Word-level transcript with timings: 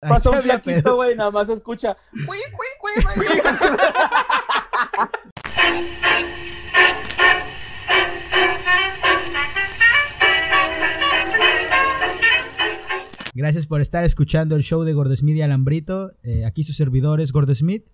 Pasa 0.00 0.30
un 0.30 0.42
flaquito, 0.42 0.96
güey, 0.96 1.14
nada 1.14 1.30
más 1.30 1.50
escucha. 1.50 1.96
Gracias 13.34 13.66
por 13.66 13.80
estar 13.82 14.04
escuchando 14.04 14.56
el 14.56 14.62
show 14.62 14.84
de 14.84 14.94
Gordesmith 14.94 15.36
y 15.36 15.42
Alambrito. 15.42 16.12
Eh, 16.22 16.44
aquí 16.46 16.64
su 16.64 16.72
servidor 16.72 17.20
es 17.20 17.32
Gordesmith. 17.32 17.86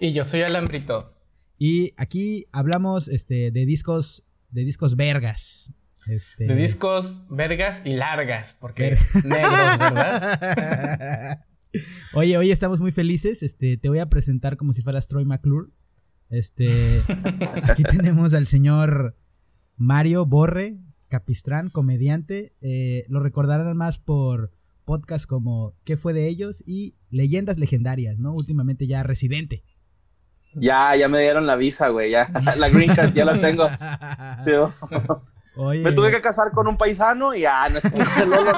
Y 0.00 0.12
yo 0.12 0.24
soy 0.24 0.42
Alambrito. 0.42 1.14
Y 1.58 1.92
aquí 1.96 2.46
hablamos 2.52 3.06
este, 3.08 3.52
de 3.52 3.66
discos 3.66 4.24
de 4.50 4.64
discos 4.64 4.96
vergas. 4.96 5.72
Este... 6.06 6.46
De 6.46 6.54
discos 6.54 7.22
vergas 7.28 7.82
y 7.84 7.94
largas, 7.94 8.56
porque 8.60 8.96
negros, 9.24 9.78
¿verdad? 9.78 11.44
Oye, 12.14 12.38
hoy 12.38 12.50
estamos 12.50 12.80
muy 12.80 12.92
felices. 12.92 13.42
Este, 13.42 13.76
te 13.76 13.88
voy 13.88 13.98
a 13.98 14.08
presentar 14.08 14.56
como 14.56 14.72
si 14.72 14.82
fueras 14.82 15.08
Troy 15.08 15.24
McClure. 15.24 15.70
Este, 16.30 17.02
aquí 17.64 17.82
tenemos 17.82 18.34
al 18.34 18.46
señor 18.46 19.16
Mario 19.76 20.26
Borre, 20.26 20.78
Capistrán, 21.08 21.70
comediante. 21.70 22.54
Eh, 22.60 23.04
lo 23.08 23.20
recordarán 23.20 23.76
más 23.76 23.98
por 23.98 24.52
podcasts 24.84 25.26
como 25.26 25.74
¿Qué 25.84 25.96
fue 25.96 26.12
de 26.12 26.28
ellos? 26.28 26.62
y 26.66 26.94
Leyendas 27.10 27.58
Legendarias, 27.58 28.18
¿no? 28.18 28.32
Últimamente 28.32 28.86
ya 28.86 29.02
residente. 29.02 29.64
Ya, 30.54 30.96
ya 30.96 31.08
me 31.08 31.20
dieron 31.20 31.46
la 31.46 31.56
visa, 31.56 31.88
güey, 31.88 32.10
ya. 32.10 32.30
La 32.56 32.70
green 32.70 32.94
card 32.94 33.12
ya 33.12 33.26
la 33.26 33.38
tengo. 33.38 33.68
Me 35.56 35.92
tuve 35.92 36.10
que 36.10 36.20
casar 36.20 36.50
con 36.52 36.68
un 36.68 36.76
paisano 36.76 37.34
y 37.34 37.40
ya, 37.40 37.68
no 37.70 37.78
es 37.78 37.84
Lolo. 38.26 38.52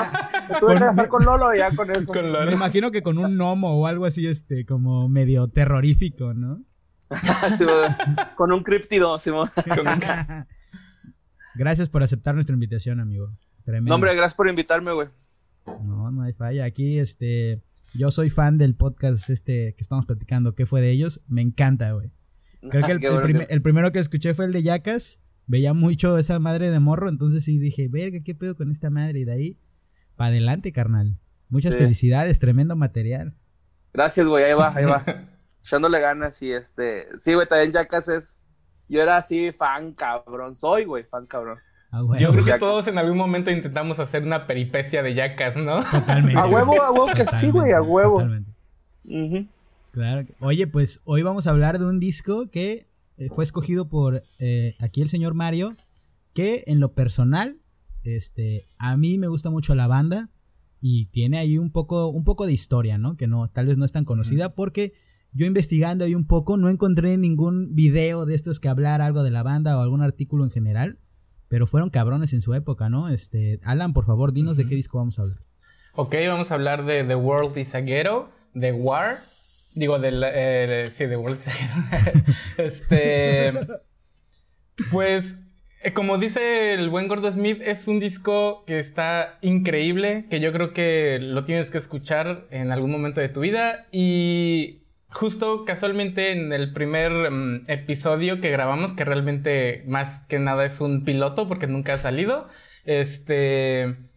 Me 0.48 0.58
tuve 0.58 0.74
que 0.74 0.80
casar 0.80 1.08
con 1.08 1.24
Lolo 1.24 1.54
y 1.54 1.58
ya 1.58 1.74
con 1.74 1.90
eso. 1.90 2.12
Me 2.12 2.52
imagino 2.52 2.90
que 2.90 3.02
con 3.02 3.18
un 3.18 3.36
gnomo 3.36 3.80
o 3.80 3.86
algo 3.86 4.04
así, 4.04 4.26
este, 4.26 4.66
como 4.66 5.08
medio 5.08 5.46
terrorífico, 5.46 6.34
¿no? 6.34 6.60
con 8.36 8.52
un 8.52 8.62
criptido, 8.62 9.16
Gracias 11.54 11.88
por 11.88 12.02
aceptar 12.02 12.34
nuestra 12.34 12.52
invitación, 12.54 13.00
amigo. 13.00 13.32
Tremendo. 13.64 13.88
No, 13.88 13.94
hombre, 13.94 14.14
gracias 14.14 14.34
por 14.34 14.48
invitarme, 14.48 14.92
güey. 14.92 15.08
No, 15.84 16.10
no 16.10 16.22
hay 16.22 16.32
falla. 16.32 16.64
Aquí, 16.64 16.98
este, 16.98 17.62
yo 17.94 18.10
soy 18.10 18.30
fan 18.30 18.58
del 18.58 18.74
podcast 18.74 19.30
este 19.30 19.74
que 19.74 19.80
estamos 19.82 20.06
platicando. 20.06 20.54
¿Qué 20.54 20.66
fue 20.66 20.80
de 20.80 20.90
ellos? 20.90 21.20
Me 21.26 21.42
encanta, 21.42 21.92
güey. 21.92 22.10
Creo 22.70 22.84
que 22.86 23.46
el, 23.48 23.62
primero 23.62 23.92
que 23.92 23.98
escuché 23.98 24.34
fue 24.34 24.44
el 24.44 24.52
de 24.52 24.62
Yacas. 24.62 25.20
Veía 25.48 25.72
mucho 25.72 26.18
esa 26.18 26.38
madre 26.38 26.70
de 26.70 26.78
morro, 26.78 27.08
entonces 27.08 27.44
sí 27.44 27.58
dije, 27.58 27.88
verga, 27.88 28.20
¿qué 28.24 28.34
pedo 28.34 28.54
con 28.54 28.70
esta 28.70 28.90
madre? 28.90 29.20
Y 29.20 29.24
de 29.24 29.32
ahí, 29.32 29.58
para 30.14 30.30
adelante, 30.30 30.72
carnal. 30.72 31.18
Muchas 31.48 31.74
felicidades, 31.74 32.38
tremendo 32.38 32.76
material. 32.76 33.34
Gracias, 33.94 34.26
güey, 34.26 34.44
ahí 34.44 34.52
va, 34.52 34.72
ahí 34.76 34.84
va. 34.84 35.02
Echándole 35.64 36.00
ganas 36.00 36.40
y 36.42 36.52
este... 36.52 37.06
Sí, 37.18 37.34
güey, 37.34 37.48
también 37.48 37.72
Yacas 37.72 38.08
es... 38.08 38.38
Yo 38.88 39.02
era 39.02 39.16
así 39.16 39.52
fan 39.52 39.92
cabrón, 39.92 40.54
soy, 40.54 40.84
güey, 40.84 41.04
fan 41.04 41.26
cabrro. 41.26 41.58
Yo 42.18 42.32
creo 42.32 42.44
que 42.44 42.58
todos 42.58 42.86
en 42.86 42.98
algún 42.98 43.16
momento 43.16 43.50
intentamos 43.50 43.98
hacer 43.98 44.22
una 44.22 44.46
peripecia 44.46 45.02
de 45.02 45.14
yacas, 45.14 45.56
¿no? 45.56 45.82
Totalmente. 45.82 46.38
A 46.38 46.46
huevo, 46.46 46.82
a 46.82 46.90
huevo 46.90 47.06
que 47.14 47.24
sí, 47.24 47.50
güey, 47.50 47.72
a 47.72 47.80
huevo. 47.80 48.22
Claro. 49.92 50.28
Oye, 50.40 50.66
pues 50.66 51.00
hoy 51.04 51.22
vamos 51.22 51.46
a 51.46 51.50
hablar 51.50 51.78
de 51.78 51.86
un 51.86 51.98
disco 51.98 52.50
que 52.50 52.87
fue 53.34 53.44
escogido 53.44 53.88
por 53.88 54.22
eh, 54.38 54.76
aquí 54.78 55.02
el 55.02 55.08
señor 55.08 55.34
Mario, 55.34 55.76
que 56.34 56.64
en 56.66 56.80
lo 56.80 56.94
personal, 56.94 57.58
este, 58.04 58.68
a 58.78 58.96
mí 58.96 59.18
me 59.18 59.28
gusta 59.28 59.50
mucho 59.50 59.74
la 59.74 59.86
banda 59.86 60.30
y 60.80 61.06
tiene 61.06 61.38
ahí 61.38 61.58
un 61.58 61.70
poco, 61.70 62.08
un 62.08 62.24
poco 62.24 62.46
de 62.46 62.52
historia, 62.52 62.98
¿no? 62.98 63.16
Que 63.16 63.26
no, 63.26 63.48
tal 63.50 63.66
vez 63.66 63.78
no 63.78 63.84
es 63.84 63.92
tan 63.92 64.04
conocida 64.04 64.54
porque 64.54 64.92
yo 65.32 65.46
investigando 65.46 66.04
ahí 66.04 66.14
un 66.14 66.26
poco 66.26 66.56
no 66.56 66.68
encontré 66.68 67.16
ningún 67.16 67.74
video 67.74 68.24
de 68.24 68.34
estos 68.34 68.60
que 68.60 68.68
hablar 68.68 69.02
algo 69.02 69.22
de 69.22 69.30
la 69.30 69.42
banda 69.42 69.76
o 69.76 69.82
algún 69.82 70.02
artículo 70.02 70.44
en 70.44 70.50
general 70.50 70.98
pero 71.48 71.66
fueron 71.66 71.90
cabrones 71.90 72.32
en 72.32 72.42
su 72.42 72.54
época, 72.54 72.88
¿no? 72.88 73.08
Este, 73.08 73.58
Alan, 73.64 73.92
por 73.92 74.04
favor, 74.04 74.32
dinos 74.32 74.56
de 74.56 74.66
qué 74.66 74.74
disco 74.74 74.98
vamos 74.98 75.18
a 75.18 75.22
hablar. 75.22 75.38
Ok, 75.94 76.14
vamos 76.28 76.50
a 76.50 76.54
hablar 76.54 76.84
de 76.84 77.02
The 77.04 77.16
World 77.16 77.56
is 77.56 77.74
a 77.74 77.80
Ghetto, 77.80 78.28
de 78.54 78.72
War. 78.72 79.14
Digo, 79.78 80.00
de, 80.00 80.10
eh, 80.12 80.90
sí, 80.92 81.06
The 81.06 81.16
World 81.16 81.38
este, 82.58 83.52
pues, 84.90 85.38
eh, 85.84 85.92
como 85.92 86.18
dice 86.18 86.74
el 86.74 86.90
buen 86.90 87.06
Gordo 87.06 87.30
Smith, 87.30 87.60
es 87.64 87.86
un 87.86 88.00
disco 88.00 88.64
que 88.66 88.80
está 88.80 89.38
increíble, 89.40 90.26
que 90.30 90.40
yo 90.40 90.52
creo 90.52 90.72
que 90.72 91.20
lo 91.20 91.44
tienes 91.44 91.70
que 91.70 91.78
escuchar 91.78 92.48
en 92.50 92.72
algún 92.72 92.90
momento 92.90 93.20
de 93.20 93.28
tu 93.28 93.38
vida. 93.38 93.86
Y 93.92 94.82
justo 95.10 95.64
casualmente 95.64 96.32
en 96.32 96.52
el 96.52 96.72
primer 96.72 97.30
mm, 97.30 97.62
episodio 97.68 98.40
que 98.40 98.50
grabamos, 98.50 98.94
que 98.94 99.04
realmente 99.04 99.84
más 99.86 100.22
que 100.28 100.40
nada 100.40 100.64
es 100.64 100.80
un 100.80 101.04
piloto 101.04 101.46
porque 101.46 101.68
nunca 101.68 101.94
ha 101.94 101.98
salido, 101.98 102.48
este... 102.84 104.07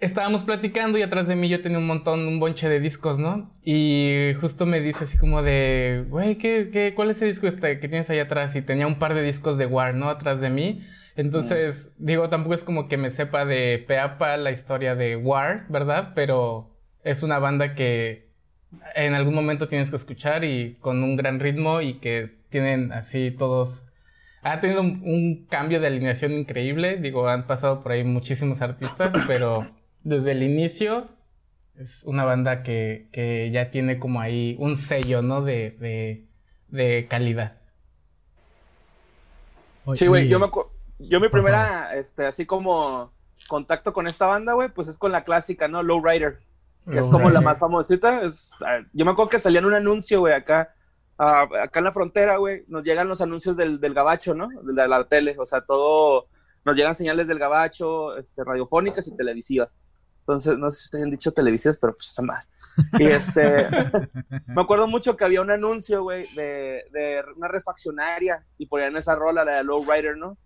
Estábamos 0.00 0.44
platicando 0.44 0.96
y 0.96 1.02
atrás 1.02 1.26
de 1.26 1.34
mí 1.34 1.48
yo 1.48 1.60
tenía 1.60 1.78
un 1.78 1.86
montón, 1.86 2.28
un 2.28 2.38
bonche 2.38 2.68
de 2.68 2.78
discos, 2.78 3.18
¿no? 3.18 3.50
Y 3.64 4.32
justo 4.40 4.64
me 4.64 4.80
dice 4.80 5.04
así 5.04 5.18
como 5.18 5.42
de, 5.42 6.04
güey, 6.08 6.36
¿qué, 6.38 6.70
qué, 6.72 6.94
cuál 6.94 7.10
es 7.10 7.16
ese 7.16 7.26
disco 7.26 7.48
este 7.48 7.80
que 7.80 7.88
tienes 7.88 8.08
ahí 8.08 8.20
atrás? 8.20 8.54
Y 8.54 8.62
tenía 8.62 8.86
un 8.86 9.00
par 9.00 9.14
de 9.14 9.22
discos 9.22 9.58
de 9.58 9.66
War, 9.66 9.94
¿no? 9.94 10.08
Atrás 10.08 10.40
de 10.40 10.50
mí. 10.50 10.82
Entonces, 11.16 11.90
digo, 11.98 12.28
tampoco 12.28 12.54
es 12.54 12.62
como 12.62 12.86
que 12.86 12.96
me 12.96 13.10
sepa 13.10 13.44
de 13.44 13.84
peapa 13.88 14.36
la 14.36 14.52
historia 14.52 14.94
de 14.94 15.16
War, 15.16 15.66
¿verdad? 15.68 16.12
Pero 16.14 16.78
es 17.02 17.24
una 17.24 17.40
banda 17.40 17.74
que 17.74 18.28
en 18.94 19.14
algún 19.14 19.34
momento 19.34 19.66
tienes 19.66 19.90
que 19.90 19.96
escuchar 19.96 20.44
y 20.44 20.76
con 20.80 21.02
un 21.02 21.16
gran 21.16 21.40
ritmo 21.40 21.80
y 21.80 21.94
que 21.94 22.38
tienen 22.50 22.92
así 22.92 23.32
todos... 23.32 23.86
Ha 24.42 24.60
tenido 24.60 24.82
un, 24.82 25.46
cambio 25.50 25.80
de 25.80 25.88
alineación 25.88 26.32
increíble, 26.32 26.98
digo, 26.98 27.28
han 27.28 27.48
pasado 27.48 27.82
por 27.82 27.90
ahí 27.90 28.04
muchísimos 28.04 28.62
artistas, 28.62 29.12
pero 29.26 29.68
desde 30.08 30.32
el 30.32 30.42
inicio 30.42 31.08
es 31.76 32.04
una 32.04 32.24
banda 32.24 32.62
que, 32.62 33.50
ya 33.52 33.70
tiene 33.70 33.98
como 33.98 34.20
ahí 34.20 34.56
un 34.58 34.76
sello, 34.76 35.22
¿no? 35.22 35.42
De, 35.42 36.26
de, 36.68 37.06
calidad. 37.08 37.58
Sí, 39.94 40.06
güey, 40.06 40.28
yo 40.28 40.38
me 40.38 40.48
yo 41.00 41.20
mi 41.20 41.28
primera, 41.28 41.94
este, 41.94 42.26
así 42.26 42.44
como 42.44 43.12
contacto 43.46 43.92
con 43.92 44.06
esta 44.06 44.26
banda, 44.26 44.54
güey, 44.54 44.68
pues 44.68 44.88
es 44.88 44.98
con 44.98 45.12
la 45.12 45.24
clásica, 45.24 45.68
¿no? 45.68 45.82
Low 45.82 46.04
Rider 46.04 46.38
que 46.90 46.98
es 46.98 47.08
como 47.08 47.30
la 47.30 47.40
más 47.40 47.58
famosita. 47.58 48.22
Es, 48.22 48.50
ah, 48.64 48.80
yo 48.92 49.04
me 49.04 49.12
acuerdo 49.12 49.30
que 49.30 49.38
salía 49.38 49.58
en 49.58 49.66
un 49.66 49.74
anuncio, 49.74 50.20
güey, 50.20 50.34
acá, 50.34 50.74
ah, 51.18 51.46
acá 51.62 51.80
en 51.80 51.84
la 51.84 51.92
frontera, 51.92 52.36
güey, 52.36 52.64
nos 52.68 52.82
llegan 52.82 53.08
los 53.08 53.20
anuncios 53.20 53.56
del, 53.56 53.80
del 53.80 53.94
gabacho, 53.94 54.34
¿no? 54.34 54.48
De 54.62 54.88
la, 54.88 55.04
tele, 55.04 55.36
o 55.38 55.46
sea, 55.46 55.60
todo, 55.60 56.28
nos 56.64 56.76
llegan 56.76 56.94
señales 56.94 57.28
del 57.28 57.38
gabacho, 57.38 58.16
este, 58.16 58.42
radiofónicas 58.44 59.06
y 59.08 59.16
televisivas. 59.16 59.76
Entonces, 60.28 60.58
no 60.58 60.68
sé 60.68 60.88
si 60.88 61.02
han 61.02 61.10
dicho 61.10 61.32
televisivas, 61.32 61.78
pero 61.78 61.94
pues 61.94 62.10
esa 62.10 62.22
madre. 62.22 62.46
Y 62.98 63.04
este, 63.06 63.68
me 64.46 64.60
acuerdo 64.60 64.86
mucho 64.86 65.16
que 65.16 65.24
había 65.24 65.40
un 65.40 65.50
anuncio, 65.50 66.02
güey, 66.02 66.32
de, 66.34 66.84
de, 66.92 67.24
una 67.34 67.48
refaccionaria 67.48 68.44
y 68.58 68.66
ponían 68.66 68.96
esa 68.96 69.14
rola, 69.14 69.44
la 69.44 69.56
de 69.56 69.64
Low 69.64 69.84
Rider, 69.90 70.16
¿no? 70.18 70.36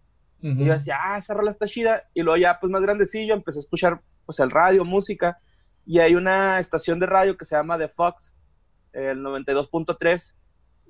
Y 0.41 0.65
yo 0.65 0.72
decía, 0.72 0.98
ah, 1.00 1.19
esa 1.19 1.34
rola 1.34 1.50
está 1.50 1.66
chida. 1.66 2.03
Y 2.15 2.22
luego 2.22 2.37
ya, 2.37 2.59
pues 2.59 2.71
más 2.71 2.82
grandecillo, 2.82 3.34
empecé 3.34 3.59
a 3.59 3.62
escuchar, 3.62 4.00
pues, 4.25 4.41
el 4.41 4.50
radio, 4.50 4.84
música 4.84 5.38
y 5.84 5.98
hay 5.98 6.15
una 6.15 6.59
estación 6.59 6.98
de 6.98 7.06
radio 7.06 7.37
que 7.37 7.44
se 7.44 7.56
llama 7.56 7.78
The 7.78 7.88
Fox, 7.88 8.34
el 8.92 9.21
92.3, 9.21 10.34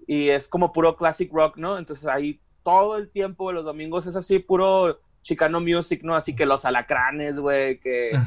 y 0.07 0.29
es 0.29 0.49
como 0.49 0.73
puro 0.73 0.97
classic 0.97 1.33
rock, 1.33 1.57
¿no? 1.57 1.79
Entonces 1.79 2.07
ahí 2.07 2.41
todo 2.63 2.97
el 2.97 3.11
tiempo 3.11 3.49
de 3.49 3.55
los 3.55 3.65
domingos 3.65 4.07
es 4.07 4.17
así, 4.17 4.39
puro 4.39 5.01
chicano 5.23 5.61
music, 5.61 6.03
¿no? 6.03 6.15
Así 6.15 6.37
que 6.37 6.45
los 6.45 6.65
alacranes, 6.65 7.39
güey, 7.39 7.79
que 7.79 8.11
eh, 8.11 8.19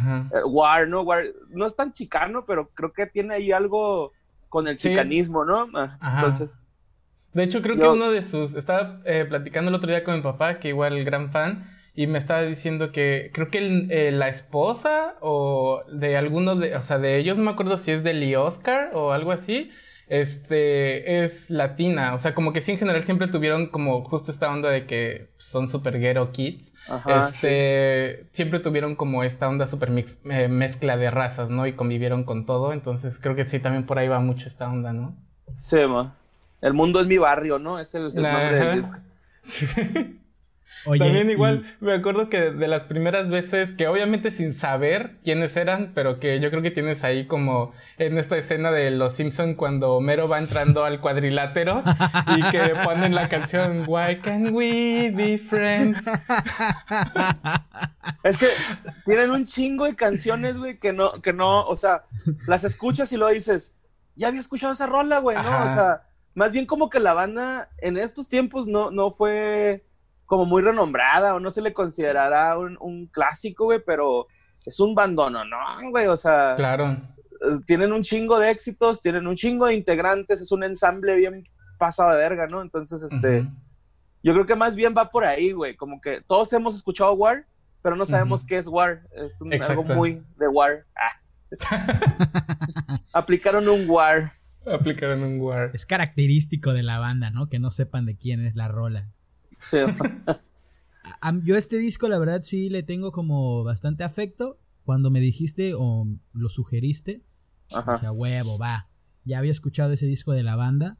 War, 0.46 0.88
¿no? 0.88 1.02
War, 1.02 1.26
no 1.50 1.66
es 1.66 1.76
tan 1.76 1.92
chicano, 1.92 2.46
pero 2.46 2.70
creo 2.70 2.92
que 2.92 3.06
tiene 3.06 3.36
ahí 3.36 3.52
algo 3.52 4.14
con 4.50 4.68
el 4.68 4.78
chicanismo, 4.78 5.46
¿no? 5.46 5.68
Ah, 5.74 6.16
entonces... 6.16 6.58
De 7.34 7.44
hecho, 7.44 7.62
creo 7.62 7.76
que 7.76 7.88
uno 7.88 8.10
de 8.12 8.22
sus... 8.22 8.56
Estaba 8.56 9.02
eh, 9.04 9.26
platicando 9.28 9.70
el 9.70 9.76
otro 9.76 9.90
día 9.90 10.06
con 10.06 10.16
mi 10.16 10.22
papá, 10.22 10.60
que 10.60 10.70
igual 10.70 11.04
gran 11.04 11.32
fan, 11.32 11.68
y 11.94 12.08
me 12.08 12.18
estaba 12.18 12.44
diciendo 12.44 12.92
que 12.92 13.32
creo 13.34 13.50
que 13.50 13.88
eh, 13.90 14.12
la 14.12 14.30
esposa 14.30 15.16
o 15.20 15.84
de 15.92 16.16
alguno 16.16 16.56
de, 16.56 16.76
o 16.76 16.82
sea, 16.82 16.98
de 16.98 17.18
ellos, 17.18 17.38
no 17.38 17.44
me 17.44 17.52
acuerdo 17.52 17.78
si 17.78 17.92
es 17.92 18.04
de 18.04 18.14
Lee 18.14 18.36
Oscar 18.36 18.92
o 18.94 19.12
algo 19.12 19.32
así, 19.32 19.72
este, 20.08 21.24
es 21.24 21.50
latina, 21.50 22.14
o 22.14 22.20
sea, 22.20 22.36
como 22.36 22.54
que 22.54 22.62
sí 22.62 22.74
en 22.74 22.78
general 22.78 23.04
siempre 23.04 23.28
tuvieron 23.28 23.68
como 23.68 24.04
justo 24.04 24.32
esta 24.32 24.52
onda 24.52 24.70
de 24.70 24.86
que 24.86 25.30
son 25.38 25.70
super 25.70 26.00
ghetto 26.00 26.32
kids, 26.32 26.74
este, 27.08 28.28
siempre 28.32 28.60
tuvieron 28.60 28.96
como 28.96 29.24
esta 29.24 29.48
onda 29.48 29.68
super 29.68 29.90
mix, 29.90 30.20
eh, 30.26 30.48
mezcla 30.48 30.98
de 30.98 31.12
razas, 31.12 31.50
¿no? 31.50 31.66
Y 31.68 31.74
convivieron 31.74 32.24
con 32.24 32.46
todo, 32.46 32.74
entonces 32.74 33.20
creo 33.20 33.36
que 33.36 33.46
sí, 33.46 33.60
también 33.60 33.86
por 33.86 34.00
ahí 34.00 34.08
va 34.08 34.20
mucho 34.20 34.48
esta 34.48 34.70
onda, 34.70 34.94
¿no? 34.94 35.16
Sí, 35.58 35.86
ma. 35.88 36.16
El 36.62 36.74
mundo 36.74 37.00
es 37.00 37.08
mi 37.08 37.18
barrio, 37.18 37.60
¿no? 37.60 37.80
Es 37.80 37.94
el, 37.96 38.14
nombre 38.14 38.60
del 38.60 38.76
disco. 38.78 38.98
También 40.84 41.30
igual 41.32 41.66
me 41.80 41.94
acuerdo 41.94 42.30
que 42.30 42.52
de 42.52 42.68
las 42.68 42.84
primeras 42.84 43.30
veces, 43.30 43.74
que 43.74 43.88
obviamente 43.88 44.30
sin 44.30 44.54
saber 44.54 45.16
quiénes 45.24 45.58
eran, 45.58 45.92
pero 45.96 46.20
que 46.20 46.40
yo 46.40 46.50
creo 46.52 46.62
que 46.62 46.72
tienes 46.72 47.04
ahí 47.04 47.26
como 47.26 47.74
en 47.98 48.18
esta 48.18 48.38
escena 48.38 48.72
de 48.72 48.92
Los 48.92 49.14
Simpson 49.14 49.56
cuando 49.56 49.94
Homero 49.94 50.28
va 50.28 50.38
entrando 50.38 50.86
al 50.86 51.02
cuadrilátero 51.02 51.84
y 52.38 52.42
que 52.52 52.74
ponen 52.84 53.16
la 53.16 53.30
canción 53.30 53.84
Why 53.88 54.20
Can 54.20 54.54
We 54.54 55.12
Be 55.12 55.38
Friends. 55.38 56.00
Es 58.24 58.38
que 58.38 58.50
tienen 59.06 59.32
un 59.32 59.46
chingo 59.46 59.86
de 59.86 59.96
canciones, 59.96 60.58
güey, 60.58 60.80
que 60.80 60.94
no, 60.94 61.22
que 61.22 61.34
no, 61.34 61.66
o 61.66 61.76
sea, 61.76 62.06
las 62.48 62.64
escuchas 62.64 63.12
y 63.12 63.18
lo 63.18 63.28
dices, 63.30 63.74
ya 64.16 64.28
había 64.28 64.40
escuchado 64.40 64.74
esa 64.74 64.88
rola, 64.88 65.20
güey, 65.20 65.38
¿no? 65.38 65.64
O 65.64 65.68
sea, 65.68 66.04
más 66.34 66.52
bien 66.52 66.66
como 66.66 66.90
que 66.90 67.00
la 67.00 67.14
banda 67.14 67.70
en 67.80 67.98
estos 67.98 68.28
tiempos 68.28 68.68
no, 68.68 68.92
no 68.92 69.12
fue 69.12 69.86
como 70.26 70.46
muy 70.46 70.62
renombrada 70.62 71.36
o 71.36 71.40
no 71.40 71.50
se 71.52 71.62
le 71.62 71.74
considerará 71.74 72.58
un, 72.58 73.10
clásico, 73.12 73.66
güey, 73.66 73.82
pero 73.86 74.28
es 74.66 74.80
un 74.80 74.96
bandono, 74.96 75.46
¿no? 75.46 75.58
Güey, 75.92 76.08
o 76.08 76.18
sea. 76.18 76.56
Claro. 76.56 76.92
Eh, 76.92 77.60
tienen 77.66 77.92
un 77.92 78.04
chingo 78.04 78.40
de 78.40 78.50
éxitos, 78.50 79.02
tienen 79.02 79.28
un 79.28 79.36
chingo 79.36 79.68
de 79.68 79.76
integrantes, 79.76 80.42
es 80.42 80.52
un 80.52 80.64
ensamble 80.64 81.16
bien 81.16 81.44
pasado 81.78 82.12
de 82.12 82.18
verga, 82.18 82.48
¿no? 82.48 82.62
Entonces, 82.62 83.04
este. 83.04 83.48
Yo 84.24 84.34
creo 84.34 84.48
que 84.48 84.56
más 84.56 84.76
bien 84.76 84.96
va 84.98 85.12
por 85.12 85.24
ahí, 85.24 85.52
güey. 85.52 85.76
Como 85.76 86.02
que 86.02 86.22
todos 86.28 86.52
hemos 86.54 86.76
escuchado 86.76 87.14
War, 87.14 87.46
pero 87.84 87.96
no 87.96 88.08
sabemos 88.08 88.44
qué 88.44 88.58
es 88.58 88.68
War. 88.68 89.04
Es 89.12 89.40
algo 89.70 89.84
muy 89.84 90.24
de 90.38 90.48
War. 90.48 90.86
Ah. 90.96 91.22
Aplicaron 93.14 93.70
un 93.70 93.88
War. 93.88 94.34
Aplicaron 94.66 95.22
un 95.22 95.40
War. 95.40 95.70
Es 95.76 95.86
característico 95.86 96.74
de 96.74 96.82
la 96.82 96.98
banda, 96.98 97.30
¿no? 97.30 97.50
Que 97.50 97.60
no 97.60 97.70
sepan 97.70 98.08
de 98.08 98.18
quién 98.18 98.44
es 98.44 98.56
la 98.56 98.68
rola. 98.68 99.12
Yo 101.44 101.56
este 101.56 101.78
disco, 101.78 102.08
la 102.08 102.20
verdad, 102.20 102.42
sí 102.44 102.70
le 102.70 102.84
tengo 102.84 103.12
como 103.12 103.64
bastante 103.64 104.04
afecto. 104.04 104.60
Cuando 104.84 105.10
me 105.10 105.20
dijiste 105.20 105.74
o 105.76 106.08
lo 106.34 106.50
sugeriste, 106.50 107.24
Ajá. 107.74 108.12
huevo, 108.12 108.60
va. 108.60 108.90
Ya 109.24 109.40
había 109.40 109.52
escuchado 109.52 109.92
ese 109.92 110.06
disco 110.06 110.34
de 110.34 110.44
la 110.44 110.56
banda 110.56 111.00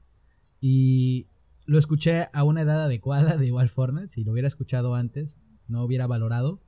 y 0.60 1.28
lo 1.66 1.78
escuché 1.78 2.28
a 2.34 2.44
una 2.44 2.62
edad 2.62 2.84
adecuada, 2.84 3.38
de 3.38 3.46
igual 3.46 3.70
forma. 3.70 4.08
Si 4.08 4.24
lo 4.24 4.32
hubiera 4.32 4.48
escuchado 4.48 4.96
antes, 4.96 5.36
no 5.68 5.84
hubiera 5.84 6.08
valorado. 6.08 6.62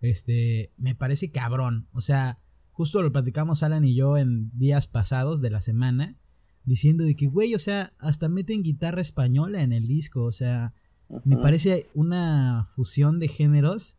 Este, 0.00 0.72
me 0.76 0.94
parece 0.94 1.30
cabrón. 1.30 1.86
O 1.92 2.00
sea, 2.00 2.38
justo 2.72 3.02
lo 3.02 3.12
platicamos 3.12 3.62
Alan 3.62 3.84
y 3.84 3.94
yo 3.94 4.16
en 4.18 4.50
días 4.58 4.88
pasados 4.88 5.40
de 5.40 5.50
la 5.50 5.60
semana, 5.60 6.16
diciendo 6.64 7.04
de 7.04 7.14
que, 7.14 7.26
güey, 7.26 7.54
o 7.54 7.58
sea, 7.58 7.92
hasta 7.98 8.28
meten 8.28 8.62
guitarra 8.62 9.00
española 9.00 9.62
en 9.62 9.72
el 9.72 9.86
disco. 9.86 10.24
O 10.24 10.32
sea, 10.32 10.74
me 11.24 11.36
parece 11.36 11.86
una 11.94 12.66
fusión 12.74 13.18
de 13.18 13.28
géneros 13.28 13.98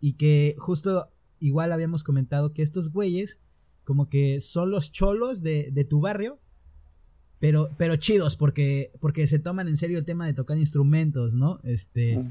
y 0.00 0.14
que 0.14 0.56
justo 0.58 1.10
igual 1.38 1.72
habíamos 1.72 2.04
comentado 2.04 2.52
que 2.52 2.62
estos 2.62 2.92
güeyes 2.92 3.40
como 3.84 4.08
que 4.08 4.40
son 4.40 4.70
los 4.70 4.92
cholos 4.92 5.42
de, 5.42 5.70
de 5.72 5.84
tu 5.84 6.00
barrio, 6.00 6.38
pero, 7.38 7.70
pero 7.76 7.96
chidos 7.96 8.36
porque, 8.36 8.92
porque 9.00 9.26
se 9.26 9.38
toman 9.38 9.66
en 9.68 9.76
serio 9.76 9.98
el 9.98 10.04
tema 10.04 10.26
de 10.26 10.34
tocar 10.34 10.58
instrumentos, 10.58 11.34
¿no? 11.34 11.58
Este, 11.64 12.22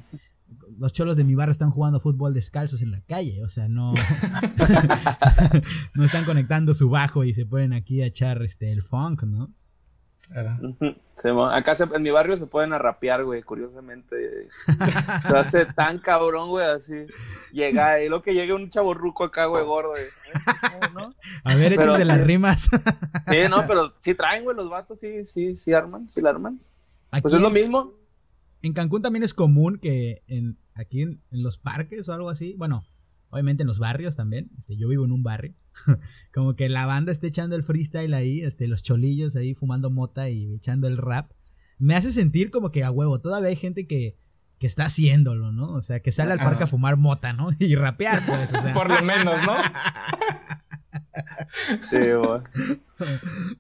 los 0.78 0.94
cholos 0.94 1.18
de 1.18 1.24
mi 1.24 1.36
barrio 1.36 1.52
están 1.52 1.72
jugando 1.72 2.00
fútbol 2.00 2.34
descalzos 2.34 2.82
en 2.82 2.92
la 2.92 3.02
calle, 3.02 3.44
o 3.44 3.50
sea, 3.50 3.68
no, 3.68 3.94
no 5.96 6.04
están 6.04 6.26
conectando 6.26 6.74
su 6.74 6.90
bajo 6.90 7.24
y 7.24 7.34
se 7.34 7.46
ponen 7.46 7.74
aquí 7.74 8.02
a 8.02 8.06
echar 8.06 8.42
este, 8.44 8.72
el 8.72 8.84
funk, 8.84 9.24
¿no? 9.24 9.54
Acá 11.52 11.74
en 11.94 12.02
mi 12.02 12.12
barrio 12.12 12.38
se 12.38 12.48
pueden 12.48 12.74
arrapear, 12.74 13.24
güey, 13.24 13.42
curiosamente. 13.42 14.48
Se 15.28 15.38
hace 15.38 15.66
tan 15.66 16.00
cabrón, 16.00 16.50
güey, 16.50 16.66
así. 16.66 17.06
Llega, 17.52 18.04
y 18.04 18.10
lo 18.10 18.22
que 18.22 18.34
llegue 18.34 18.54
un 18.54 18.70
chaborruco 18.70 19.24
acá, 19.24 19.46
güey, 19.46 19.64
gordo, 19.64 19.94
A 21.44 21.56
ver, 21.56 21.78
de 21.78 22.06
las 22.06 22.22
rimas. 22.22 22.70
Sí, 23.30 23.38
no, 23.50 23.66
pero 23.68 23.94
sí 23.98 24.14
traen, 24.14 24.44
güey, 24.44 24.56
los 24.56 24.70
vatos, 24.70 25.00
sí, 25.00 25.24
sí, 25.26 25.56
sí 25.56 25.74
arman, 25.74 26.10
sí 26.10 26.22
la 26.22 26.32
arman. 26.32 26.60
pues 27.22 27.34
es 27.34 27.42
lo 27.42 27.50
mismo. 27.50 27.94
En 28.62 28.74
Cancún 28.74 29.02
también 29.02 29.24
es 29.24 29.34
común 29.34 29.80
que 29.80 30.24
en, 30.28 30.58
aquí 30.76 31.02
en 31.02 31.22
los 31.32 31.58
parques 31.58 32.10
o 32.10 32.14
algo 32.14 32.30
así, 32.30 32.54
bueno, 32.58 32.86
obviamente 33.30 33.64
en 33.64 33.68
los 33.68 33.80
barrios 33.80 34.16
también, 34.16 34.52
este, 34.58 34.78
yo 34.78 34.88
vivo 34.88 35.06
en 35.06 35.12
un 35.12 35.24
barrio, 35.24 35.54
como 36.34 36.56
que 36.56 36.70
la 36.70 36.86
banda 36.86 37.12
esté 37.12 37.28
echando 37.28 37.56
el 37.56 37.64
freestyle 37.64 38.14
ahí, 38.14 38.42
este, 38.42 38.68
los 38.68 38.84
cholillos 38.84 39.36
ahí 39.36 39.54
fumando 39.54 39.90
mota 39.90 40.30
y 40.30 40.56
echando 40.56 40.88
el 40.88 40.98
rap, 40.98 41.32
me 41.78 41.96
hace 41.96 42.12
sentir 42.12 42.52
como 42.52 42.72
que 42.72 42.84
a 42.84 42.92
huevo, 42.92 43.20
todavía 43.20 43.50
hay 43.50 43.56
gente 43.56 43.88
que, 43.88 44.18
que 44.60 44.68
está 44.68 44.86
haciéndolo, 44.86 45.52
¿no? 45.52 45.74
O 45.74 45.82
sea, 45.82 46.02
que 46.02 46.12
sale 46.12 46.34
al 46.34 46.40
parque 46.40 46.66
a 46.66 46.68
fumar 46.68 46.98
mota, 46.98 47.34
¿no? 47.34 47.50
Y 47.60 47.76
rapear, 47.76 48.22
pues, 48.26 48.54
o 48.54 48.60
sea. 48.60 48.74
Por 48.74 48.90
lo 48.90 49.02
menos, 49.02 49.36
¿no? 49.46 49.56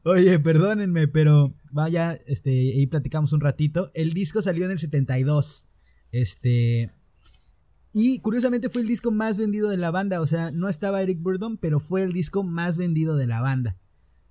Oye, 0.03 0.39
perdónenme, 0.39 1.07
pero 1.07 1.53
vaya, 1.71 2.19
este, 2.27 2.49
ahí 2.49 2.87
platicamos 2.87 3.33
un 3.33 3.41
ratito. 3.41 3.91
El 3.93 4.13
disco 4.13 4.41
salió 4.41 4.65
en 4.65 4.71
el 4.71 4.79
72. 4.79 5.65
Este, 6.11 6.91
y 7.91 8.19
curiosamente 8.19 8.69
fue 8.69 8.81
el 8.81 8.87
disco 8.87 9.11
más 9.11 9.37
vendido 9.37 9.69
de 9.69 9.77
la 9.77 9.91
banda. 9.91 10.21
O 10.21 10.27
sea, 10.27 10.51
no 10.51 10.69
estaba 10.69 11.01
Eric 11.01 11.21
Burdon, 11.21 11.57
pero 11.57 11.79
fue 11.79 12.03
el 12.03 12.13
disco 12.13 12.43
más 12.43 12.77
vendido 12.77 13.15
de 13.15 13.27
la 13.27 13.41
banda. 13.41 13.77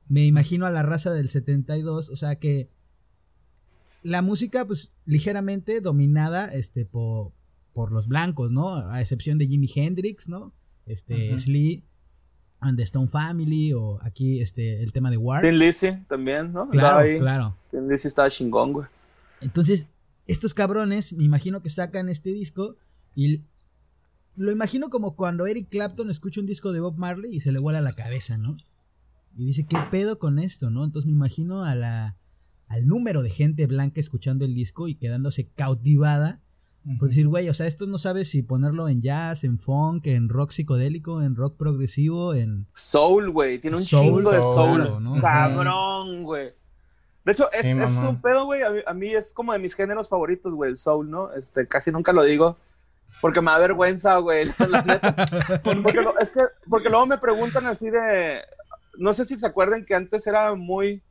Me 0.09 0.25
imagino 0.25 0.67
a 0.67 0.71
la 0.71 0.83
raza 0.83 1.13
del 1.13 1.29
72. 1.29 2.09
O 2.09 2.17
sea 2.17 2.37
que 2.37 2.71
la 4.03 4.23
música, 4.23 4.65
pues, 4.65 4.93
ligeramente 5.05 5.81
dominada 5.81 6.47
este, 6.47 6.85
por, 6.85 7.33
por 7.73 7.91
los 7.91 8.07
blancos, 8.07 8.51
¿no? 8.53 8.77
A 8.77 9.01
excepción 9.01 9.39
de 9.39 9.49
Jimi 9.49 9.69
Hendrix, 9.75 10.29
¿no? 10.29 10.53
Este, 10.87 11.37
Slee 11.37 11.85
and 12.61 12.77
the 12.77 12.85
Stone 12.85 13.09
Family, 13.09 13.73
o 13.73 13.99
aquí 14.03 14.41
este, 14.41 14.83
el 14.83 14.93
tema 14.93 15.11
de 15.11 15.17
War. 15.17 15.43
Tin 15.43 15.59
Lizzy 15.59 15.91
también, 16.09 16.53
¿no? 16.53 16.69
Claro, 16.71 17.07
claro. 17.19 17.57
Tin 17.71 17.89
Lizzy 17.89 18.09
estaba 18.09 18.31
chingón, 18.31 18.73
güey. 18.73 18.87
Entonces, 19.41 19.89
estos 20.27 20.55
cabrones, 20.55 21.13
me 21.13 21.25
imagino 21.25 21.61
que 21.61 21.69
sacan 21.69 22.09
este 22.09 22.31
disco 22.31 22.77
y 23.15 23.43
lo 24.39 24.53
imagino 24.53 24.89
como 24.89 25.17
cuando 25.17 25.47
Eric 25.47 25.69
Clapton 25.69 26.11
escucha 26.11 26.41
un 26.41 26.47
disco 26.47 26.73
de 26.73 26.81
Bob 26.81 26.97
Marley 26.97 27.35
y 27.35 27.41
se 27.41 27.51
le 27.51 27.59
vuela 27.59 27.81
la 27.81 27.93
cabeza, 27.93 28.39
¿no? 28.39 28.57
Y 29.37 29.47
dice, 29.47 29.67
¿qué 29.67 29.77
pedo 29.91 30.19
con 30.19 30.39
esto, 30.39 30.71
no? 30.71 30.85
Entonces 30.85 31.07
me 31.07 31.13
imagino 31.13 31.65
a 31.65 31.75
la, 31.75 32.17
al 32.69 32.87
número 32.87 33.23
de 33.23 33.31
gente 33.31 33.67
blanca 33.67 34.01
escuchando 34.01 34.45
el 34.45 34.55
disco 34.55 34.89
y 34.89 34.95
quedándose 34.95 35.49
cautivada. 35.49 36.41
Por 36.99 37.09
decir, 37.09 37.27
güey, 37.27 37.49
o 37.51 37.55
sea, 37.55 37.67
esto 37.67 37.87
no 37.87 37.99
sabes 37.99 38.31
si 38.31 38.43
ponerlo 38.43 38.89
en 38.89 39.03
jazz, 39.03 39.45
en 39.45 39.59
funk, 39.59 40.07
en 40.07 40.29
rock 40.29 40.53
psicodélico, 40.53 41.21
en 41.21 41.37
rock 41.37 41.57
progresivo, 41.59 42.33
en... 42.33 42.67
Soul, 42.73 43.31
güey. 43.31 43.59
Tiene 43.61 43.77
un 43.77 43.85
chingo 43.85 44.31
de 44.31 44.41
soul. 44.41 45.03
¿no? 45.03 45.21
Cabrón, 45.21 46.23
güey. 46.23 46.53
De 47.27 47.33
hecho, 47.33 47.51
es, 47.53 47.67
un 47.67 48.23
pedo, 48.23 48.47
güey. 48.47 48.63
A, 48.63 48.71
a, 48.87 48.95
mí 48.95 49.09
es 49.09 49.35
como 49.35 49.53
de 49.53 49.59
mis 49.59 49.75
géneros 49.75 50.09
favoritos, 50.09 50.55
güey, 50.55 50.71
el 50.71 50.77
soul, 50.79 51.11
¿no? 51.11 51.31
Este, 51.33 51.67
casi 51.67 51.91
nunca 51.91 52.13
lo 52.13 52.23
digo. 52.23 52.57
Porque 53.21 53.41
me 53.41 53.51
da 53.51 53.59
vergüenza, 53.59 54.17
güey. 54.19 54.49
porque, 55.65 56.05
es 56.21 56.31
que, 56.31 56.41
porque 56.69 56.89
luego 56.89 57.07
me 57.07 57.19
preguntan 57.19 57.67
así 57.67 57.91
de. 57.91 58.41
No 58.99 59.15
sé 59.15 59.25
si 59.25 59.39
se 59.39 59.47
acuerdan 59.47 59.85
que 59.85 59.95
antes 59.95 60.27
era 60.27 60.55
muy 60.55 61.03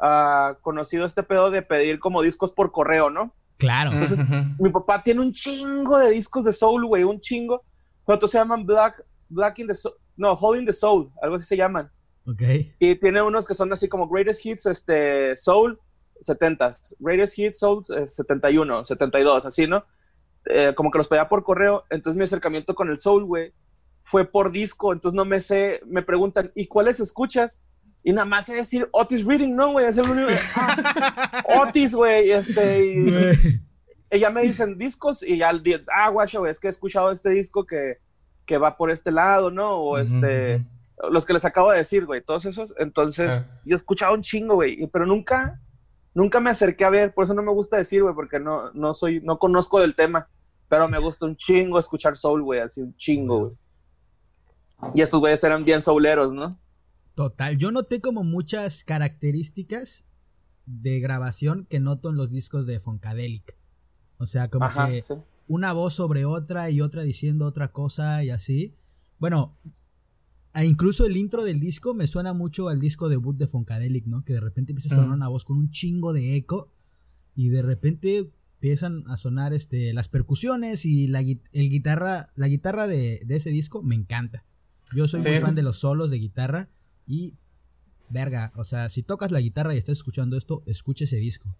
uh, 0.00 0.54
conocido 0.60 1.04
este 1.04 1.22
pedo 1.22 1.50
de 1.50 1.62
pedir 1.62 1.98
como 1.98 2.22
discos 2.22 2.52
por 2.52 2.72
correo, 2.72 3.10
¿no? 3.10 3.34
Claro. 3.58 3.92
Entonces, 3.92 4.20
mi 4.58 4.70
papá 4.70 5.02
tiene 5.02 5.20
un 5.20 5.32
chingo 5.32 5.98
de 5.98 6.10
discos 6.10 6.44
de 6.44 6.52
soul, 6.52 6.86
güey, 6.86 7.02
un 7.02 7.20
chingo. 7.20 7.64
Pero 8.06 8.26
se 8.26 8.38
llaman 8.38 8.64
Black, 8.64 9.04
Black 9.28 9.58
in 9.58 9.66
the 9.66 9.74
Soul. 9.74 9.94
No, 10.16 10.32
Holding 10.32 10.66
the 10.66 10.72
Soul, 10.72 11.10
algo 11.20 11.36
así 11.36 11.46
se 11.46 11.56
llaman. 11.56 11.90
Ok. 12.26 12.42
Y 12.78 12.94
tiene 12.96 13.22
unos 13.22 13.46
que 13.46 13.54
son 13.54 13.72
así 13.72 13.88
como 13.88 14.08
Greatest 14.08 14.44
Hits, 14.44 14.66
este, 14.66 15.36
Soul, 15.36 15.78
70s. 16.20 16.96
Greatest 16.98 17.38
Hits, 17.38 17.58
Soul, 17.58 17.84
71, 17.84 18.84
72, 18.84 19.46
así, 19.46 19.66
¿no? 19.66 19.84
Eh, 20.50 20.72
como 20.74 20.90
que 20.90 20.98
los 20.98 21.08
pedía 21.08 21.28
por 21.28 21.44
correo, 21.44 21.84
entonces 21.90 22.16
mi 22.16 22.24
acercamiento 22.24 22.74
con 22.74 22.88
el 22.88 22.98
soul, 22.98 23.24
güey, 23.24 23.52
fue 24.00 24.24
por 24.24 24.50
disco, 24.50 24.94
entonces 24.94 25.14
no 25.14 25.26
me 25.26 25.40
sé, 25.40 25.80
me 25.84 26.02
preguntan, 26.02 26.50
¿y 26.54 26.66
cuáles 26.66 27.00
escuchas? 27.00 27.60
Y 28.02 28.12
nada 28.12 28.24
más 28.24 28.46
sé 28.46 28.54
decir 28.54 28.88
Otis 28.92 29.26
Reading, 29.26 29.54
¿no, 29.54 29.72
güey? 29.72 29.84
Es 29.84 29.98
el 29.98 30.08
único. 30.08 30.30
Otis, 31.60 31.94
güey, 31.94 32.30
este. 32.30 32.94
Y, 34.10 34.18
ya 34.18 34.30
me 34.30 34.40
dicen 34.40 34.78
discos 34.78 35.22
y 35.22 35.36
ya, 35.36 35.52
ah, 35.94 36.08
guacho, 36.08 36.46
es 36.46 36.58
que 36.58 36.68
he 36.68 36.70
escuchado 36.70 37.12
este 37.12 37.28
disco 37.28 37.66
que, 37.66 37.98
que 38.46 38.56
va 38.56 38.78
por 38.78 38.90
este 38.90 39.10
lado, 39.10 39.50
¿no? 39.50 39.76
O 39.76 39.98
este. 39.98 40.64
Los 41.10 41.26
que 41.26 41.34
les 41.34 41.44
acabo 41.44 41.70
de 41.70 41.78
decir, 41.78 42.06
güey, 42.06 42.22
todos 42.22 42.46
esos. 42.46 42.72
Entonces, 42.78 43.42
ah. 43.44 43.60
yo 43.66 43.74
he 43.74 43.76
escuchado 43.76 44.14
un 44.14 44.22
chingo, 44.22 44.54
güey, 44.54 44.86
pero 44.86 45.04
nunca, 45.04 45.60
nunca 46.14 46.40
me 46.40 46.48
acerqué 46.50 46.84
a 46.84 46.90
ver, 46.90 47.12
por 47.12 47.24
eso 47.24 47.34
no 47.34 47.42
me 47.42 47.52
gusta 47.52 47.76
decir, 47.76 48.02
güey, 48.02 48.14
porque 48.14 48.40
no, 48.40 48.72
no 48.72 48.94
soy, 48.94 49.20
no 49.20 49.38
conozco 49.38 49.80
del 49.80 49.94
tema. 49.94 50.28
Pero 50.68 50.88
me 50.88 50.98
gusta 50.98 51.26
un 51.26 51.36
chingo 51.36 51.78
escuchar 51.78 52.16
soul, 52.16 52.42
güey, 52.42 52.60
así 52.60 52.82
un 52.82 52.94
chingo, 52.96 53.40
güey. 53.40 53.52
Y 54.94 55.00
estos 55.00 55.20
güeyes 55.20 55.42
eran 55.42 55.64
bien 55.64 55.82
souleros, 55.82 56.32
¿no? 56.32 56.58
Total, 57.14 57.58
yo 57.58 57.72
noté 57.72 58.00
como 58.00 58.22
muchas 58.22 58.84
características 58.84 60.04
de 60.66 61.00
grabación 61.00 61.66
que 61.68 61.80
noto 61.80 62.10
en 62.10 62.16
los 62.16 62.30
discos 62.30 62.66
de 62.66 62.78
Funkadelic. 62.78 63.56
O 64.18 64.26
sea, 64.26 64.48
como 64.48 64.68
que 64.68 65.02
una 65.48 65.72
voz 65.72 65.94
sobre 65.94 66.24
otra 66.24 66.70
y 66.70 66.80
otra 66.80 67.02
diciendo 67.02 67.46
otra 67.46 67.72
cosa 67.72 68.22
y 68.22 68.30
así. 68.30 68.74
Bueno, 69.18 69.56
incluso 70.62 71.06
el 71.06 71.16
intro 71.16 71.44
del 71.44 71.58
disco 71.58 71.94
me 71.94 72.06
suena 72.06 72.32
mucho 72.34 72.68
al 72.68 72.80
disco 72.80 73.08
debut 73.08 73.36
de 73.36 73.48
Funkadelic, 73.48 74.06
¿no? 74.06 74.24
Que 74.24 74.34
de 74.34 74.40
repente 74.40 74.72
empieza 74.72 74.94
a 74.94 74.98
sonar 74.98 75.16
una 75.16 75.28
voz 75.28 75.44
con 75.44 75.56
un 75.56 75.70
chingo 75.70 76.12
de 76.12 76.36
eco 76.36 76.70
y 77.34 77.48
de 77.48 77.62
repente 77.62 78.30
empiezan 78.58 79.04
a 79.06 79.16
sonar 79.16 79.52
este, 79.52 79.92
las 79.92 80.08
percusiones 80.08 80.84
y 80.84 81.06
la, 81.06 81.20
el 81.20 81.70
guitarra, 81.70 82.30
la 82.34 82.48
guitarra 82.48 82.88
de, 82.88 83.24
ese 83.28 83.50
disco 83.50 83.82
me 83.84 83.94
encanta. 83.94 84.44
Yo 84.96 85.06
soy 85.06 85.20
muy 85.20 85.38
fan 85.38 85.54
de 85.54 85.62
los 85.62 85.78
solos 85.78 86.10
de 86.10 86.18
guitarra 86.18 86.68
y 87.06 87.34
verga, 88.08 88.52
o 88.56 88.64
sea, 88.64 88.88
si 88.88 89.04
tocas 89.04 89.30
la 89.30 89.40
guitarra 89.40 89.74
y 89.74 89.78
estás 89.78 89.98
escuchando 89.98 90.36
esto, 90.36 90.64
escucha 90.66 91.04
ese 91.04 91.18
disco. 91.18 91.56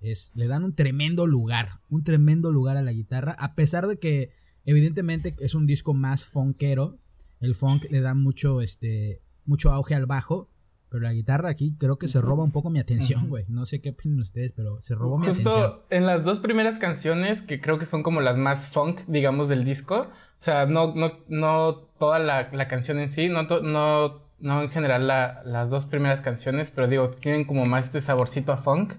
Es, 0.00 0.32
le 0.36 0.46
dan 0.46 0.64
un 0.64 0.74
tremendo 0.74 1.26
lugar, 1.26 1.80
un 1.90 2.02
tremendo 2.02 2.50
lugar 2.50 2.78
a 2.78 2.82
la 2.82 2.92
guitarra, 2.92 3.32
a 3.32 3.54
pesar 3.54 3.86
de 3.86 3.98
que 3.98 4.30
evidentemente 4.64 5.36
es 5.40 5.54
un 5.54 5.66
disco 5.66 5.92
más 5.92 6.24
funkero, 6.24 6.98
el 7.40 7.56
funk 7.56 7.84
le 7.90 8.00
da 8.00 8.14
mucho, 8.14 8.62
este, 8.62 9.20
mucho 9.44 9.70
auge 9.70 9.94
al 9.94 10.06
bajo, 10.06 10.48
pero 10.90 11.02
la 11.02 11.12
guitarra 11.12 11.50
aquí 11.50 11.74
creo 11.78 11.98
que 11.98 12.08
se 12.08 12.20
roba 12.20 12.44
un 12.44 12.52
poco 12.52 12.70
mi 12.70 12.80
atención, 12.80 13.28
güey. 13.28 13.44
No 13.48 13.66
sé 13.66 13.80
qué 13.80 13.90
opinan 13.90 14.20
ustedes, 14.20 14.52
pero 14.52 14.80
se 14.80 14.94
robó 14.94 15.18
mi 15.18 15.26
atención. 15.26 15.54
Justo 15.54 15.86
en 15.90 16.06
las 16.06 16.24
dos 16.24 16.38
primeras 16.38 16.78
canciones, 16.78 17.42
que 17.42 17.60
creo 17.60 17.78
que 17.78 17.86
son 17.86 18.02
como 18.02 18.20
las 18.20 18.38
más 18.38 18.68
funk, 18.68 19.00
digamos, 19.06 19.48
del 19.48 19.64
disco. 19.64 20.08
O 20.08 20.40
sea, 20.40 20.66
no, 20.66 20.94
no, 20.94 21.18
no 21.28 21.74
toda 21.98 22.18
la, 22.18 22.50
la 22.52 22.68
canción 22.68 22.98
en 22.98 23.10
sí, 23.10 23.28
no, 23.28 23.42
no, 23.42 24.22
no 24.40 24.62
en 24.62 24.70
general 24.70 25.06
las 25.06 25.70
dos 25.70 25.86
primeras 25.86 26.22
canciones, 26.22 26.70
pero 26.70 26.88
digo, 26.88 27.10
tienen 27.10 27.44
como 27.44 27.64
más 27.64 27.86
este 27.86 28.00
saborcito 28.00 28.52
a 28.52 28.56
funk. 28.56 28.94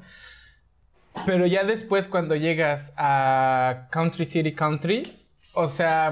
Pero 1.25 1.47
ya 1.47 1.63
después, 1.63 2.07
cuando 2.07 2.35
llegas 2.35 2.93
a 2.97 3.87
Country 3.91 4.25
City 4.25 4.53
Country, 4.53 5.25
o 5.55 5.67
sea, 5.67 6.11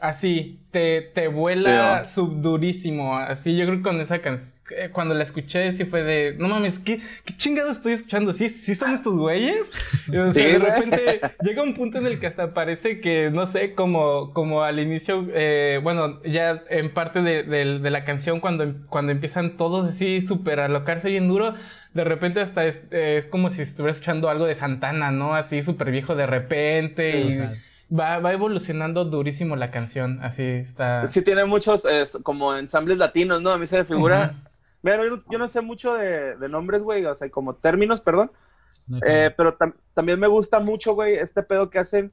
así, 0.00 0.56
te, 0.72 1.00
te 1.00 1.28
vuela 1.28 2.04
subdurísimo. 2.04 3.16
Así, 3.16 3.56
yo 3.56 3.64
creo 3.66 3.78
que 3.78 3.82
con 3.82 4.00
esa 4.00 4.20
canción, 4.20 4.60
eh, 4.70 4.90
cuando 4.92 5.14
la 5.14 5.22
escuché, 5.22 5.72
sí 5.72 5.84
fue 5.84 6.02
de, 6.02 6.34
no 6.38 6.48
mames, 6.48 6.78
¿qué, 6.78 7.00
qué 7.24 7.36
chingado 7.36 7.70
estoy 7.70 7.92
escuchando? 7.92 8.32
¿Sí, 8.32 8.48
sí 8.48 8.74
son 8.74 8.94
estos 8.94 9.16
güeyes? 9.16 9.70
o 10.08 10.32
sea, 10.32 10.46
de 10.46 10.58
repente 10.58 11.20
llega 11.42 11.62
un 11.62 11.74
punto 11.74 11.98
en 11.98 12.06
el 12.06 12.20
que 12.20 12.26
hasta 12.26 12.52
parece 12.52 13.00
que, 13.00 13.30
no 13.30 13.46
sé, 13.46 13.74
como, 13.74 14.32
como 14.32 14.62
al 14.62 14.78
inicio, 14.80 15.26
eh, 15.34 15.80
bueno, 15.82 16.22
ya 16.24 16.62
en 16.68 16.92
parte 16.92 17.22
de, 17.22 17.42
de, 17.44 17.90
la 17.90 18.04
canción, 18.04 18.40
cuando, 18.40 18.74
cuando 18.88 19.12
empiezan 19.12 19.56
todos 19.56 19.88
así 19.88 20.20
súper 20.20 20.60
a 20.60 20.68
locarse 20.68 21.10
bien 21.10 21.28
duro, 21.28 21.54
de 21.94 22.04
repente 22.04 22.40
hasta 22.40 22.66
es, 22.66 22.82
es 22.90 23.26
como 23.26 23.50
si 23.50 23.62
estuviera 23.62 23.92
escuchando 23.92 24.28
algo 24.28 24.44
de 24.44 24.54
Santana, 24.54 25.10
¿no? 25.10 25.34
Así 25.34 25.62
súper 25.62 25.90
viejo 25.90 26.14
de 26.14 26.26
repente 26.26 27.20
y... 27.20 27.40
Va, 27.88 28.18
va 28.18 28.32
evolucionando 28.32 29.04
durísimo 29.04 29.54
la 29.54 29.70
canción, 29.70 30.18
así 30.22 30.42
está. 30.42 31.06
Sí, 31.06 31.22
tiene 31.22 31.44
muchos 31.44 31.86
como 32.22 32.56
ensambles 32.56 32.98
latinos, 32.98 33.42
¿no? 33.42 33.50
A 33.50 33.58
mí 33.58 33.66
se 33.66 33.78
me 33.78 33.84
figura. 33.84 34.34
Mira, 34.82 35.02
yo, 35.04 35.38
no 35.38 35.48
sé 35.48 35.60
mucho 35.62 35.94
de, 35.94 36.36
nombres, 36.48 36.82
güey, 36.82 37.04
o 37.06 37.14
sea, 37.14 37.28
como 37.30 37.56
términos, 37.56 38.00
perdón. 38.00 38.30
Eh, 39.04 39.32
pero 39.36 39.56
también 39.94 40.20
me 40.20 40.28
gusta 40.28 40.60
mucho, 40.60 40.94
güey, 40.94 41.14
este 41.14 41.42
pedo 41.42 41.70
que 41.70 41.80
hacen. 41.80 42.12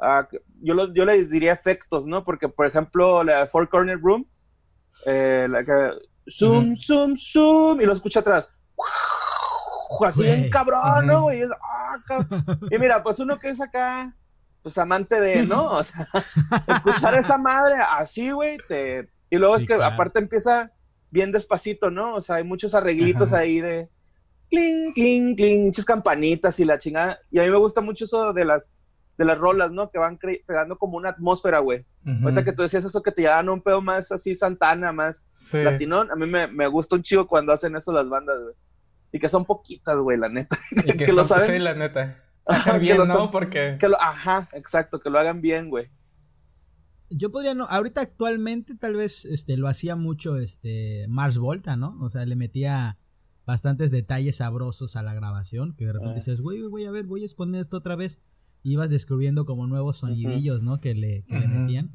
Ah, 0.00 0.28
yo, 0.60 0.74
lo, 0.74 0.92
yo 0.92 1.04
les 1.04 1.30
diría 1.30 1.52
efectos, 1.52 2.06
¿no? 2.06 2.24
Porque, 2.24 2.48
por 2.48 2.66
ejemplo, 2.66 3.22
la 3.22 3.46
Four 3.46 3.68
Corner 3.68 4.00
Room, 4.00 4.26
eh, 5.06 5.46
la 5.48 5.64
que. 5.64 5.92
Zoom, 6.28 6.74
zoom, 6.76 7.14
zoom, 7.16 7.80
y 7.80 7.86
lo 7.86 7.92
escucha 7.92 8.20
atrás. 8.20 8.50
Así 10.04 10.26
en 10.28 10.50
cabrón, 10.50 11.06
¿no, 11.06 11.22
güey? 11.22 11.42
Ah, 11.42 11.96
y 12.70 12.78
mira, 12.78 13.02
pues 13.02 13.18
uno 13.20 13.38
que 13.38 13.48
es 13.48 13.60
acá 13.60 14.14
pues 14.68 14.78
amante 14.78 15.18
de, 15.20 15.46
¿no? 15.46 15.70
O 15.72 15.82
sea, 15.82 16.08
escuchar 16.66 17.14
a 17.14 17.20
esa 17.20 17.38
madre 17.38 17.76
así, 17.96 18.30
güey, 18.30 18.58
te... 18.68 19.08
Y 19.30 19.36
luego 19.36 19.56
es 19.56 19.66
que 19.66 19.74
aparte 19.74 20.18
empieza 20.18 20.70
bien 21.10 21.32
despacito, 21.32 21.90
¿no? 21.90 22.16
O 22.16 22.20
sea, 22.20 22.36
hay 22.36 22.44
muchos 22.44 22.74
arreglitos 22.74 23.32
ahí 23.32 23.60
de 23.60 23.88
cling, 24.50 24.92
cling, 24.92 25.36
cling, 25.36 25.64
muchas 25.64 25.84
campanitas 25.84 26.60
y 26.60 26.64
la 26.64 26.78
chingada. 26.78 27.18
Y 27.30 27.38
a 27.38 27.44
mí 27.44 27.50
me 27.50 27.58
gusta 27.58 27.80
mucho 27.80 28.04
eso 28.04 28.32
de 28.32 28.44
las 28.44 28.72
de 29.16 29.24
las 29.24 29.38
rolas, 29.38 29.72
¿no? 29.72 29.90
Que 29.90 29.98
van 29.98 30.18
pegando 30.18 30.78
como 30.78 30.96
una 30.96 31.10
atmósfera, 31.10 31.58
güey. 31.58 31.84
Ahorita 32.22 32.44
que 32.44 32.52
tú 32.52 32.62
decías 32.62 32.84
eso 32.84 33.02
que 33.02 33.10
te 33.10 33.22
llevan 33.22 33.48
un 33.48 33.60
pedo 33.60 33.82
más 33.82 34.12
así 34.12 34.34
Santana, 34.36 34.92
más 34.92 35.26
latinón, 35.52 36.10
a 36.10 36.14
mí 36.14 36.26
me, 36.26 36.46
me, 36.46 36.68
gusta 36.68 36.94
un 36.94 37.02
chido 37.02 37.26
cuando 37.26 37.52
hacen 37.52 37.74
eso 37.74 37.92
las 37.92 38.08
bandas, 38.08 38.38
güey. 38.40 38.54
Y 39.12 39.18
que 39.18 39.28
son 39.28 39.44
poquitas, 39.44 39.98
güey, 39.98 40.16
la 40.16 40.28
neta. 40.28 40.56
Y 40.70 40.92
que, 40.96 41.12
lo 41.12 41.24
saben. 41.24 41.46
Sí, 41.46 41.58
la 41.58 41.74
neta 41.74 42.27
bien, 42.80 43.06
¿no? 43.06 43.30
Porque... 43.30 43.76
Que 43.78 43.88
lo, 43.88 44.00
ajá, 44.00 44.48
exacto, 44.52 45.00
que 45.00 45.10
lo 45.10 45.18
hagan 45.18 45.40
bien, 45.40 45.70
güey. 45.70 45.88
Yo 47.10 47.30
podría 47.30 47.54
no, 47.54 47.64
ahorita 47.64 48.02
actualmente 48.02 48.74
tal 48.74 48.94
vez 48.94 49.24
este 49.24 49.56
lo 49.56 49.68
hacía 49.68 49.96
mucho 49.96 50.36
este 50.36 51.06
Mars 51.08 51.38
Volta, 51.38 51.76
¿no? 51.76 51.96
O 52.00 52.10
sea, 52.10 52.26
le 52.26 52.36
metía 52.36 52.98
bastantes 53.46 53.90
detalles 53.90 54.36
sabrosos 54.36 54.94
a 54.94 55.02
la 55.02 55.14
grabación, 55.14 55.74
que 55.74 55.86
de 55.86 55.94
repente 55.94 56.12
ah. 56.12 56.18
dices, 56.18 56.42
güey, 56.42 56.60
voy 56.62 56.84
a 56.84 56.90
ver, 56.90 57.06
voy 57.06 57.22
a 57.22 57.24
exponer 57.24 57.62
esto 57.62 57.78
otra 57.78 57.96
vez. 57.96 58.20
Y 58.62 58.72
ibas 58.72 58.90
descubriendo 58.90 59.46
como 59.46 59.66
nuevos 59.66 59.98
sonidillos, 59.98 60.62
¿no? 60.62 60.80
Que 60.80 60.94
le, 60.94 61.24
que 61.24 61.38
le 61.38 61.48
metían. 61.48 61.92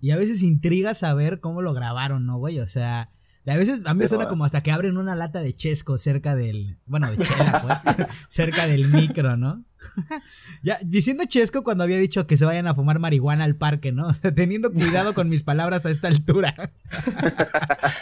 Y 0.00 0.12
a 0.12 0.16
veces 0.16 0.42
intriga 0.42 0.94
saber 0.94 1.40
cómo 1.40 1.60
lo 1.60 1.74
grabaron, 1.74 2.24
¿no, 2.24 2.38
güey? 2.38 2.60
O 2.60 2.66
sea, 2.66 3.10
a 3.46 3.56
veces 3.56 3.82
a 3.86 3.94
mí 3.94 4.00
me 4.00 4.08
suena 4.08 4.26
como 4.26 4.44
hasta 4.44 4.62
que 4.62 4.72
abren 4.72 4.96
una 4.96 5.14
lata 5.14 5.40
de 5.40 5.54
chesco 5.54 5.98
cerca 5.98 6.34
del. 6.34 6.78
Bueno, 6.84 7.08
de 7.10 7.18
chela, 7.18 7.62
pues. 7.62 7.82
cerca 8.28 8.66
del 8.66 8.88
micro, 8.88 9.36
¿no? 9.36 9.64
ya, 10.64 10.78
diciendo 10.82 11.24
chesco 11.28 11.62
cuando 11.62 11.84
había 11.84 11.98
dicho 11.98 12.26
que 12.26 12.36
se 12.36 12.44
vayan 12.44 12.66
a 12.66 12.74
fumar 12.74 12.98
marihuana 12.98 13.44
al 13.44 13.54
parque, 13.54 13.92
¿no? 13.92 14.08
O 14.08 14.12
sea, 14.14 14.34
teniendo 14.34 14.72
cuidado 14.72 15.14
con 15.14 15.28
mis 15.28 15.44
palabras 15.44 15.86
a 15.86 15.90
esta 15.90 16.08
altura. 16.08 16.54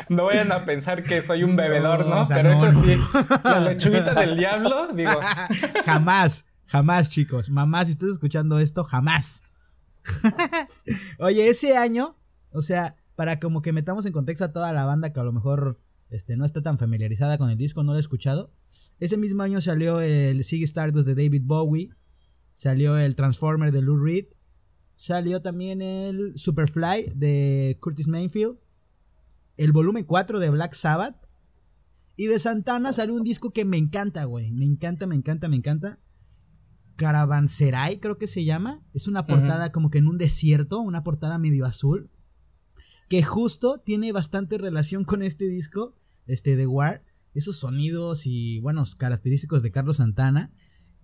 no 0.08 0.24
vayan 0.24 0.50
a 0.50 0.64
pensar 0.64 1.02
que 1.02 1.20
soy 1.20 1.44
un 1.44 1.56
bebedor, 1.56 2.06
¿no? 2.06 2.24
Pero 2.26 2.52
eso 2.52 2.82
sí, 2.82 2.96
la 3.44 3.60
lechuguita 3.60 4.14
del 4.14 4.36
diablo, 4.36 4.88
digo. 4.94 5.20
jamás, 5.84 6.46
jamás, 6.66 7.10
chicos. 7.10 7.50
Mamá, 7.50 7.84
si 7.84 7.90
estás 7.90 8.10
escuchando 8.10 8.58
esto, 8.60 8.82
jamás. 8.84 9.42
Oye, 11.18 11.48
ese 11.48 11.76
año, 11.76 12.16
o 12.50 12.62
sea, 12.62 12.96
para 13.16 13.38
como 13.40 13.62
que 13.62 13.72
metamos 13.72 14.06
en 14.06 14.12
contexto 14.12 14.44
a 14.44 14.52
toda 14.52 14.72
la 14.72 14.84
banda 14.84 15.12
que 15.12 15.20
a 15.20 15.24
lo 15.24 15.32
mejor 15.32 15.80
este, 16.10 16.36
no 16.36 16.44
está 16.44 16.62
tan 16.62 16.78
familiarizada 16.78 17.38
con 17.38 17.50
el 17.50 17.58
disco, 17.58 17.82
no 17.82 17.92
lo 17.92 17.96
ha 17.96 18.00
escuchado. 18.00 18.52
Ese 19.00 19.16
mismo 19.16 19.42
año 19.42 19.60
salió 19.60 20.00
el 20.00 20.44
Sig 20.44 20.62
Stardust 20.62 21.06
de 21.06 21.14
David 21.14 21.42
Bowie, 21.44 21.90
salió 22.52 22.96
el 22.98 23.16
Transformer 23.16 23.72
de 23.72 23.82
Lou 23.82 23.96
Reed, 23.96 24.26
salió 24.96 25.42
también 25.42 25.82
el 25.82 26.32
Superfly 26.36 27.12
de 27.14 27.78
Curtis 27.80 28.08
Mayfield, 28.08 28.58
el 29.56 29.72
volumen 29.72 30.04
4 30.04 30.40
de 30.40 30.50
Black 30.50 30.74
Sabbath, 30.74 31.16
y 32.16 32.26
de 32.26 32.38
Santana 32.38 32.92
salió 32.92 33.14
un 33.14 33.24
disco 33.24 33.50
que 33.50 33.64
me 33.64 33.76
encanta, 33.76 34.24
güey, 34.24 34.52
me 34.52 34.64
encanta, 34.64 35.06
me 35.06 35.16
encanta, 35.16 35.48
me 35.48 35.56
encanta. 35.56 35.98
Caravanserai 36.94 37.98
creo 37.98 38.18
que 38.18 38.28
se 38.28 38.44
llama, 38.44 38.84
es 38.92 39.08
una 39.08 39.26
portada 39.26 39.72
como 39.72 39.90
que 39.90 39.98
en 39.98 40.06
un 40.06 40.16
desierto, 40.16 40.78
una 40.78 41.02
portada 41.02 41.38
medio 41.38 41.66
azul 41.66 42.08
que 43.14 43.22
justo 43.22 43.78
tiene 43.78 44.10
bastante 44.10 44.58
relación 44.58 45.04
con 45.04 45.22
este 45.22 45.44
disco, 45.44 45.94
este 46.26 46.56
de 46.56 46.66
War, 46.66 47.04
esos 47.32 47.56
sonidos 47.56 48.26
y 48.26 48.58
buenos 48.58 48.96
característicos 48.96 49.62
de 49.62 49.70
Carlos 49.70 49.98
Santana, 49.98 50.52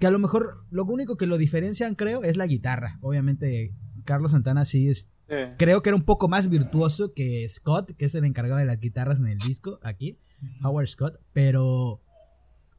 que 0.00 0.08
a 0.08 0.10
lo 0.10 0.18
mejor 0.18 0.64
lo 0.72 0.82
único 0.86 1.16
que 1.16 1.28
lo 1.28 1.38
diferencian 1.38 1.94
creo 1.94 2.24
es 2.24 2.36
la 2.36 2.48
guitarra. 2.48 2.98
Obviamente 3.00 3.76
Carlos 4.04 4.32
Santana 4.32 4.64
sí 4.64 4.88
es 4.88 5.08
creo 5.56 5.82
que 5.82 5.90
era 5.90 5.96
un 5.96 6.02
poco 6.02 6.26
más 6.26 6.48
virtuoso 6.48 7.14
que 7.14 7.48
Scott, 7.48 7.92
que 7.96 8.06
es 8.06 8.14
el 8.16 8.24
encargado 8.24 8.58
de 8.58 8.64
las 8.64 8.80
guitarras 8.80 9.20
en 9.20 9.28
el 9.28 9.38
disco 9.38 9.78
aquí, 9.80 10.18
Howard 10.64 10.88
Scott, 10.88 11.20
pero 11.32 12.02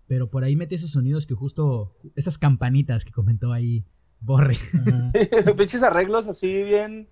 pero 0.08 0.30
por 0.30 0.44
ahí 0.44 0.58
mete 0.58 0.76
esos 0.76 0.92
sonidos 0.92 1.26
que 1.26 1.36
justo 1.36 1.96
esas 2.18 2.38
campanitas 2.38 3.06
que 3.06 3.14
comentó 3.14 3.54
ahí 3.54 3.86
Borre. 4.20 4.58
Pinches 5.58 5.84
arreglos 5.84 6.28
así 6.28 6.52
bien 6.64 7.08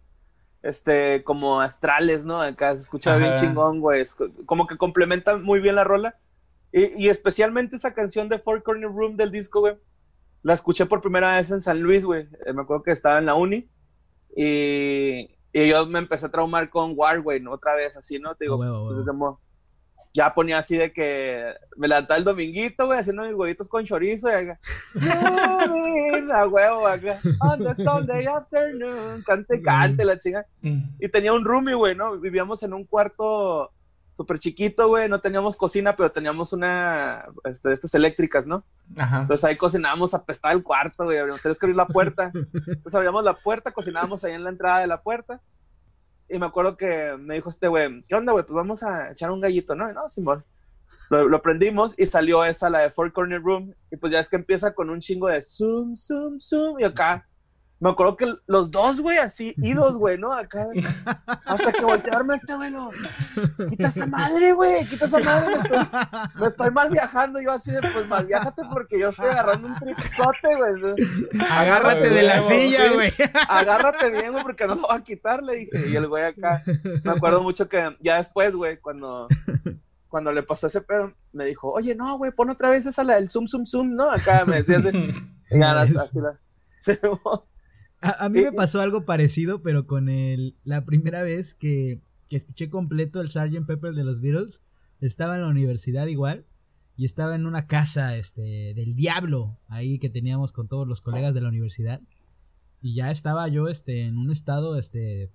este, 0.61 1.23
como 1.23 1.61
astrales, 1.61 2.25
¿no? 2.25 2.41
Acá 2.41 2.73
se 2.75 2.81
escucha 2.81 3.15
bien 3.15 3.33
chingón, 3.35 3.79
güey. 3.79 4.03
Como 4.45 4.67
que 4.67 4.77
complementa 4.77 5.37
muy 5.37 5.59
bien 5.59 5.75
la 5.75 5.83
rola. 5.83 6.17
Y, 6.71 7.09
especialmente 7.09 7.77
esa 7.77 7.93
canción 7.93 8.29
de 8.29 8.37
Four 8.37 8.61
Corner 8.61 8.89
Room 8.89 9.17
del 9.17 9.31
disco, 9.31 9.61
güey. 9.61 9.75
La 10.43 10.53
escuché 10.53 10.85
por 10.85 11.01
primera 11.01 11.35
vez 11.35 11.49
en 11.51 11.61
San 11.61 11.81
Luis, 11.81 12.05
güey. 12.05 12.27
Eh, 12.45 12.53
me 12.53 12.61
acuerdo 12.61 12.83
que 12.83 12.91
estaba 12.91 13.17
en 13.17 13.25
la 13.25 13.35
uni. 13.35 13.69
Y, 14.35 15.29
yo 15.51 15.85
me 15.87 15.99
empecé 15.99 16.27
a 16.27 16.31
traumar 16.31 16.69
con 16.69 16.93
War, 16.95 17.21
güey, 17.21 17.43
Otra 17.47 17.75
vez 17.75 17.97
así, 17.97 18.19
¿no? 18.19 18.35
Te 18.35 18.45
digo, 18.45 18.57
pues, 18.57 19.05
ya 20.13 20.33
ponía 20.33 20.57
así 20.57 20.75
de 20.77 20.91
que 20.91 21.53
me 21.77 21.87
levantaba 21.87 22.17
el 22.17 22.23
dominguito, 22.23 22.85
güey, 22.85 22.99
haciendo 22.99 23.23
mis 23.23 23.33
huevitos 23.33 23.69
con 23.69 23.85
chorizo 23.85 24.29
y 24.29 24.33
acá. 26.31 26.41
a 26.41 26.47
huevo, 26.47 26.87
acá. 26.87 27.19
On 27.41 27.59
the 27.59 27.83
Sunday 27.83 28.25
afternoon. 28.25 29.23
Cante, 29.23 29.61
cante 29.61 30.05
la 30.05 30.17
chinga. 30.17 30.45
Mm. 30.61 30.95
Y 30.99 31.09
tenía 31.09 31.33
un 31.33 31.45
roomie, 31.45 31.75
güey, 31.75 31.95
¿no? 31.95 32.19
Vivíamos 32.19 32.63
en 32.63 32.73
un 32.73 32.85
cuarto 32.85 33.71
súper 34.11 34.37
chiquito, 34.37 34.89
güey, 34.89 35.07
no 35.07 35.21
teníamos 35.21 35.55
cocina, 35.55 35.95
pero 35.95 36.11
teníamos 36.11 36.51
una, 36.51 37.25
este, 37.45 37.71
estas 37.71 37.93
eléctricas, 37.93 38.45
¿no? 38.45 38.65
Ajá. 38.97 39.21
Entonces 39.21 39.45
ahí 39.45 39.55
cocinábamos, 39.55 40.13
apestaba 40.13 40.53
el 40.53 40.61
cuarto, 40.61 41.05
güey, 41.05 41.19
teníamos 41.19 41.41
que 41.41 41.65
abrir 41.65 41.75
la 41.77 41.87
puerta. 41.87 42.31
Entonces 42.33 42.95
abríamos 42.95 43.23
la 43.23 43.35
puerta, 43.35 43.71
cocinábamos 43.71 44.25
ahí 44.25 44.33
en 44.33 44.43
la 44.43 44.49
entrada 44.49 44.79
de 44.81 44.87
la 44.87 45.01
puerta. 45.01 45.41
Y 46.27 46.37
me 46.37 46.45
acuerdo 46.45 46.75
que 46.75 47.15
me 47.17 47.35
dijo 47.35 47.49
este 47.49 47.69
güey, 47.69 48.03
¿qué 48.09 48.15
onda, 48.15 48.33
güey? 48.33 48.43
Pues 48.43 48.55
vamos 48.55 48.83
a 48.83 49.11
echar 49.11 49.31
un 49.31 49.39
gallito, 49.39 49.73
¿no? 49.73 49.89
Y 49.89 49.93
no, 49.93 50.09
Simón. 50.09 50.43
Lo, 51.09 51.27
lo, 51.27 51.41
prendimos 51.41 51.95
y 51.97 52.05
salió 52.05 52.45
esa, 52.45 52.69
la 52.69 52.79
de 52.79 52.89
Four 52.89 53.13
Corner 53.13 53.41
Room. 53.41 53.73
Y 53.91 53.97
pues 53.97 54.11
ya 54.11 54.19
es 54.19 54.29
que 54.29 54.35
empieza 54.35 54.73
con 54.73 54.89
un 54.89 54.99
chingo 54.99 55.27
de 55.27 55.41
zoom, 55.41 55.95
zoom, 55.95 56.39
zoom. 56.39 56.79
Y 56.79 56.83
acá 56.83 57.25
me 57.79 57.89
acuerdo 57.89 58.17
que 58.17 58.33
los 58.45 58.71
dos, 58.71 58.99
güey, 58.99 59.17
así, 59.19 59.55
idos, 59.57 59.95
güey, 59.95 60.17
¿no? 60.17 60.33
Acá, 60.33 60.65
hasta 61.45 61.71
que 61.71 61.81
voltearme 61.81 62.35
este, 62.35 62.53
güey, 62.53 62.69
quita 63.69 63.87
esa 63.87 64.05
madre, 64.05 64.51
güey, 64.51 64.85
quita 64.85 65.05
esa 65.05 65.19
madre, 65.19 65.47
me 65.47 65.53
estoy, 65.53 65.77
me 66.41 66.47
estoy, 66.47 66.71
mal 66.71 66.89
viajando, 66.89 67.41
yo 67.41 67.51
así 67.53 67.71
de, 67.71 67.79
pues 67.93 68.05
mal 68.05 68.25
viajate 68.25 68.63
porque 68.69 68.99
yo 68.99 69.07
estoy 69.07 69.27
agarrando 69.27 69.69
un 69.69 69.75
tripizote, 69.75 70.55
güey. 70.57 70.95
Agárrate 71.49 72.09
de 72.09 72.23
la 72.23 72.41
silla, 72.41 72.91
güey. 72.91 73.13
Agárrate 73.47 74.09
bien, 74.09 74.33
güey, 74.33 74.43
porque 74.43 74.67
no 74.67 74.75
lo 74.75 74.81
va 74.81 74.95
a 74.95 75.03
quitar, 75.03 75.41
le 75.41 75.55
dije. 75.55 75.89
Y 75.89 75.95
el 75.95 76.07
güey 76.07 76.25
acá, 76.25 76.61
me 77.05 77.11
acuerdo 77.11 77.41
mucho 77.41 77.69
que 77.69 77.95
ya 78.01 78.17
después, 78.17 78.53
güey, 78.53 78.77
cuando, 78.77 79.29
cuando 80.09 80.33
le 80.33 80.43
pasó 80.43 80.67
ese 80.67 80.81
pedo, 80.81 81.13
me 81.31 81.45
dijo, 81.45 81.71
oye, 81.71 81.95
no, 81.95 82.17
güey, 82.17 82.31
pon 82.31 82.49
otra 82.49 82.69
vez 82.69 82.85
esa, 82.85 83.03
la 83.03 83.15
del 83.15 83.29
zoom, 83.29 83.47
zoom, 83.47 83.65
zoom, 83.65 83.95
¿no? 83.95 84.11
Acá 84.11 84.43
me 84.45 84.57
decía 84.57 84.79
así, 84.79 84.89
y 85.51 85.59
ya, 85.59 85.79
así 85.79 86.19
la... 86.19 86.39
Se, 86.77 86.99
a, 88.01 88.29
mí 88.29 88.41
me 88.41 88.51
pasó 88.51 88.81
algo 88.81 89.05
parecido, 89.05 89.61
pero 89.61 89.85
con 89.85 90.09
el, 90.09 90.55
la 90.63 90.85
primera 90.85 91.21
vez 91.23 91.53
que, 91.53 92.01
escuché 92.29 92.69
completo 92.69 93.21
el 93.21 93.29
Sgt. 93.29 93.65
Pepper 93.65 93.93
de 93.93 94.03
los 94.03 94.21
Beatles, 94.21 94.61
estaba 95.01 95.35
en 95.35 95.41
la 95.41 95.47
universidad 95.47 96.07
igual 96.07 96.45
y 96.95 97.05
estaba 97.05 97.35
en 97.35 97.45
una 97.45 97.67
casa 97.67 98.17
este, 98.17 98.73
del 98.75 98.95
diablo 98.95 99.57
ahí 99.67 99.99
que 99.99 100.09
teníamos 100.09 100.53
con 100.53 100.67
todos 100.67 100.87
los 100.87 101.01
colegas 101.01 101.33
de 101.33 101.41
la 101.41 101.49
universidad. 101.49 102.01
Y 102.81 102.95
ya 102.95 103.11
estaba 103.11 103.47
yo 103.47 103.67
este, 103.67 104.05
en 104.05 104.17
un 104.17 104.31
estado 104.31 104.77
este, 104.77 105.31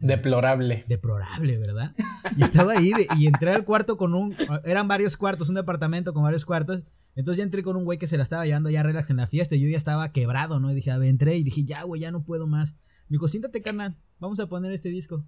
Deplorable. 0.00 0.84
Deplorable, 0.88 1.58
¿verdad? 1.58 1.94
Y 2.36 2.42
estaba 2.42 2.72
ahí 2.72 2.92
y 3.16 3.26
entré 3.26 3.52
al 3.52 3.64
cuarto 3.64 3.96
con 3.96 4.14
un... 4.14 4.34
Eran 4.64 4.88
varios 4.88 5.16
cuartos, 5.16 5.48
un 5.48 5.56
departamento 5.56 6.12
con 6.12 6.22
varios 6.22 6.44
cuartos. 6.44 6.82
Entonces 7.16 7.38
ya 7.38 7.44
entré 7.44 7.62
con 7.62 7.76
un 7.76 7.84
güey 7.84 7.98
que 7.98 8.06
se 8.06 8.16
la 8.16 8.22
estaba 8.22 8.46
llevando 8.46 8.70
ya 8.70 8.82
relax 8.82 9.10
en 9.10 9.16
la 9.16 9.26
fiesta 9.26 9.56
y 9.56 9.60
yo 9.60 9.68
ya 9.68 9.76
estaba 9.76 10.12
quebrado, 10.12 10.60
¿no? 10.60 10.70
Y 10.70 10.74
dije, 10.74 10.92
a 10.92 10.98
ver, 10.98 11.08
entré 11.08 11.36
y 11.36 11.42
dije, 11.42 11.64
ya, 11.64 11.82
güey, 11.82 12.00
ya 12.00 12.12
no 12.12 12.22
puedo 12.22 12.46
más. 12.46 12.74
Me 13.08 13.14
dijo, 13.14 13.26
siéntate, 13.26 13.60
carnal, 13.60 13.96
vamos 14.20 14.38
a 14.38 14.48
poner 14.48 14.70
este 14.70 14.90
disco. 14.90 15.24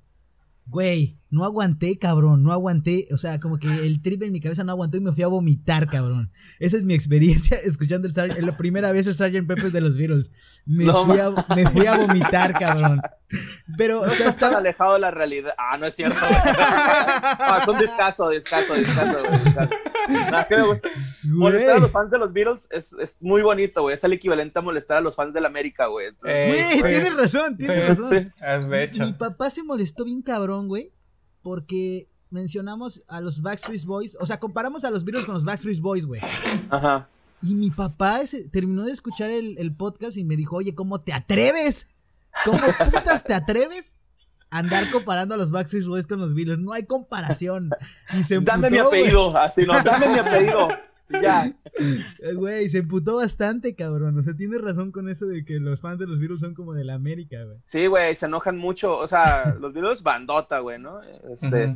Güey, 0.66 1.18
no 1.30 1.44
aguanté, 1.44 1.98
cabrón, 1.98 2.42
no 2.42 2.52
aguanté. 2.52 3.08
O 3.12 3.16
sea, 3.16 3.40
como 3.40 3.58
que 3.58 3.66
el 3.66 4.02
trip 4.02 4.22
en 4.22 4.32
mi 4.32 4.40
cabeza 4.40 4.64
no 4.64 4.72
aguantó 4.72 4.96
y 4.96 5.00
me 5.00 5.12
fui 5.12 5.22
a 5.22 5.28
vomitar, 5.28 5.86
cabrón. 5.86 6.30
Esa 6.58 6.76
es 6.76 6.84
mi 6.84 6.94
experiencia 6.94 7.56
escuchando 7.64 8.06
el 8.06 8.14
Sargent, 8.14 8.46
la 8.46 8.56
primera 8.56 8.92
vez 8.92 9.06
el 9.06 9.14
Sgt. 9.14 9.46
Peppers 9.46 9.72
de 9.72 9.80
los 9.80 9.96
Beatles. 9.96 10.30
Me, 10.66 10.84
fui 10.92 11.18
a, 11.18 11.30
me 11.54 11.68
fui 11.70 11.86
a 11.86 11.96
vomitar, 11.96 12.52
cabrón. 12.52 13.00
Pero, 13.76 14.02
o 14.02 14.10
sea, 14.10 14.28
estaba 14.28 14.58
alejado 14.58 14.94
de 14.94 15.00
la 15.00 15.10
realidad. 15.10 15.54
Ah, 15.58 15.76
no 15.78 15.86
es 15.86 15.94
cierto. 15.94 16.18
ah, 16.22 17.58
es 17.62 17.68
un 17.68 17.78
descaso, 17.78 18.28
descaso, 18.28 18.74
descaso, 18.74 19.18
es 20.42 20.48
que 20.48 20.56
me 20.56 20.66
gusta. 20.66 20.88
Molestar 21.24 21.76
a 21.76 21.78
los 21.78 21.92
fans 21.92 22.10
de 22.10 22.18
los 22.18 22.32
Beatles 22.32 22.68
es, 22.70 22.92
es 22.94 23.22
muy 23.22 23.42
bonito, 23.42 23.82
güey. 23.82 23.94
Es 23.94 24.04
el 24.04 24.12
equivalente 24.12 24.58
a 24.58 24.62
molestar 24.62 24.98
a 24.98 25.00
los 25.00 25.14
fans 25.14 25.34
de 25.34 25.40
la 25.40 25.48
América, 25.48 25.86
güey. 25.86 26.10
Güey, 26.22 26.82
tienes 26.82 27.16
razón, 27.16 27.56
tienes 27.56 27.88
razón. 27.88 28.06
Sí. 28.08 28.68
De 28.68 28.84
hecho. 28.84 29.04
Mi 29.04 29.12
papá 29.12 29.50
se 29.50 29.62
molestó 29.62 30.04
bien 30.04 30.22
cabrón, 30.22 30.68
güey, 30.68 30.92
porque 31.42 32.08
mencionamos 32.30 33.04
a 33.08 33.20
los 33.20 33.42
Backstreet 33.42 33.84
Boys. 33.84 34.16
O 34.20 34.26
sea, 34.26 34.38
comparamos 34.38 34.84
a 34.84 34.90
los 34.90 35.04
Beatles 35.04 35.26
con 35.26 35.34
los 35.34 35.44
Backstreet 35.44 35.80
Boys, 35.80 36.06
güey. 36.06 36.20
Ajá. 36.70 37.08
Y 37.42 37.54
mi 37.54 37.70
papá 37.70 38.20
terminó 38.52 38.84
de 38.84 38.92
escuchar 38.92 39.30
el, 39.30 39.56
el 39.58 39.74
podcast 39.74 40.16
y 40.16 40.24
me 40.24 40.36
dijo, 40.36 40.56
oye, 40.56 40.74
¿cómo 40.74 41.00
te 41.00 41.12
atreves? 41.12 41.88
¿Cómo 42.44 42.60
putas 42.90 43.24
te 43.24 43.34
atreves 43.34 43.99
andar 44.50 44.90
comparando 44.90 45.34
a 45.34 45.38
los 45.38 45.50
Backstreet 45.50 45.86
Boys 45.86 46.06
con 46.06 46.20
los 46.20 46.34
Beatles? 46.34 46.58
No 46.58 46.72
hay 46.72 46.84
comparación. 46.84 47.70
Y 48.12 48.24
se 48.24 48.40
dame 48.40 48.70
mi 48.70 48.78
apellido, 48.78 49.36
así 49.36 49.64
no, 49.64 49.82
dame 49.82 50.08
mi 50.08 50.18
apellido. 50.18 50.68
Ya. 51.22 51.52
Eh, 52.20 52.34
güey, 52.34 52.68
se 52.68 52.78
emputó 52.78 53.16
bastante, 53.16 53.74
cabrón. 53.74 54.18
O 54.18 54.22
sea, 54.22 54.34
tienes 54.34 54.60
razón 54.60 54.92
con 54.92 55.08
eso 55.08 55.26
de 55.26 55.44
que 55.44 55.58
los 55.58 55.80
fans 55.80 55.98
de 55.98 56.06
los 56.06 56.18
Beatles 56.18 56.40
son 56.40 56.54
como 56.54 56.72
de 56.72 56.84
la 56.84 56.94
América, 56.94 57.42
güey. 57.44 57.58
Sí, 57.64 57.86
güey, 57.86 58.14
se 58.14 58.26
enojan 58.26 58.58
mucho. 58.58 58.96
O 58.96 59.06
sea, 59.06 59.56
los 59.58 59.72
Beatles 59.72 60.02
bandota, 60.02 60.60
güey, 60.60 60.78
¿no? 60.78 61.02
Este, 61.02 61.74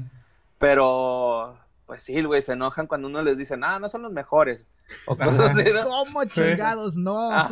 pero 0.58 1.58
pues 1.86 2.02
sí, 2.02 2.22
güey, 2.22 2.42
se 2.42 2.52
enojan 2.52 2.86
cuando 2.86 3.08
uno 3.08 3.22
les 3.22 3.36
dice, 3.36 3.56
ah, 3.62 3.78
no 3.78 3.88
son 3.88 4.02
los 4.02 4.12
mejores. 4.12 4.66
O 5.06 5.16
cosas 5.16 5.50
así, 5.58 5.70
¿no? 5.72 5.80
¿Cómo 5.82 6.24
chingados? 6.24 6.96
No. 6.96 7.48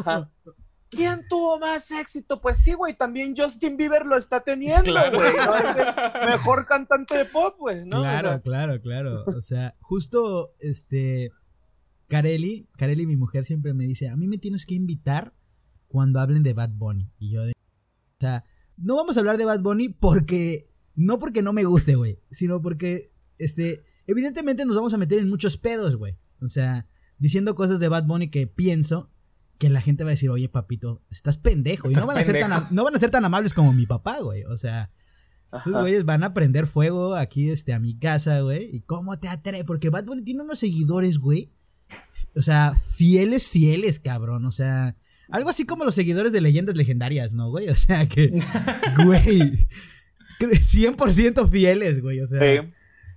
¿Quién 0.92 1.26
tuvo 1.26 1.58
más 1.58 1.90
éxito? 1.90 2.38
Pues 2.42 2.58
sí, 2.58 2.74
güey, 2.74 2.94
también 2.94 3.34
Justin 3.34 3.78
Bieber 3.78 4.04
lo 4.04 4.14
está 4.14 4.44
teniendo, 4.44 4.92
güey. 4.92 5.10
¿no? 5.10 5.54
Es 5.54 5.76
el 5.76 6.26
mejor 6.28 6.66
cantante 6.66 7.16
de 7.16 7.24
pop, 7.24 7.56
güey, 7.58 7.86
¿no? 7.86 8.02
Claro, 8.02 8.42
claro, 8.42 8.78
claro. 8.78 9.24
O 9.24 9.40
sea, 9.40 9.74
justo, 9.80 10.54
este, 10.58 11.30
Carelli, 12.08 12.68
Carelli, 12.76 13.06
mi 13.06 13.16
mujer, 13.16 13.46
siempre 13.46 13.72
me 13.72 13.84
dice, 13.84 14.10
a 14.10 14.16
mí 14.16 14.26
me 14.26 14.36
tienes 14.36 14.66
que 14.66 14.74
invitar 14.74 15.32
cuando 15.88 16.20
hablen 16.20 16.42
de 16.42 16.52
Bad 16.52 16.72
Bunny. 16.74 17.10
Y 17.18 17.30
yo, 17.30 17.42
de... 17.42 17.52
o 17.52 18.20
sea, 18.20 18.44
no 18.76 18.96
vamos 18.96 19.16
a 19.16 19.20
hablar 19.20 19.38
de 19.38 19.46
Bad 19.46 19.62
Bunny 19.62 19.88
porque, 19.88 20.68
no 20.94 21.18
porque 21.18 21.40
no 21.40 21.54
me 21.54 21.64
guste, 21.64 21.94
güey, 21.94 22.18
sino 22.30 22.60
porque, 22.60 23.10
este, 23.38 23.82
evidentemente 24.06 24.66
nos 24.66 24.76
vamos 24.76 24.92
a 24.92 24.98
meter 24.98 25.20
en 25.20 25.30
muchos 25.30 25.56
pedos, 25.56 25.96
güey. 25.96 26.18
O 26.42 26.48
sea, 26.48 26.86
diciendo 27.16 27.54
cosas 27.54 27.80
de 27.80 27.88
Bad 27.88 28.04
Bunny 28.04 28.28
que 28.28 28.46
pienso 28.46 29.08
que 29.58 29.70
la 29.70 29.80
gente 29.80 30.04
va 30.04 30.10
a 30.10 30.12
decir, 30.12 30.30
oye, 30.30 30.48
papito, 30.48 31.02
estás 31.10 31.38
pendejo. 31.38 31.90
y 31.90 31.94
no 31.94 32.06
van, 32.06 32.18
A 32.18 32.24
ser 32.24 32.38
tan, 32.40 32.68
no 32.70 32.84
van 32.84 32.96
a 32.96 32.98
ser 32.98 33.10
tan 33.10 33.24
amables 33.24 33.54
como 33.54 33.72
mi 33.72 33.86
papá, 33.86 34.18
güey. 34.20 34.44
O 34.44 34.56
sea, 34.56 34.90
estos 35.52 35.72
güeyes 35.72 36.04
van 36.04 36.24
a 36.24 36.32
prender 36.32 36.66
fuego 36.66 37.14
aquí 37.14 37.50
este, 37.50 37.72
a 37.72 37.78
mi 37.78 37.98
casa, 37.98 38.40
güey. 38.40 38.74
¿Y 38.74 38.80
cómo 38.80 39.18
te 39.18 39.28
atreves? 39.28 39.64
Porque 39.64 39.90
Bad 39.90 40.04
Bunny 40.04 40.22
tiene 40.22 40.42
unos 40.42 40.58
seguidores, 40.58 41.18
güey. 41.18 41.52
O 42.34 42.42
sea, 42.42 42.74
fieles, 42.74 43.46
fieles, 43.46 44.00
cabrón. 44.00 44.46
O 44.46 44.50
sea, 44.50 44.96
algo 45.28 45.50
así 45.50 45.64
como 45.64 45.84
los 45.84 45.94
seguidores 45.94 46.32
de 46.32 46.40
leyendas 46.40 46.76
legendarias, 46.76 47.32
¿no, 47.32 47.50
güey? 47.50 47.68
O 47.68 47.74
sea, 47.74 48.08
que, 48.08 48.28
güey, 49.04 49.66
100% 50.40 51.50
fieles, 51.50 52.00
güey. 52.00 52.20
O 52.20 52.26
sea, 52.26 52.40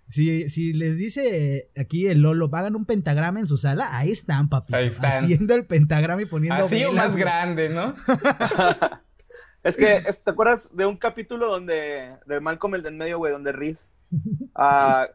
si, 0.07 0.49
si 0.49 0.73
les 0.73 0.97
dice 0.97 1.71
aquí 1.75 2.07
el 2.07 2.21
Lolo, 2.21 2.49
hagan 2.53 2.75
un 2.75 2.85
pentagrama 2.85 3.39
en 3.39 3.47
su 3.47 3.57
sala, 3.57 3.89
ahí 3.91 4.11
están, 4.11 4.49
papi. 4.49 4.73
Haciendo 5.01 5.55
el 5.55 5.65
pentagrama 5.65 6.21
y 6.21 6.25
poniendo. 6.25 6.65
Así 6.65 6.83
más 6.93 7.15
grande, 7.15 7.69
¿no? 7.69 7.95
es 9.63 9.77
que, 9.77 10.03
¿te 10.23 10.31
acuerdas 10.31 10.75
de 10.75 10.85
un 10.85 10.97
capítulo 10.97 11.49
donde, 11.49 12.17
de 12.25 12.39
Malcolm 12.39 12.75
el 12.75 12.83
del 12.83 12.95
medio, 12.95 13.17
güey, 13.17 13.33
donde 13.33 13.51
Riz 13.51 13.89
uh, 14.11 15.05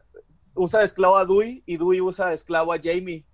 usa 0.55 0.79
de 0.79 0.85
esclavo 0.85 1.17
a 1.17 1.25
Dewey 1.25 1.63
y 1.65 1.77
Dewey 1.77 2.01
usa 2.01 2.29
de 2.29 2.35
esclavo 2.35 2.73
a 2.73 2.79
Jamie? 2.81 3.25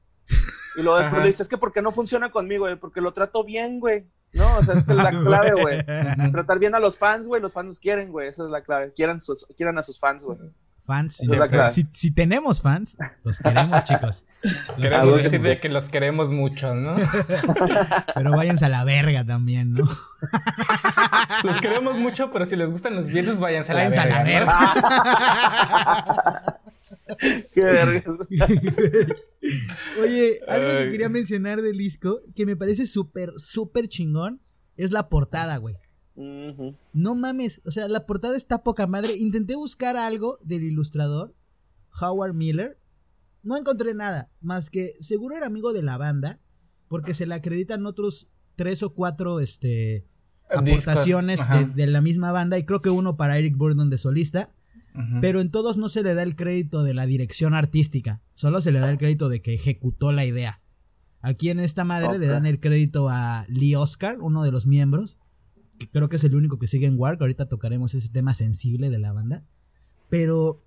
Y 0.78 0.84
luego 0.84 1.00
después 1.00 1.22
le 1.22 1.28
dice, 1.28 1.42
es 1.42 1.50
que 1.50 1.58
porque 1.58 1.82
no 1.82 1.92
funciona 1.92 2.32
conmigo, 2.32 2.66
güey, 2.66 2.76
porque 2.76 3.02
lo 3.02 3.14
trato 3.14 3.44
bien, 3.44 3.80
güey. 3.80 4.06
No, 4.32 4.58
o 4.58 4.64
sea, 4.64 4.76
esa 4.76 4.92
es 4.92 4.98
la 4.98 5.10
clave, 5.24 5.60
güey. 5.60 5.84
Tratar 6.32 6.60
bien 6.60 6.76
a 6.76 6.80
los 6.80 7.00
fans, 7.00 7.28
güey, 7.28 7.42
los 7.42 7.54
fans 7.54 7.80
quieren, 7.80 8.12
güey, 8.12 8.28
esa 8.28 8.44
es 8.44 8.50
la 8.50 8.62
clave. 8.62 8.94
Quieran, 8.94 9.20
sus, 9.20 9.48
quieran 9.58 9.80
a 9.80 9.84
sus 9.84 10.00
fans, 10.00 10.22
güey. 10.24 10.38
Fans. 10.88 11.22
Si, 11.70 11.86
si, 11.92 12.12
tenemos 12.12 12.62
fans, 12.62 12.98
los 13.26 13.40
queremos, 13.40 13.84
chicos. 13.84 14.24
Los 14.78 14.94
queremos 14.94 15.24
decir 15.24 15.60
que 15.60 15.68
los 15.68 15.90
queremos 15.90 16.32
mucho, 16.32 16.74
¿no? 16.74 16.96
Pero 18.16 18.32
váyanse 18.32 18.66
a 18.66 18.70
la 18.70 18.86
verga 18.86 19.26
también, 19.26 19.74
¿no? 19.74 19.84
Los 21.44 21.60
queremos 21.60 21.98
mucho, 21.98 22.32
pero 22.32 22.46
si 22.46 22.56
les 22.56 22.70
gustan 22.70 22.96
los 22.96 23.08
bienes, 23.08 23.40
váyanse 23.40 23.72
a 23.72 23.76
la 23.76 23.90
váyanse 23.90 24.24
verga. 24.24 24.58
A 24.58 24.76
la 24.76 24.84
verga. 26.24 26.62
Qué 27.52 27.62
verga. 27.62 28.02
Oye, 30.02 30.40
algo 30.48 30.68
que 30.68 30.92
quería 30.92 31.10
mencionar 31.10 31.62
del 31.62 31.78
disco, 31.78 32.22
que 32.36 32.46
me 32.46 32.56
parece 32.56 32.86
súper, 32.86 33.34
súper 33.38 33.90
chingón, 33.90 34.42
es 34.78 34.92
la 34.92 35.10
portada, 35.10 35.58
güey. 35.58 35.76
No 36.18 37.16
mames, 37.16 37.62
o 37.66 37.72
sea, 37.72 37.88
la 37.88 38.06
portada 38.06 38.36
está 38.36 38.64
poca 38.64 38.88
madre. 38.88 39.16
Intenté 39.18 39.56
buscar 39.56 39.96
algo 39.96 40.40
del 40.44 40.64
ilustrador, 40.64 41.36
Howard 42.02 42.34
Miller. 42.34 42.80
No 43.44 43.56
encontré 43.56 43.94
nada, 43.94 44.32
más 44.42 44.70
que 44.70 44.96
seguro 45.00 45.38
era 45.38 45.46
amigo 45.46 45.74
de 45.74 45.84
la 45.84 45.98
banda, 45.98 46.40
porque 46.88 47.14
se 47.14 47.28
le 47.28 47.36
acreditan 47.36 47.86
otros 47.86 48.28
tres 48.56 48.82
o 48.82 48.94
cuatro 48.94 49.40
este, 49.40 50.08
aportaciones 50.50 51.40
de, 51.76 51.88
la 51.88 52.02
misma 52.02 52.32
banda, 52.32 52.58
y 52.58 52.66
creo 52.66 52.82
que 52.82 52.90
uno 52.90 53.16
para 53.16 53.38
Eric 53.38 53.56
Burdon 53.56 53.90
de 53.90 53.98
solista. 53.98 54.54
Pero 55.22 55.42
en 55.42 55.52
todos 55.52 55.78
no 55.78 55.90
se 55.90 56.02
le 56.02 56.16
da 56.16 56.24
el 56.24 56.36
crédito 56.36 56.82
de 56.82 56.96
la 56.96 57.06
dirección 57.06 57.54
artística, 57.54 58.24
solo 58.34 58.64
se 58.64 58.72
le 58.72 58.80
da 58.80 58.90
el 58.90 58.98
crédito 58.98 59.30
de 59.30 59.44
que 59.44 59.54
ejecutó 59.54 60.12
la 60.12 60.26
idea. 60.26 60.60
Aquí 61.22 61.52
en 61.52 61.60
esta 61.60 61.84
madre 61.84 62.18
le 62.18 62.26
dan 62.26 62.48
el 62.48 62.60
crédito 62.60 63.08
a 63.08 63.46
Lee 63.48 63.76
Oscar, 63.76 64.18
uno 64.20 64.42
de 64.42 64.52
los 64.52 64.66
miembros, 64.66 65.20
creo 65.92 66.10
que 66.10 66.18
es 66.18 66.24
el 66.24 66.36
único 66.36 66.60
que 66.60 66.68
sigue 66.68 66.88
en 66.88 67.00
Wark. 67.00 67.22
Ahorita 67.22 67.48
tocaremos 67.48 67.94
ese 67.94 68.10
tema 68.10 68.34
sensible 68.34 68.90
de 68.90 69.00
la 69.00 69.14
banda. 69.14 69.46
Pero 70.10 70.64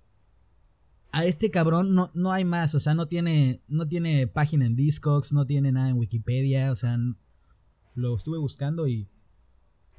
a 1.11 1.25
este 1.25 1.51
cabrón 1.51 1.93
no, 1.93 2.11
no 2.13 2.31
hay 2.31 2.45
más, 2.45 2.73
o 2.73 2.79
sea, 2.79 2.93
no 2.93 3.07
tiene, 3.07 3.61
no 3.67 3.87
tiene 3.87 4.27
página 4.27 4.65
en 4.65 4.75
Discogs, 4.75 5.33
no 5.33 5.45
tiene 5.45 5.71
nada 5.71 5.89
en 5.89 5.97
Wikipedia, 5.97 6.71
o 6.71 6.75
sea, 6.75 6.97
lo 7.95 8.15
estuve 8.15 8.37
buscando 8.37 8.87
y 8.87 9.09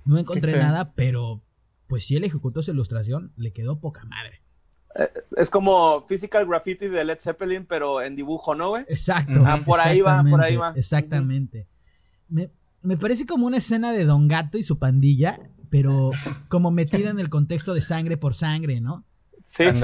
no 0.05 0.19
encontré 0.19 0.57
nada, 0.57 0.95
pero 0.95 1.43
pues 1.87 2.07
si 2.07 2.17
él 2.17 2.25
ejecutó 2.25 2.63
su 2.63 2.71
ilustración, 2.71 3.33
le 3.37 3.53
quedó 3.53 3.79
poca 3.79 4.05
madre. 4.05 4.41
Es, 5.37 5.51
como 5.51 6.03
Physical 6.03 6.47
Graffiti 6.47 6.89
de 6.89 7.05
Led 7.05 7.19
Zeppelin, 7.19 7.67
pero 7.67 8.03
en 8.03 8.15
dibujo, 8.15 8.55
¿no, 8.55 8.71
güey? 8.71 8.85
Exacto. 8.89 9.43
Ah, 9.47 9.63
por 9.65 9.81
ahí 9.81 10.01
va, 10.01 10.23
por 10.23 10.43
ahí 10.43 10.57
va. 10.57 10.73
Exactamente. 10.77 11.67
me, 12.29 12.51
me 12.83 12.97
parece 12.97 13.27
como 13.27 13.47
una 13.47 13.59
escena 13.59 13.93
de 13.93 14.05
Don 14.05 14.29
Gato 14.29 14.59
y 14.59 14.63
su 14.63 14.79
pandilla, 14.79 15.41
pero 15.71 16.11
como 16.49 16.71
metida 16.71 17.11
en 17.11 17.19
el 17.19 17.29
contexto 17.29 17.75
de 17.75 17.81
sangre 17.81 18.17
por 18.17 18.35
sangre, 18.35 18.81
¿no? 18.81 19.07
Sí. 19.45 19.65
O 19.65 19.75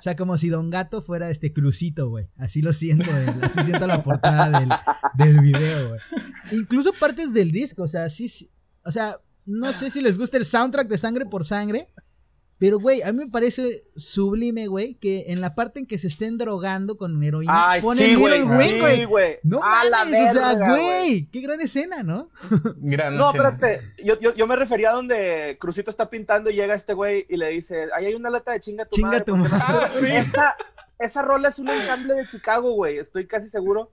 sea, 0.00 0.16
como 0.16 0.36
si 0.36 0.48
Don 0.48 0.70
Gato 0.70 1.02
fuera 1.02 1.30
este 1.30 1.52
crucito, 1.52 2.08
güey. 2.08 2.28
Así 2.36 2.62
lo 2.62 2.72
siento, 2.72 3.10
Así 3.42 3.62
siento 3.64 3.86
la 3.86 4.02
portada 4.02 4.60
del, 4.60 4.68
del 5.14 5.40
video, 5.40 5.88
güey. 5.88 6.00
Incluso 6.52 6.92
partes 6.92 7.32
del 7.32 7.50
disco, 7.50 7.82
o 7.82 7.88
sea, 7.88 8.08
sí, 8.08 8.50
o 8.84 8.90
sea, 8.90 9.18
no 9.44 9.72
sé 9.72 9.90
si 9.90 10.00
les 10.00 10.18
gusta 10.18 10.36
el 10.36 10.44
soundtrack 10.44 10.88
de 10.88 10.98
Sangre 10.98 11.26
por 11.26 11.44
Sangre, 11.44 11.88
pero, 12.58 12.78
güey, 12.78 13.02
a 13.02 13.12
mí 13.12 13.18
me 13.18 13.30
parece 13.30 13.84
sublime, 13.96 14.66
güey, 14.66 14.94
que 14.94 15.26
en 15.28 15.42
la 15.42 15.54
parte 15.54 15.80
en 15.80 15.86
que 15.86 15.98
se 15.98 16.06
estén 16.06 16.38
drogando 16.38 16.96
con 16.96 17.22
heroína, 17.22 17.70
Ay, 17.72 17.82
ponen 17.82 18.08
sí, 18.08 18.14
güey, 18.14 18.96
sí, 18.96 19.04
güey. 19.04 19.38
No 19.42 19.62
a 19.62 19.82
mames, 19.90 20.30
o 20.30 20.32
sea, 20.32 20.54
güey, 20.54 21.28
qué 21.30 21.42
gran 21.42 21.60
escena, 21.60 22.02
¿no? 22.02 22.30
Gran 22.78 23.16
no, 23.16 23.28
espérate, 23.30 23.82
yo, 24.02 24.18
yo, 24.20 24.34
yo, 24.34 24.46
me 24.46 24.56
refería 24.56 24.90
a 24.90 24.94
donde 24.94 25.58
Crucito 25.60 25.90
está 25.90 26.08
pintando 26.08 26.48
y 26.48 26.54
llega 26.54 26.74
este 26.74 26.94
güey 26.94 27.26
y 27.28 27.36
le 27.36 27.48
dice, 27.50 27.88
ahí 27.94 28.06
hay 28.06 28.14
una 28.14 28.30
lata 28.30 28.52
de 28.52 28.60
chinga 28.60 28.86
tu 28.86 28.96
chinga 28.96 29.08
madre. 29.10 29.24
Tu 29.24 29.36
madre. 29.36 29.54
Ah, 29.60 29.90
sí. 30.00 30.06
esa, 30.06 30.56
esa 30.98 31.22
rola 31.22 31.50
es 31.50 31.58
un 31.58 31.68
ensamble 31.68 32.14
de 32.14 32.28
Chicago, 32.28 32.72
güey, 32.72 32.96
estoy 32.96 33.26
casi 33.26 33.50
seguro. 33.50 33.92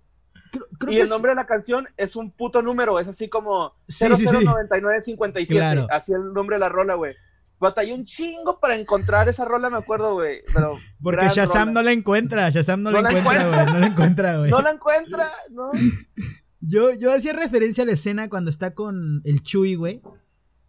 y 0.87 0.99
el 0.99 1.09
nombre 1.09 1.31
de 1.31 1.35
la 1.35 1.45
canción 1.45 1.89
es 1.97 2.15
un 2.15 2.31
puto 2.31 2.61
número, 2.61 2.97
es 2.97 3.09
así 3.09 3.27
como 3.27 3.73
sí, 3.89 4.05
009957, 4.05 5.53
claro. 5.53 5.87
así 5.91 6.13
el 6.13 6.31
nombre 6.31 6.55
de 6.55 6.61
la 6.61 6.69
rola, 6.69 6.93
güey. 6.93 7.13
Batallé 7.59 7.93
un 7.93 8.03
chingo 8.03 8.59
para 8.59 8.75
encontrar 8.75 9.29
esa 9.29 9.45
rola, 9.45 9.69
me 9.69 9.77
acuerdo, 9.77 10.15
güey. 10.15 10.41
Pero 10.53 10.77
Porque 11.01 11.29
Shazam 11.29 11.71
no 11.71 11.81
la 11.81 11.91
encuentra, 11.91 12.49
Shazam 12.49 12.81
no, 12.83 12.91
la 12.91 12.99
encuentra, 12.99 13.47
güey. 13.47 13.65
No 13.65 13.79
la 13.79 13.87
encuentra, 13.87 14.37
güey. 14.37 14.51
No 14.51 14.61
la 14.61 14.71
encuentra, 14.71 15.27
no. 15.51 15.69
Yo, 16.65 16.93
yo 16.93 17.11
hacía 17.11 17.33
referencia 17.33 17.83
a 17.83 17.87
la 17.87 17.91
escena 17.91 18.29
cuando 18.29 18.49
está 18.49 18.73
con 18.73 19.21
el 19.25 19.43
Chuy, 19.43 19.75
güey. 19.75 20.01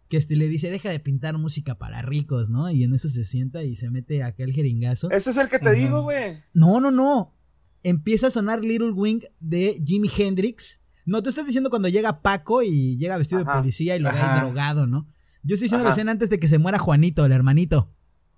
Que 0.09 0.17
este 0.17 0.35
le 0.35 0.49
dice, 0.49 0.69
deja 0.69 0.89
de 0.89 0.99
pintar 0.99 1.37
música 1.37 1.75
para 1.75 2.01
ricos, 2.01 2.49
¿no? 2.49 2.69
Y 2.69 2.83
en 2.83 2.93
eso 2.93 3.07
se 3.07 3.23
sienta 3.23 3.63
y 3.63 3.77
se 3.77 3.89
mete 3.89 4.21
aquel 4.21 4.51
jeringazo. 4.51 5.09
Ese 5.09 5.31
es 5.31 5.37
el 5.37 5.47
que 5.47 5.57
te 5.57 5.71
digo, 5.71 6.01
güey. 6.01 6.43
No, 6.53 6.81
no, 6.81 6.91
no. 6.91 7.33
Empieza 7.81 8.27
a 8.27 8.31
sonar 8.31 8.61
Little 8.61 8.91
Wing 8.91 9.21
de 9.39 9.81
Jimi 9.85 10.09
Hendrix. 10.15 10.81
No, 11.05 11.23
tú 11.23 11.29
estás 11.29 11.45
diciendo 11.45 11.69
cuando 11.69 11.87
llega 11.87 12.21
Paco 12.21 12.61
y 12.61 12.97
llega 12.97 13.17
vestido 13.17 13.39
de 13.39 13.51
policía 13.51 13.95
y 13.95 13.99
lo 13.99 14.11
ve 14.11 14.19
drogado, 14.35 14.87
¿no? 14.87 15.07
Yo 15.45 15.53
estoy 15.53 15.65
diciendo 15.65 15.83
la 15.83 15.91
escena 15.91 16.11
antes 16.11 16.31
de 16.31 16.39
que 16.39 16.47
se 16.47 16.57
muera 16.57 16.79
Juanito, 16.79 17.23
el 17.23 17.31
hermanito. 17.31 17.91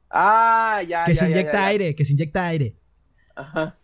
Ah, 0.10 0.82
ya, 0.88 1.06
Que 1.06 1.16
se 1.16 1.30
inyecta 1.30 1.66
aire, 1.66 1.96
que 1.96 2.04
se 2.04 2.14
inyecta 2.14 2.46
aire. 2.46 2.76
Ajá. 3.36 3.78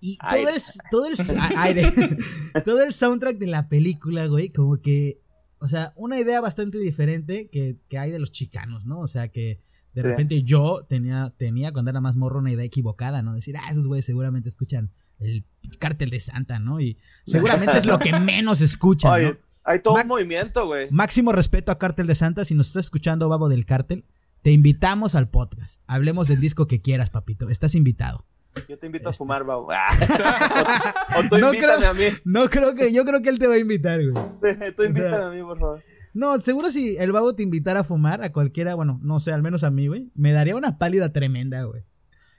Y 0.00 0.18
todo 0.18 0.48
el, 0.48 0.62
todo 0.90 1.06
el 1.06 1.16
aire, 1.56 1.92
todo 2.64 2.82
el 2.82 2.92
soundtrack 2.92 3.38
de 3.38 3.46
la 3.46 3.68
película, 3.68 4.26
güey, 4.26 4.50
como 4.50 4.82
que, 4.82 5.20
o 5.60 5.68
sea, 5.68 5.92
una 5.96 6.18
idea 6.18 6.40
bastante 6.40 6.78
diferente 6.78 7.48
que, 7.48 7.78
que 7.88 7.98
hay 7.98 8.10
de 8.10 8.18
los 8.18 8.32
chicanos, 8.32 8.84
¿no? 8.84 9.00
O 9.00 9.06
sea, 9.06 9.28
que 9.28 9.60
de 9.94 10.02
repente 10.02 10.42
yo 10.42 10.84
tenía, 10.88 11.32
tenía 11.38 11.72
cuando 11.72 11.90
era 11.90 12.00
más 12.00 12.16
morro 12.16 12.40
una 12.40 12.50
idea 12.50 12.64
equivocada, 12.64 13.22
¿no? 13.22 13.34
Decir, 13.34 13.56
ah, 13.56 13.70
esos 13.70 13.86
güeyes 13.86 14.04
seguramente 14.04 14.48
escuchan 14.48 14.90
el 15.20 15.44
cártel 15.78 16.10
de 16.10 16.20
Santa, 16.20 16.58
¿no? 16.58 16.80
Y 16.80 16.98
seguramente 17.24 17.78
es 17.78 17.86
lo 17.86 17.98
que 17.98 18.12
menos 18.20 18.60
escuchan, 18.60 19.22
¿no? 19.22 19.36
Hay 19.66 19.80
todo 19.80 19.94
un 19.94 20.06
movimiento, 20.06 20.66
güey. 20.66 20.88
Máximo 20.90 21.32
respeto 21.32 21.72
a 21.72 21.78
Cártel 21.78 22.06
de 22.06 22.14
Santa. 22.14 22.44
Si 22.44 22.54
nos 22.54 22.66
estás 22.66 22.84
escuchando, 22.84 23.30
Babo 23.30 23.48
del 23.48 23.64
Cártel, 23.64 24.04
te 24.42 24.50
invitamos 24.50 25.14
al 25.14 25.30
podcast. 25.30 25.80
Hablemos 25.86 26.28
del 26.28 26.38
disco 26.38 26.66
que 26.66 26.82
quieras, 26.82 27.08
papito. 27.08 27.48
Estás 27.48 27.74
invitado. 27.74 28.26
Yo 28.68 28.78
te 28.78 28.86
invito 28.86 29.08
a 29.08 29.12
este. 29.12 29.18
fumar, 29.18 29.44
Babo. 29.44 29.68
o, 31.16 31.28
tú 31.30 31.38
no 31.38 31.50
creo, 31.50 31.88
a 31.88 31.94
mí. 31.94 32.04
No 32.26 32.50
creo 32.50 32.74
que, 32.74 32.92
yo 32.92 33.06
creo 33.06 33.22
que 33.22 33.30
él 33.30 33.38
te 33.38 33.46
va 33.46 33.54
a 33.54 33.58
invitar, 33.58 34.00
güey. 34.06 34.24
tú 34.76 34.82
invítame 34.82 35.16
a 35.16 35.30
mí, 35.30 35.40
por 35.40 35.58
favor. 35.58 35.82
No, 36.12 36.38
seguro 36.42 36.70
si 36.70 36.98
el 36.98 37.10
babo 37.10 37.34
te 37.34 37.42
invitara 37.42 37.80
a 37.80 37.84
fumar 37.84 38.22
a 38.22 38.32
cualquiera, 38.32 38.74
bueno, 38.74 39.00
no 39.02 39.18
sé, 39.18 39.32
al 39.32 39.42
menos 39.42 39.64
a 39.64 39.70
mí, 39.70 39.88
güey, 39.88 40.12
me 40.14 40.32
daría 40.32 40.54
una 40.54 40.78
pálida 40.78 41.12
tremenda, 41.12 41.62
güey. 41.64 41.82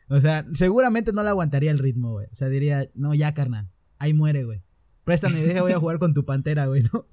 O 0.09 0.21
sea, 0.21 0.45
seguramente 0.53 1.11
no 1.11 1.23
le 1.23 1.29
aguantaría 1.29 1.71
el 1.71 1.79
ritmo, 1.79 2.11
güey. 2.11 2.27
O 2.31 2.35
sea, 2.35 2.49
diría, 2.49 2.87
no, 2.93 3.15
ya, 3.15 3.33
carnal, 3.33 3.71
ahí 3.97 4.13
muere, 4.13 4.43
güey 4.45 4.61
préstame, 5.05 5.39
deja, 5.39 5.61
voy 5.61 5.71
a 5.71 5.79
jugar 5.79 5.99
con 5.99 6.13
tu 6.13 6.25
pantera, 6.25 6.65
güey, 6.65 6.83
¿no? 6.91 7.05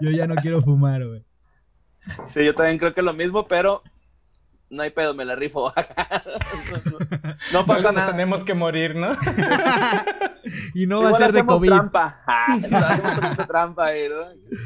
Yo 0.00 0.10
ya, 0.10 0.26
no 0.26 0.36
quiero 0.36 0.62
fumar, 0.62 1.04
güey. 1.04 1.24
Sí, 2.26 2.44
yo 2.44 2.54
también 2.54 2.78
creo 2.78 2.92
que 2.92 3.00
es 3.00 3.04
lo 3.04 3.14
mismo, 3.14 3.48
pero 3.48 3.82
no 4.68 4.82
hay 4.82 4.90
pedo, 4.90 5.14
me 5.14 5.24
la 5.24 5.34
rifo. 5.34 5.72
no, 7.52 7.64
pasa 7.64 7.92
nada. 7.92 8.10
Tenemos 8.10 8.44
que 8.44 8.52
morir, 8.52 8.94
¿no? 8.94 9.16
y 10.74 10.86
no 10.86 11.02
va 11.02 11.10
a 11.10 11.14
ser 11.14 11.32
de 11.32 11.46
COVID. 11.46 11.68
Trampa. 11.68 12.22
hacemos 12.26 13.46
trampa 13.48 13.86
ahí, 13.86 14.08
¿no? 14.08 14.58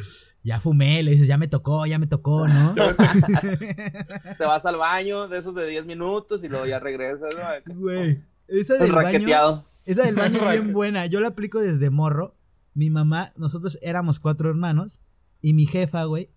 Ya 0.43 0.61
fumé, 0.61 1.03
le 1.03 1.13
dices, 1.13 1.29
ya 1.29 1.39
me 1.39 1.47
tocó, 1.47 1.87
ya 1.87 1.99
me 1.99 2.07
tocó, 2.07 2.49
¿no? 2.49 2.75
Te 2.75 4.45
vas 4.45 4.67
al 4.67 4.77
baño 4.77 5.29
de 5.29 5.39
esos 5.39 5.55
de 5.55 5.67
10 5.67 5.87
minutos 5.87 6.43
y 6.43 6.49
luego 6.49 6.67
ya 6.67 6.81
regresas, 6.81 7.35
¿no? 7.35 7.75
Güey, 7.75 8.23
esa 8.49 8.79
del 8.79 8.93
baño 8.93 9.68
esa 9.89 10.05
del 10.05 10.17
baño 10.17 10.53
es 10.53 10.61
bien 10.61 10.75
buena. 10.75 11.07
Yo 11.07 11.19
la 11.19 11.29
aplico 11.29 11.61
desde 11.61 11.89
morro. 11.89 12.37
Mi 12.75 12.91
mamá, 12.91 13.33
nosotros 13.37 13.79
éramos 13.81 14.21
cuatro 14.21 14.51
hermanos. 14.51 15.01
Y 15.41 15.55
mi 15.55 15.65
jefa, 15.65 16.05
güey, 16.05 16.31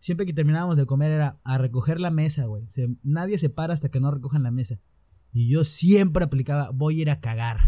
siempre 0.00 0.26
que 0.26 0.32
terminábamos 0.32 0.76
de 0.76 0.86
comer 0.86 1.12
era 1.12 1.34
a 1.44 1.56
recoger 1.56 2.00
la 2.00 2.10
mesa, 2.10 2.46
güey. 2.46 2.64
nadie 3.04 3.38
se 3.38 3.48
para 3.48 3.74
hasta 3.74 3.90
que 3.90 4.00
no 4.00 4.10
recojan 4.10 4.42
la 4.42 4.50
mesa. 4.50 4.80
Y 5.32 5.48
yo 5.48 5.62
siempre 5.62 6.24
aplicaba, 6.24 6.70
voy 6.70 6.98
a 6.98 7.02
ir 7.02 7.10
a 7.10 7.20
cagar. 7.20 7.58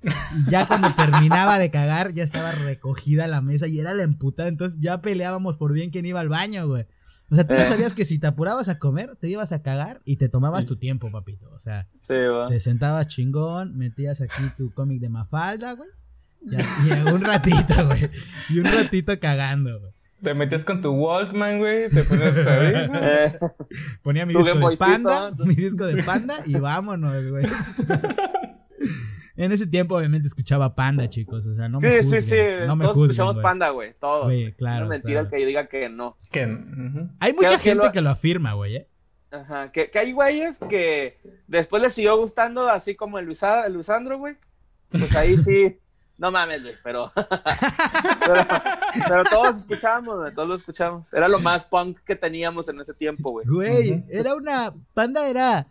Y 0.00 0.48
ya 0.48 0.68
cuando 0.68 0.94
terminaba 0.96 1.58
de 1.58 1.72
cagar, 1.72 2.12
ya 2.14 2.22
estaba 2.22 2.52
recogida 2.52 3.26
la 3.26 3.40
mesa 3.40 3.66
y 3.66 3.80
era 3.80 3.94
la 3.94 4.04
emputada. 4.04 4.48
Entonces 4.48 4.78
ya 4.80 5.02
peleábamos 5.02 5.56
por 5.56 5.72
bien 5.72 5.90
quién 5.90 6.06
iba 6.06 6.20
al 6.20 6.28
baño, 6.28 6.68
güey. 6.68 6.86
O 7.32 7.34
sea, 7.34 7.46
tú 7.46 7.54
ya 7.54 7.64
eh. 7.64 7.68
sabías 7.68 7.94
que 7.94 8.04
si 8.04 8.18
te 8.18 8.26
apurabas 8.26 8.68
a 8.68 8.78
comer, 8.78 9.16
te 9.16 9.26
ibas 9.26 9.52
a 9.52 9.62
cagar 9.62 10.02
y 10.04 10.16
te 10.16 10.28
tomabas 10.28 10.66
tu 10.66 10.76
tiempo, 10.76 11.10
papito. 11.10 11.50
O 11.54 11.58
sea, 11.58 11.88
te 12.06 12.60
sentabas 12.60 13.06
chingón, 13.06 13.74
metías 13.78 14.20
aquí 14.20 14.42
tu 14.58 14.70
cómic 14.74 15.00
de 15.00 15.08
Mafalda, 15.08 15.72
güey. 15.72 15.88
y 16.42 17.08
un 17.08 17.22
ratito, 17.22 17.74
güey. 17.86 18.10
Y 18.50 18.58
un 18.58 18.66
ratito 18.66 19.18
cagando, 19.18 19.80
güey. 19.80 19.92
Te 20.22 20.34
metías 20.34 20.62
con 20.62 20.82
tu 20.82 20.92
Walkman, 20.92 21.58
güey. 21.58 21.88
Te 21.88 22.04
ponías 22.04 22.36
a 22.46 23.54
Ponía 24.02 24.26
mi 24.26 24.34
disco 24.34 24.68
de 24.68 24.76
panda, 24.76 25.32
mi 25.38 25.54
disco 25.54 25.86
de 25.86 26.02
panda 26.02 26.42
y 26.44 26.52
vámonos, 26.52 27.30
güey. 27.30 27.46
En 29.36 29.52
ese 29.52 29.66
tiempo, 29.66 29.96
obviamente, 29.96 30.28
escuchaba 30.28 30.74
Panda, 30.74 31.08
chicos. 31.08 31.46
O 31.46 31.54
sea, 31.54 31.68
no 31.68 31.80
me 31.80 32.02
Sí, 32.02 32.10
sí, 32.10 32.22
sí. 32.22 32.36
No 32.66 32.78
Todos 32.78 33.04
escuchamos 33.04 33.38
Panda, 33.38 33.70
güey. 33.70 33.94
Todos. 33.98 34.24
Güey, 34.24 34.52
claro. 34.52 34.84
Es 34.84 34.90
mentira 34.90 35.20
el 35.20 35.28
que 35.28 35.36
diga 35.44 35.66
que 35.66 35.88
no. 35.88 36.16
Que, 36.30 36.42
Hay 37.20 37.32
mucha 37.32 37.58
gente 37.58 37.90
que 37.92 38.00
lo... 38.00 38.10
afirma, 38.10 38.54
güey, 38.54 38.76
¿eh? 38.76 38.88
Ajá. 39.30 39.72
Que, 39.72 39.90
que 39.90 39.98
hay 39.98 40.12
güeyes 40.12 40.58
que 40.58 41.18
después 41.46 41.82
les 41.82 41.94
siguió 41.94 42.16
gustando, 42.18 42.68
así 42.68 42.94
como 42.94 43.18
el, 43.18 43.24
Luis, 43.24 43.42
el 43.42 43.72
Luisandro, 43.72 44.18
güey. 44.18 44.36
Pues 44.90 45.14
ahí 45.16 45.36
sí. 45.38 45.78
No 46.18 46.30
mames, 46.30 46.62
Luis, 46.62 46.80
pero... 46.84 47.10
pero, 49.08 49.24
todos 49.24 49.56
escuchábamos, 49.56 50.20
güey, 50.20 50.32
todos 50.32 50.48
lo 50.48 50.54
escuchamos. 50.54 51.12
Era 51.12 51.26
lo 51.26 51.40
más 51.40 51.64
punk 51.64 51.98
que 52.04 52.14
teníamos 52.14 52.68
en 52.68 52.80
ese 52.80 52.94
tiempo, 52.94 53.30
güey. 53.30 53.46
Güey, 53.46 54.04
era 54.08 54.36
una... 54.36 54.72
Panda 54.94 55.26
era 55.28 55.66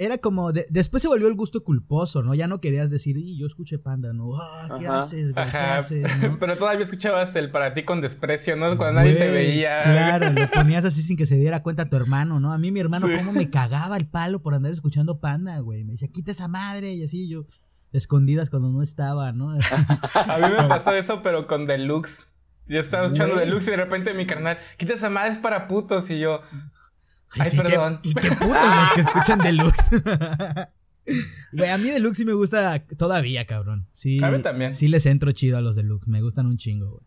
era 0.00 0.16
como, 0.16 0.50
después 0.50 1.02
se 1.02 1.08
volvió 1.08 1.28
el 1.28 1.34
gusto 1.34 1.62
culposo, 1.62 2.22
¿no? 2.22 2.34
Ya 2.34 2.46
no 2.46 2.58
querías 2.62 2.88
decir, 2.88 3.18
y 3.18 3.36
yo 3.36 3.46
escuché 3.46 3.78
Panda, 3.78 4.14
¿no? 4.14 4.30
Ah, 4.34 4.76
¿qué 4.78 4.86
haces, 4.86 5.34
güey? 5.34 5.50
¿Qué 5.50 5.56
haces? 5.58 6.06
Pero 6.40 6.56
todavía 6.56 6.86
escuchabas 6.86 7.36
el 7.36 7.50
para 7.50 7.74
ti 7.74 7.84
con 7.84 8.00
desprecio, 8.00 8.56
¿no? 8.56 8.78
Cuando 8.78 9.00
nadie 9.00 9.16
te 9.16 9.30
veía. 9.30 9.82
Claro, 9.82 10.30
lo 10.30 10.50
ponías 10.50 10.86
así 10.86 11.02
sin 11.02 11.18
que 11.18 11.26
se 11.26 11.36
diera 11.36 11.62
cuenta 11.62 11.90
tu 11.90 11.96
hermano, 11.96 12.40
¿no? 12.40 12.50
A 12.50 12.56
mí 12.56 12.72
mi 12.72 12.80
hermano 12.80 13.08
cómo 13.14 13.32
me 13.32 13.50
cagaba 13.50 13.98
el 13.98 14.08
palo 14.08 14.40
por 14.40 14.54
andar 14.54 14.72
escuchando 14.72 15.20
Panda, 15.20 15.58
güey. 15.58 15.84
Me 15.84 15.92
decía, 15.92 16.08
quita 16.08 16.30
esa 16.30 16.48
madre, 16.48 16.94
y 16.94 17.04
así 17.04 17.28
yo, 17.28 17.44
escondidas 17.92 18.48
cuando 18.48 18.70
no 18.70 18.80
estaba, 18.80 19.32
¿no? 19.32 19.50
A 20.14 20.38
mí 20.38 20.48
me 20.48 20.66
pasó 20.66 20.94
eso, 20.94 21.22
pero 21.22 21.46
con 21.46 21.66
Deluxe. 21.66 22.26
Yo 22.66 22.80
estaba 22.80 23.04
escuchando 23.04 23.36
Deluxe 23.36 23.68
y 23.68 23.70
de 23.72 23.76
repente 23.76 24.14
mi 24.14 24.24
carnal, 24.24 24.56
quita 24.78 24.94
esa 24.94 25.10
madre, 25.10 25.32
es 25.32 25.38
para 25.38 25.68
putos, 25.68 26.08
y 26.08 26.20
yo... 26.20 26.40
Ay, 27.32 27.50
perdón. 27.56 28.00
y 28.02 28.14
qué 28.14 28.30
putos 28.30 28.50
los 28.50 28.92
que 28.94 29.00
escuchan 29.02 29.38
Deluxe. 29.42 29.90
Güey, 31.52 31.70
a 31.70 31.78
mí 31.78 31.90
Deluxe 31.90 32.18
sí 32.18 32.24
me 32.24 32.34
gusta 32.34 32.84
todavía, 32.96 33.46
cabrón. 33.46 33.88
Sí, 33.92 34.22
a 34.22 34.30
mí 34.30 34.42
también. 34.42 34.74
Sí 34.74 34.86
les 34.86 35.06
entro 35.06 35.32
chido 35.32 35.58
a 35.58 35.60
los 35.60 35.74
Deluxe. 35.74 36.06
Me 36.06 36.22
gustan 36.22 36.46
un 36.46 36.56
chingo, 36.56 36.90
güey. 36.90 37.02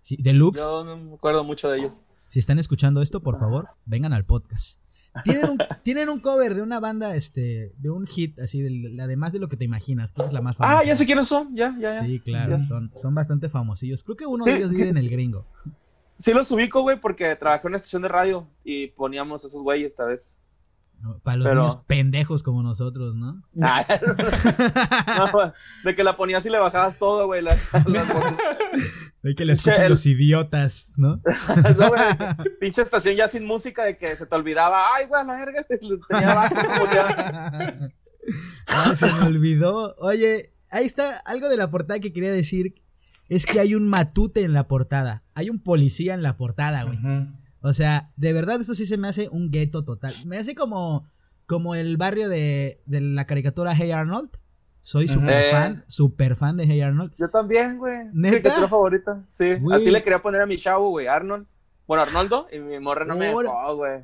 Sí, 0.00 0.16
Deluxe. 0.18 0.60
Yo 0.60 0.84
no 0.84 0.96
me 0.96 1.14
acuerdo 1.14 1.44
mucho 1.44 1.68
de 1.70 1.78
ellos. 1.78 2.04
Si 2.28 2.38
están 2.38 2.58
escuchando 2.58 3.02
esto, 3.02 3.22
por 3.22 3.38
favor, 3.38 3.68
vengan 3.84 4.12
al 4.12 4.24
podcast. 4.24 4.80
Tienen 5.24 5.50
un, 5.50 5.58
tienen 5.82 6.08
un 6.08 6.20
cover 6.20 6.54
de 6.54 6.62
una 6.62 6.80
banda, 6.80 7.16
este, 7.16 7.74
de 7.78 7.90
un 7.90 8.06
hit, 8.06 8.38
así, 8.38 8.60
de, 8.60 9.02
además 9.02 9.32
de 9.32 9.40
lo 9.40 9.48
que 9.48 9.56
te 9.56 9.64
imaginas. 9.64 10.12
es 10.14 10.32
la 10.32 10.40
más 10.40 10.56
famosa? 10.56 10.78
Ah, 10.78 10.84
ya 10.84 10.96
sé 10.96 11.06
quiénes 11.06 11.26
son, 11.26 11.54
ya, 11.54 11.76
ya, 11.80 11.94
ya. 11.94 12.06
Sí, 12.06 12.20
claro, 12.20 12.58
Son, 12.66 12.92
son 12.96 13.14
bastante 13.14 13.48
famosillos. 13.48 14.04
Creo 14.04 14.16
que 14.16 14.26
uno 14.26 14.44
de 14.44 14.56
ellos 14.56 14.70
vive 14.70 14.90
en 14.90 14.96
el 14.98 15.10
gringo. 15.10 15.46
Sí 16.18 16.34
los 16.34 16.50
ubico, 16.50 16.82
güey, 16.82 17.00
porque 17.00 17.36
trabajé 17.36 17.66
en 17.66 17.70
una 17.70 17.76
estación 17.76 18.02
de 18.02 18.08
radio 18.08 18.48
y 18.64 18.88
poníamos 18.88 19.44
esos 19.44 19.62
güeyes 19.62 19.86
esta 19.86 20.04
vez. 20.04 20.36
Para 21.22 21.36
los 21.36 21.54
niños 21.54 21.78
pendejos 21.86 22.42
como 22.42 22.60
nosotros, 22.62 23.14
¿no? 23.14 23.40
Ah, 23.62 23.84
de 25.84 25.94
que 25.94 26.02
la 26.02 26.16
ponías 26.16 26.44
y 26.44 26.50
le 26.50 26.58
bajabas 26.58 26.98
todo, 26.98 27.26
güey. 27.26 27.44
de 29.22 29.34
que 29.36 29.44
le 29.44 29.52
escuchan 29.52 29.88
los 29.88 30.04
idiotas, 30.06 30.92
¿no? 30.96 31.22
pinche 32.60 32.82
estación 32.82 33.14
ya 33.14 33.28
sin 33.28 33.44
música, 33.44 33.84
de 33.84 33.96
que 33.96 34.16
se 34.16 34.26
te 34.26 34.34
olvidaba. 34.34 34.94
Ay, 34.94 35.06
güey, 35.06 35.24
la 35.24 35.36
verga, 35.36 35.64
tenía 36.08 36.34
bajo, 36.34 36.54
ah, 38.66 38.96
se 38.96 39.06
me 39.06 39.22
olvidó. 39.22 39.94
Oye, 39.98 40.52
ahí 40.70 40.84
está 40.84 41.18
algo 41.18 41.48
de 41.48 41.56
la 41.56 41.70
portada 41.70 42.00
que 42.00 42.12
quería 42.12 42.32
decir. 42.32 42.74
Es 43.28 43.46
que 43.46 43.60
hay 43.60 43.74
un 43.74 43.86
matute 43.86 44.42
en 44.42 44.52
la 44.52 44.66
portada. 44.66 45.22
Hay 45.38 45.50
un 45.50 45.60
policía 45.60 46.14
en 46.14 46.24
la 46.24 46.36
portada, 46.36 46.82
güey. 46.82 46.98
O 47.60 47.72
sea, 47.72 48.10
de 48.16 48.32
verdad 48.32 48.60
esto 48.60 48.74
sí 48.74 48.86
se 48.86 48.98
me 48.98 49.06
hace 49.06 49.28
un 49.28 49.52
gueto 49.52 49.84
total. 49.84 50.12
Me 50.26 50.36
hace 50.36 50.56
como, 50.56 51.06
como 51.46 51.76
el 51.76 51.96
barrio 51.96 52.28
de, 52.28 52.82
de 52.86 53.00
la 53.00 53.24
caricatura 53.24 53.72
Hey 53.72 53.92
Arnold. 53.92 54.30
Soy 54.82 55.06
súper 55.06 55.52
fan, 55.52 55.84
súper 55.86 56.34
fan 56.34 56.56
de 56.56 56.66
Hey 56.66 56.80
Arnold. 56.80 57.12
Yo 57.16 57.30
también, 57.30 57.78
güey. 57.78 58.06
¿Neta? 58.06 58.12
Mi 58.14 58.30
caricatura 58.30 58.66
favorita. 58.66 59.24
Sí. 59.28 59.50
Así 59.72 59.92
le 59.92 60.02
quería 60.02 60.20
poner 60.20 60.40
a 60.40 60.46
mi 60.46 60.56
chavo, 60.56 60.90
güey, 60.90 61.06
Arnold. 61.06 61.46
Bueno, 61.86 62.02
Arnoldo, 62.02 62.48
y 62.52 62.58
mi 62.58 62.80
morra 62.80 63.04
no 63.04 63.14
me 63.14 63.26
dejó, 63.26 63.76
güey. 63.76 64.00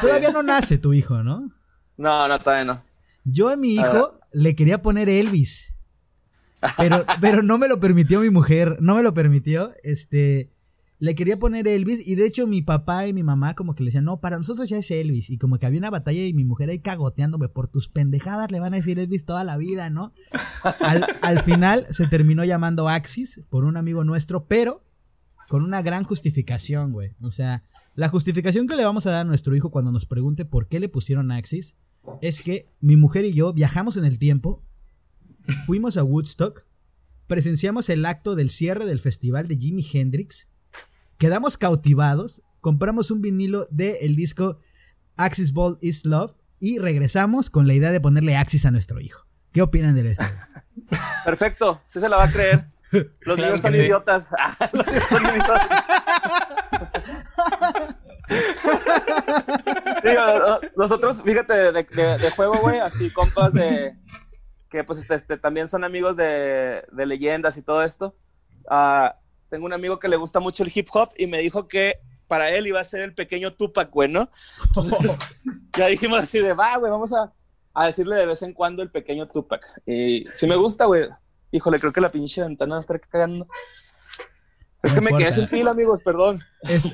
Todavía 0.00 0.30
no 0.30 0.42
nace 0.42 0.78
tu 0.78 0.94
hijo, 0.94 1.22
¿no? 1.22 1.50
No, 1.98 2.28
no, 2.28 2.40
todavía 2.40 2.64
no. 2.64 2.82
Yo 3.24 3.50
a 3.50 3.56
mi 3.56 3.74
hijo 3.74 4.18
le 4.32 4.56
quería 4.56 4.80
poner 4.80 5.10
Elvis. 5.10 5.74
Pero, 6.76 7.04
pero 7.20 7.42
no 7.42 7.58
me 7.58 7.68
lo 7.68 7.80
permitió 7.80 8.20
mi 8.20 8.30
mujer. 8.30 8.78
No 8.80 8.96
me 8.96 9.02
lo 9.02 9.14
permitió. 9.14 9.72
Este 9.82 10.50
le 10.98 11.14
quería 11.14 11.38
poner 11.38 11.68
Elvis 11.68 12.06
y 12.06 12.14
de 12.14 12.26
hecho 12.26 12.46
mi 12.46 12.62
papá 12.62 13.06
y 13.06 13.12
mi 13.12 13.22
mamá 13.22 13.54
como 13.54 13.74
que 13.74 13.82
le 13.82 13.88
decían, 13.88 14.04
no, 14.04 14.20
para 14.20 14.38
nosotros 14.38 14.68
ya 14.68 14.78
es 14.78 14.90
Elvis. 14.90 15.30
Y 15.30 15.38
como 15.38 15.58
que 15.58 15.66
había 15.66 15.78
una 15.78 15.90
batalla 15.90 16.24
y 16.24 16.32
mi 16.32 16.44
mujer 16.44 16.70
ahí 16.70 16.78
cagoteándome 16.78 17.48
por 17.48 17.68
tus 17.68 17.88
pendejadas 17.88 18.50
le 18.50 18.60
van 18.60 18.72
a 18.72 18.78
decir 18.78 18.98
Elvis 18.98 19.24
toda 19.24 19.44
la 19.44 19.56
vida, 19.56 19.90
¿no? 19.90 20.12
Al, 20.80 21.42
final 21.42 21.86
se 21.90 22.06
terminó 22.06 22.44
llamando 22.44 22.88
Axis 22.88 23.42
por 23.50 23.64
un 23.64 23.76
amigo 23.76 24.04
nuestro, 24.04 24.46
pero 24.46 24.84
con 25.48 25.62
una 25.62 25.82
gran 25.82 26.04
justificación, 26.04 26.92
güey. 26.92 27.12
O 27.20 27.30
sea, 27.30 27.62
la 27.94 28.08
justificación 28.08 28.66
que 28.66 28.76
le 28.76 28.84
vamos 28.84 29.06
a 29.06 29.10
dar 29.10 29.20
a 29.20 29.24
nuestro 29.24 29.54
hijo 29.54 29.70
cuando 29.70 29.92
nos 29.92 30.06
pregunte 30.06 30.44
por 30.44 30.66
qué 30.66 30.80
le 30.80 30.88
pusieron 30.88 31.30
Axis 31.30 31.76
es 32.22 32.40
que 32.40 32.70
mi 32.80 32.96
mujer 32.96 33.24
y 33.26 33.34
yo 33.34 33.52
viajamos 33.52 33.96
en 33.96 34.06
el 34.06 34.18
tiempo, 34.18 34.62
fuimos 35.66 35.96
a 35.96 36.04
Woodstock, 36.04 36.66
presenciamos 37.26 37.88
el 37.88 38.04
acto 38.04 38.34
del 38.34 38.50
cierre 38.50 38.86
del 38.86 39.00
festival 39.00 39.48
de 39.48 39.56
Jimi 39.56 39.86
Hendrix, 39.92 40.48
quedamos 41.18 41.56
cautivados, 41.58 42.42
compramos 42.60 43.10
un 43.10 43.20
vinilo 43.20 43.66
del 43.70 43.96
el 44.00 44.16
disco 44.16 44.58
Axis 45.16 45.52
Ball 45.52 45.78
is 45.80 46.04
Love 46.04 46.32
y 46.58 46.78
regresamos 46.78 47.50
con 47.50 47.66
la 47.66 47.74
idea 47.74 47.90
de 47.90 48.00
ponerle 48.00 48.36
Axis 48.36 48.64
a 48.66 48.70
nuestro 48.70 49.00
hijo. 49.00 49.26
¿Qué 49.52 49.62
opinan 49.62 49.94
de 49.94 50.10
esto? 50.10 50.24
Perfecto, 51.24 51.80
sí 51.88 52.00
se 52.00 52.08
la 52.08 52.16
va 52.16 52.24
a 52.24 52.30
creer. 52.30 52.64
Los 53.20 53.38
niños 53.38 53.60
son 53.60 53.74
idiotas. 53.74 54.24
Los 54.72 54.86
niños 54.86 55.04
son 55.08 55.22
idiotas. 55.22 55.66
nosotros, 60.76 61.22
fíjate, 61.22 61.72
de, 61.72 62.30
juego, 62.34 62.58
güey, 62.58 62.78
así 62.80 63.10
compas 63.10 63.52
de 63.52 63.96
que 64.68 64.84
pues 64.84 64.98
este, 64.98 65.14
este 65.14 65.36
también 65.36 65.68
son 65.68 65.84
amigos 65.84 66.16
de, 66.16 66.84
de 66.90 67.06
leyendas 67.06 67.56
y 67.56 67.62
todo 67.62 67.82
esto. 67.82 68.16
Uh, 68.64 69.10
tengo 69.48 69.66
un 69.66 69.72
amigo 69.72 69.98
que 69.98 70.08
le 70.08 70.16
gusta 70.16 70.40
mucho 70.40 70.62
el 70.62 70.72
hip 70.74 70.88
hop 70.92 71.10
y 71.16 71.26
me 71.26 71.38
dijo 71.38 71.68
que 71.68 72.00
para 72.26 72.50
él 72.50 72.66
iba 72.66 72.80
a 72.80 72.84
ser 72.84 73.02
el 73.02 73.14
pequeño 73.14 73.52
Tupac, 73.54 73.90
güey, 73.90 74.08
¿no? 74.08 74.28
ya 75.76 75.86
dijimos 75.86 76.22
así 76.22 76.40
de, 76.40 76.52
va, 76.52 76.76
güey, 76.78 76.90
vamos 76.90 77.12
a, 77.12 77.32
a, 77.74 77.86
decirle 77.86 78.16
de 78.16 78.26
vez 78.26 78.42
en 78.42 78.52
cuando 78.52 78.82
el 78.82 78.90
pequeño 78.90 79.28
Tupac. 79.28 79.62
Y 79.86 80.26
si 80.34 80.46
me 80.46 80.56
gusta, 80.56 80.86
güey, 80.86 81.08
híjole, 81.52 81.78
creo 81.78 81.92
que 81.92 82.00
la 82.00 82.08
pinche 82.08 82.42
ventana 82.42 82.78
está 82.78 82.98
cagando. 82.98 83.46
Es 84.82 84.92
que 84.92 85.00
me 85.00 85.12
quedé 85.12 85.32
sin 85.32 85.48
pila, 85.48 85.72
amigos, 85.72 86.00
perdón. 86.00 86.42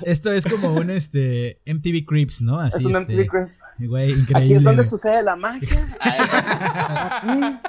esto 0.07 0.33
es 0.33 0.47
como 0.47 0.73
un 0.73 0.89
este, 0.89 1.61
MTV 1.67 2.07
Creeps, 2.07 2.41
¿no? 2.41 2.59
Así, 2.59 2.79
es 2.79 2.85
un 2.85 2.93
MTV 2.93 3.21
este, 3.21 3.27
Creeps. 3.27 3.53
Güey, 3.87 4.13
increíble. 4.13 4.43
Aquí 4.43 4.55
es 4.55 4.63
donde 4.63 4.83
sucede 4.83 5.23
la 5.23 5.37
magia. 5.37 5.69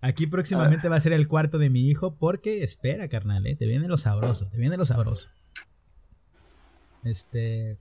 Aquí 0.00 0.28
próximamente 0.28 0.88
va 0.88 0.96
a 0.96 1.00
ser 1.00 1.12
el 1.12 1.26
cuarto 1.26 1.58
de 1.58 1.70
mi 1.70 1.88
hijo 1.88 2.14
porque 2.14 2.62
espera, 2.62 3.08
carnal, 3.08 3.46
¿eh? 3.46 3.56
te 3.56 3.66
viene 3.66 3.88
lo 3.88 3.98
sabroso, 3.98 4.46
te 4.46 4.56
viene 4.56 4.76
lo 4.76 4.86
sabroso. 4.86 5.28
Este, 7.02 7.78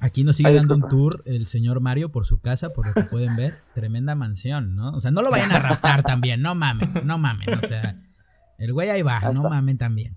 aquí 0.00 0.24
nos 0.24 0.36
sigue 0.36 0.52
dando 0.52 0.74
un 0.74 0.88
tour 0.88 1.22
el 1.24 1.46
señor 1.46 1.80
Mario 1.80 2.10
por 2.10 2.26
su 2.26 2.40
casa, 2.40 2.70
por 2.70 2.88
lo 2.88 2.94
que 2.94 3.04
pueden 3.04 3.36
ver, 3.36 3.60
tremenda 3.74 4.16
mansión, 4.16 4.74
¿no? 4.74 4.90
O 4.90 5.00
sea, 5.00 5.12
no 5.12 5.22
lo 5.22 5.30
vayan 5.30 5.52
a 5.52 5.60
raptar 5.60 6.02
también, 6.02 6.42
no 6.42 6.56
mamen, 6.56 6.92
no 7.04 7.16
mamen, 7.16 7.54
o 7.54 7.66
sea, 7.66 7.96
el 8.58 8.72
güey 8.72 8.90
ahí 8.90 9.02
va, 9.02 9.20
no 9.32 9.44
mamen 9.44 9.78
también. 9.78 10.16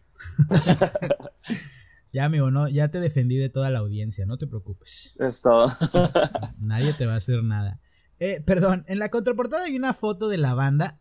ya, 2.13 2.25
amigo, 2.25 2.51
no, 2.51 2.67
ya 2.67 2.89
te 2.89 2.99
defendí 2.99 3.37
de 3.37 3.49
toda 3.49 3.69
la 3.69 3.79
audiencia, 3.79 4.25
no 4.25 4.37
te 4.37 4.47
preocupes. 4.47 5.13
Es 5.19 5.41
todo. 5.41 5.67
Nadie 6.59 6.93
te 6.93 7.05
va 7.05 7.13
a 7.13 7.17
hacer 7.17 7.43
nada. 7.43 7.79
Eh, 8.19 8.41
perdón, 8.45 8.85
en 8.87 8.99
la 8.99 9.09
contraportada 9.09 9.65
hay 9.65 9.75
una 9.75 9.93
foto 9.93 10.29
de 10.29 10.37
la 10.37 10.53
banda. 10.53 10.99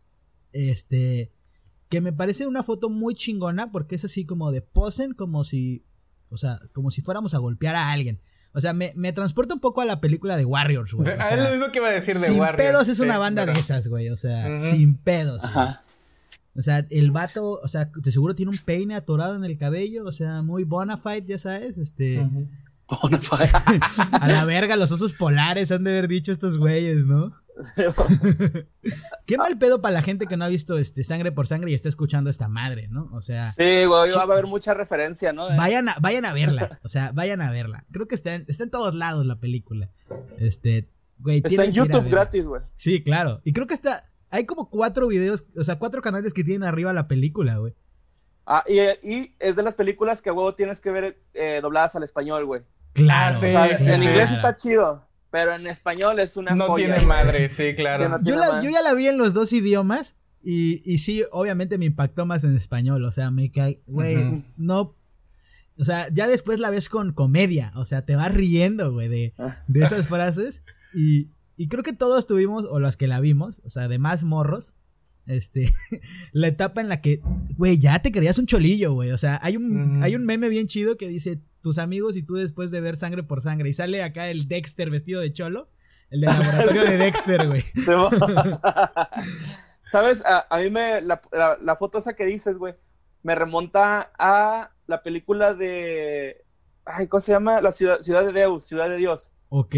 Este. 0.51 1.33
Que 1.89 2.01
me 2.01 2.11
parece 2.11 2.47
una 2.47 2.63
foto 2.63 2.89
muy 2.89 3.15
chingona. 3.15 3.71
Porque 3.71 3.95
es 3.95 4.05
así 4.05 4.25
como 4.25 4.51
de 4.51 4.61
posen, 4.61 5.13
como 5.13 5.43
si. 5.43 5.85
O 6.29 6.37
sea, 6.37 6.59
como 6.73 6.91
si 6.91 7.01
fuéramos 7.01 7.33
a 7.33 7.39
golpear 7.39 7.75
a 7.75 7.91
alguien. 7.91 8.21
O 8.53 8.59
sea, 8.59 8.73
me, 8.73 8.91
transporta 9.13 9.53
un 9.53 9.59
poco 9.59 9.81
a 9.81 9.85
la 9.85 10.01
película 10.01 10.35
de 10.35 10.43
Warriors, 10.43 10.93
güey. 10.93 11.09
es 11.31 11.39
lo 11.39 11.51
mismo 11.51 11.71
que 11.71 11.79
iba 11.79 11.89
a 11.89 11.91
decir 11.91 12.15
de 12.15 12.27
sin 12.27 12.39
Warriors. 12.39 12.61
Sin 12.61 12.73
pedos 12.73 12.87
es 12.87 12.99
una 12.99 13.17
banda 13.17 13.45
de 13.45 13.53
esas, 13.53 13.87
güey. 13.87 14.09
O 14.09 14.17
sea, 14.17 14.57
sin 14.57 14.97
pedos. 14.97 15.43
Ajá. 15.43 15.83
O 16.57 16.61
sea, 16.61 16.85
el 16.89 17.11
vato, 17.11 17.59
o 17.63 17.67
sea, 17.67 17.91
de 17.95 18.11
seguro 18.11 18.35
tiene 18.35 18.51
un 18.51 18.57
peine 18.57 18.95
atorado 18.95 19.35
en 19.35 19.45
el 19.45 19.57
cabello. 19.57 20.05
O 20.05 20.11
sea, 20.11 20.41
muy 20.41 20.63
bona 20.63 20.97
fide, 20.97 21.25
ya 21.27 21.37
sabes. 21.37 21.77
Este. 21.77 22.19
a 24.11 24.27
la 24.27 24.45
verga, 24.45 24.75
los 24.75 24.91
osos 24.91 25.13
polares 25.13 25.71
han 25.71 25.83
de 25.83 25.91
haber 25.91 26.07
dicho 26.07 26.31
estos 26.31 26.57
güeyes, 26.57 27.05
¿no? 27.05 27.33
Qué 29.25 29.37
mal 29.37 29.57
pedo 29.57 29.81
para 29.81 29.93
la 29.93 30.01
gente 30.01 30.27
que 30.27 30.37
no 30.37 30.45
ha 30.45 30.47
visto 30.47 30.77
este 30.77 31.03
sangre 31.03 31.31
por 31.31 31.47
sangre 31.47 31.71
y 31.71 31.73
está 31.73 31.89
escuchando 31.89 32.29
esta 32.29 32.47
madre, 32.47 32.87
¿no? 32.87 33.09
O 33.13 33.21
sea. 33.21 33.51
Sí, 33.51 33.85
güey, 33.85 34.11
va 34.11 34.21
a 34.21 34.23
haber 34.23 34.47
mucha 34.47 34.73
referencia, 34.73 35.33
¿no? 35.33 35.47
Vayan 35.55 35.89
a, 35.89 35.95
vayan 35.99 36.25
a 36.25 36.33
verla. 36.33 36.79
O 36.83 36.87
sea, 36.87 37.11
vayan 37.11 37.41
a 37.41 37.51
verla. 37.51 37.85
Creo 37.91 38.07
que 38.07 38.15
está 38.15 38.35
en, 38.35 38.45
está 38.47 38.63
en 38.63 38.71
todos 38.71 38.95
lados 38.95 39.25
la 39.25 39.39
película. 39.39 39.89
Este, 40.37 40.89
güey. 41.19 41.41
Está 41.43 41.65
en 41.65 41.73
YouTube 41.73 42.09
gratis, 42.09 42.45
güey. 42.45 42.61
Sí, 42.75 43.03
claro. 43.03 43.41
Y 43.43 43.53
creo 43.53 43.67
que 43.67 43.73
está. 43.73 44.05
Hay 44.29 44.45
como 44.45 44.69
cuatro 44.69 45.07
videos, 45.07 45.45
o 45.55 45.63
sea, 45.63 45.79
cuatro 45.79 46.01
canales 46.01 46.33
que 46.33 46.43
tienen 46.43 46.67
arriba 46.67 46.93
la 46.93 47.07
película, 47.07 47.57
güey. 47.57 47.73
Ah, 48.45 48.63
y, 48.67 49.33
es 49.39 49.55
de 49.55 49.63
las 49.63 49.75
películas 49.75 50.21
que, 50.21 50.31
güey, 50.31 50.55
tienes 50.55 50.79
que 50.79 50.91
ver 50.91 51.21
eh, 51.33 51.59
dobladas 51.61 51.95
al 51.95 52.03
español, 52.03 52.45
güey. 52.45 52.61
Claro. 52.93 53.41
en 53.43 54.03
inglés 54.03 54.31
está 54.31 54.55
chido, 54.55 55.07
pero 55.29 55.53
en 55.53 55.67
español 55.67 56.19
es 56.19 56.37
una 56.37 56.55
No 56.55 56.73
tiene 56.75 56.99
madre, 57.01 57.49
sí, 57.49 57.75
claro. 57.75 58.17
yo, 58.23 58.35
ya 58.69 58.81
la 58.81 58.93
vi 58.93 59.07
en 59.07 59.17
los 59.17 59.33
dos 59.33 59.53
idiomas 59.53 60.15
y, 60.41 60.81
y 60.85 60.99
sí, 60.99 61.23
obviamente 61.31 61.77
me 61.77 61.85
impactó 61.85 62.25
más 62.25 62.43
en 62.43 62.55
español. 62.55 63.03
O 63.03 63.11
sea, 63.11 63.31
me 63.31 63.51
cae, 63.51 63.81
güey, 63.85 64.43
no. 64.55 64.95
O 65.79 65.85
sea, 65.85 66.07
ya 66.11 66.27
después 66.27 66.59
la 66.59 66.69
ves 66.69 66.89
con 66.89 67.13
comedia. 67.13 67.71
O 67.75 67.85
sea, 67.85 68.05
te 68.05 68.15
vas 68.15 68.33
riendo, 68.33 68.93
güey, 68.93 69.09
de, 69.09 69.33
ah. 69.37 69.63
de 69.67 69.83
esas 69.83 70.07
frases. 70.07 70.63
Y, 70.93 71.29
y 71.57 71.67
creo 71.67 71.83
que 71.83 71.93
todos 71.93 72.27
tuvimos, 72.27 72.65
o 72.69 72.79
los 72.79 72.95
que 72.95 73.07
la 73.07 73.19
vimos, 73.19 73.61
o 73.65 73.69
sea, 73.69 73.87
de 73.87 73.99
más 73.99 74.23
morros, 74.23 74.73
este, 75.25 75.71
la 76.31 76.47
etapa 76.47 76.81
en 76.81 76.87
la 76.87 77.01
que, 77.01 77.21
güey, 77.57 77.79
ya 77.79 78.01
te 78.01 78.11
creías 78.11 78.37
un 78.37 78.45
cholillo, 78.45 78.93
güey. 78.93 79.11
O 79.11 79.17
sea, 79.17 79.39
hay 79.41 79.57
un, 79.57 80.01
hay 80.01 80.15
un 80.15 80.25
meme 80.25 80.49
bien 80.49 80.67
chido 80.67 80.95
que 80.95 81.07
dice, 81.07 81.41
tus 81.61 81.79
amigos 81.79 82.15
y 82.15 82.23
tú 82.23 82.35
después 82.35 82.71
de 82.71 82.79
ver 82.79 82.95
sangre 82.95 83.23
por 83.23 83.41
sangre. 83.41 83.69
Y 83.69 83.73
sale 83.73 84.01
acá 84.01 84.29
el 84.29 84.47
Dexter 84.47 84.89
vestido 84.89 85.19
de 85.19 85.33
cholo. 85.33 85.69
El 86.09 86.21
de 86.21 86.27
laboratorio 86.27 86.83
de 86.83 86.97
Dexter, 86.97 87.47
güey. 87.47 87.65
¿Sabes? 89.83 90.23
A, 90.25 90.47
mí 90.59 90.69
me. 90.69 91.01
La, 91.01 91.21
la, 91.61 91.75
foto 91.75 91.97
esa 91.97 92.15
que 92.15 92.25
dices, 92.25 92.57
güey, 92.57 92.75
me 93.23 93.35
remonta 93.35 94.11
a 94.17 94.71
la 94.85 95.03
película 95.03 95.53
de. 95.53 96.45
Ay, 96.85 97.07
¿cómo 97.07 97.19
se 97.19 97.33
llama? 97.33 97.61
La 97.61 97.73
ciudad, 97.73 97.99
ciudad 97.99 98.25
de 98.25 98.31
Deus, 98.31 98.65
Ciudad 98.65 98.89
de 98.89 98.97
Dios. 98.97 99.31
Ok. 99.49 99.75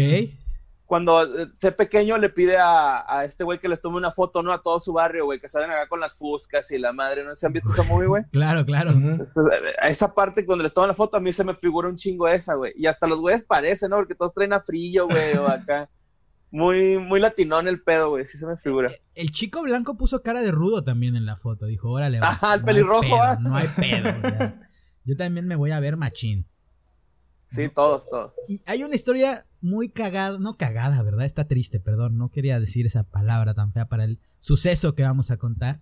Cuando 0.90 1.22
eh, 1.22 1.46
sé 1.54 1.70
pequeño 1.70 2.18
le 2.18 2.30
pide 2.30 2.56
a, 2.58 3.22
este 3.24 3.44
güey 3.44 3.60
que 3.60 3.68
les 3.68 3.80
tome 3.80 3.96
una 3.96 4.10
foto, 4.10 4.42
¿no? 4.42 4.52
A 4.52 4.60
todo 4.60 4.80
su 4.80 4.92
barrio, 4.92 5.24
güey, 5.24 5.38
que 5.38 5.48
salen 5.48 5.70
acá 5.70 5.86
con 5.86 6.00
las 6.00 6.16
fuscas 6.16 6.68
y 6.72 6.78
la 6.80 6.92
madre, 6.92 7.22
¿no? 7.22 7.32
¿Se 7.36 7.46
han 7.46 7.52
visto 7.52 7.70
esa 7.70 7.84
movie, 7.84 8.08
güey? 8.08 8.24
Claro, 8.32 8.66
claro. 8.66 8.92
A 9.80 9.86
esa 9.88 10.12
parte 10.12 10.42
donde 10.42 10.64
les 10.64 10.74
toman 10.74 10.88
la 10.88 10.94
foto, 10.94 11.16
a 11.16 11.20
mí 11.20 11.30
se 11.30 11.44
me 11.44 11.54
figura 11.54 11.88
un 11.88 11.94
chingo 11.94 12.26
esa, 12.26 12.56
güey. 12.56 12.72
Y 12.74 12.86
hasta 12.86 13.06
los 13.06 13.20
güeyes 13.20 13.44
parecen, 13.44 13.90
¿no? 13.90 13.98
Porque 13.98 14.16
todos 14.16 14.34
traen 14.34 14.52
a 14.52 14.62
frío, 14.62 15.06
güey, 15.06 15.36
o 15.36 15.46
acá. 15.46 15.88
Muy, 16.50 16.98
muy 16.98 17.20
latinón 17.20 17.68
el 17.68 17.80
pedo, 17.80 18.10
güey, 18.10 18.24
sí 18.24 18.36
se 18.36 18.44
me 18.48 18.56
figura. 18.56 18.90
El, 19.14 19.30
chico 19.30 19.62
blanco 19.62 19.96
puso 19.96 20.24
cara 20.24 20.42
de 20.42 20.50
rudo 20.50 20.82
también 20.82 21.14
en 21.14 21.24
la 21.24 21.36
foto, 21.36 21.66
dijo, 21.66 21.88
órale. 21.88 22.18
Ajá, 22.20 22.54
el 22.54 22.64
pelirrojo, 22.64 23.16
No 23.38 23.54
hay 23.54 23.68
pedo, 23.68 24.10
Yo 25.04 25.16
también 25.16 25.46
me 25.46 25.54
voy 25.54 25.70
a 25.70 25.78
ver 25.78 25.96
machín. 25.96 26.49
Sí, 27.50 27.68
todos, 27.68 28.08
todos. 28.08 28.32
Y 28.46 28.60
hay 28.64 28.84
una 28.84 28.94
historia 28.94 29.44
muy 29.60 29.88
cagada, 29.88 30.38
no 30.38 30.56
cagada, 30.56 31.02
¿verdad? 31.02 31.26
Está 31.26 31.48
triste, 31.48 31.80
perdón, 31.80 32.16
no 32.16 32.30
quería 32.30 32.60
decir 32.60 32.86
esa 32.86 33.02
palabra 33.02 33.54
tan 33.54 33.72
fea 33.72 33.88
para 33.88 34.04
el 34.04 34.20
suceso 34.38 34.94
que 34.94 35.02
vamos 35.02 35.32
a 35.32 35.36
contar. 35.36 35.80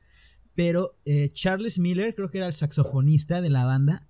Pero 0.54 0.96
eh, 1.04 1.30
Charles 1.34 1.78
Miller, 1.78 2.14
creo 2.14 2.30
que 2.30 2.38
era 2.38 2.46
el 2.46 2.54
saxofonista 2.54 3.42
de 3.42 3.50
la 3.50 3.66
banda, 3.66 4.08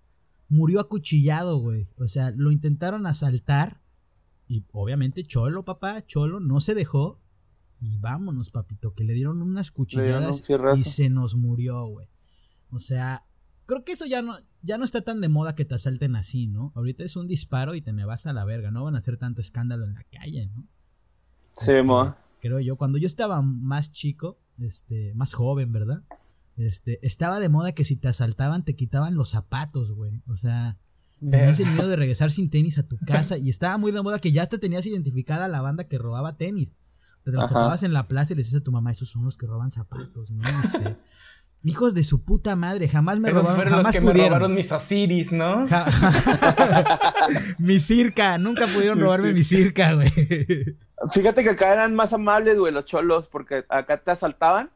murió 0.49 0.79
acuchillado, 0.79 1.59
güey. 1.59 1.88
O 1.99 2.07
sea, 2.07 2.31
lo 2.31 2.53
intentaron 2.53 3.07
asaltar. 3.07 3.81
Y 4.47 4.64
obviamente, 4.73 5.25
Cholo, 5.25 5.64
papá, 5.64 6.07
Cholo, 6.07 6.38
no 6.38 6.61
se 6.61 6.75
dejó. 6.75 7.21
Y 7.81 7.99
vámonos, 7.99 8.51
papito, 8.51 8.94
que 8.94 9.03
le 9.03 9.14
dieron 9.14 9.42
unas 9.42 9.73
cuchilladas 9.73 10.49
y 10.77 10.83
se 10.83 11.11
nos 11.11 11.35
murió, 11.35 11.87
güey. 11.87 12.09
O 12.71 12.79
sea, 12.79 13.25
creo 13.68 13.85
que 13.85 13.92
eso 13.92 14.07
ya 14.07 14.22
no, 14.22 14.38
ya 14.62 14.78
no 14.78 14.85
está 14.85 15.02
tan 15.02 15.20
de 15.20 15.28
moda 15.28 15.54
que 15.54 15.66
te 15.66 15.74
asalten 15.74 16.16
así, 16.16 16.46
¿no? 16.46 16.72
Ahorita 16.74 17.04
es 17.04 17.16
un 17.16 17.28
disparo 17.28 17.74
y 17.74 17.83
te 17.83 17.92
me 17.92 18.07
vas 18.07 18.24
a 18.24 18.33
la 18.33 18.46
verga, 18.46 18.70
no 18.70 18.83
van 18.83 18.94
a 18.94 18.98
hacer 18.98 19.18
tanto 19.18 19.42
escándalo 19.42 19.85
en 19.85 19.92
la 19.92 20.04
calle, 20.04 20.46
¿no? 20.46 20.66
Sí, 21.52 21.72
este, 21.72 21.83
Creo 22.40 22.61
yo, 22.61 22.76
cuando 22.76 22.96
yo 22.96 23.07
estaba 23.07 23.42
más 23.42 23.92
chico, 23.92 24.38
este, 24.59 25.12
más 25.14 25.35
joven, 25.35 25.70
¿verdad? 25.70 26.02
Este, 26.57 26.98
estaba 27.07 27.40
de 27.40 27.50
moda 27.50 27.72
que 27.72 27.85
si 27.85 27.96
te 27.96 28.09
asaltaban 28.09 28.64
te 28.64 28.74
quitaban 28.74 29.16
los 29.16 29.31
zapatos, 29.31 29.92
güey. 29.92 30.22
O 30.28 30.37
sea, 30.37 30.78
tenías 31.20 31.61
el 31.61 31.66
miedo 31.66 31.88
de 31.88 31.96
regresar 31.96 32.31
sin 32.31 32.48
tenis 32.48 32.78
a 32.78 32.88
tu 32.88 32.96
casa 32.98 33.37
y 33.37 33.50
estaba 33.50 33.76
muy 33.76 33.92
de 33.92 34.00
moda 34.00 34.18
que 34.18 34.33
ya 34.33 34.46
te 34.46 34.59
tenías 34.59 34.87
identificada 34.87 35.46
la 35.46 35.61
banda 35.61 35.85
que 35.85 35.98
robaba 35.98 36.38
tenis. 36.38 36.70
Te 37.22 37.33
los 37.33 37.46
topabas 37.48 37.83
en 37.83 37.92
la 37.92 38.09
plaza 38.09 38.33
y 38.33 38.37
le 38.37 38.42
decías 38.42 38.62
a 38.62 38.64
tu 38.64 38.72
mamá, 38.72 38.92
estos 38.92 39.11
son 39.11 39.24
los 39.24 39.37
que 39.37 39.46
roban 39.46 39.70
zapatos, 39.70 40.31
¿no? 40.31 40.42
Este, 40.64 40.96
Hijos 41.64 41.92
de 41.92 42.05
su 42.05 42.25
puta 42.25 42.55
madre, 42.55 42.88
jamás 42.88 43.18
me 43.18 43.31
robaron, 43.31 43.57
fueron 43.57 43.75
jamás 43.75 43.87
los 43.87 43.92
que 43.92 44.01
me 44.01 44.29
robaron 44.29 44.55
mis 44.55 44.71
Osiris, 44.71 45.33
¿no? 45.33 45.66
mi 47.59 47.81
circa, 47.81 48.38
nunca 48.38 48.66
pudieron 48.68 49.01
robarme 49.01 49.33
mi 49.33 49.42
circa, 49.42 49.94
güey. 49.94 50.09
Fíjate 51.11 51.42
que 51.42 51.51
acá 51.51 51.73
eran 51.73 51.94
más 51.94 52.12
amables, 52.12 52.59
güey, 52.59 52.73
los 52.73 52.85
cholos, 52.85 53.29
porque 53.29 53.64
acá 53.68 53.99
te 53.99 54.12
asaltaban 54.12 54.71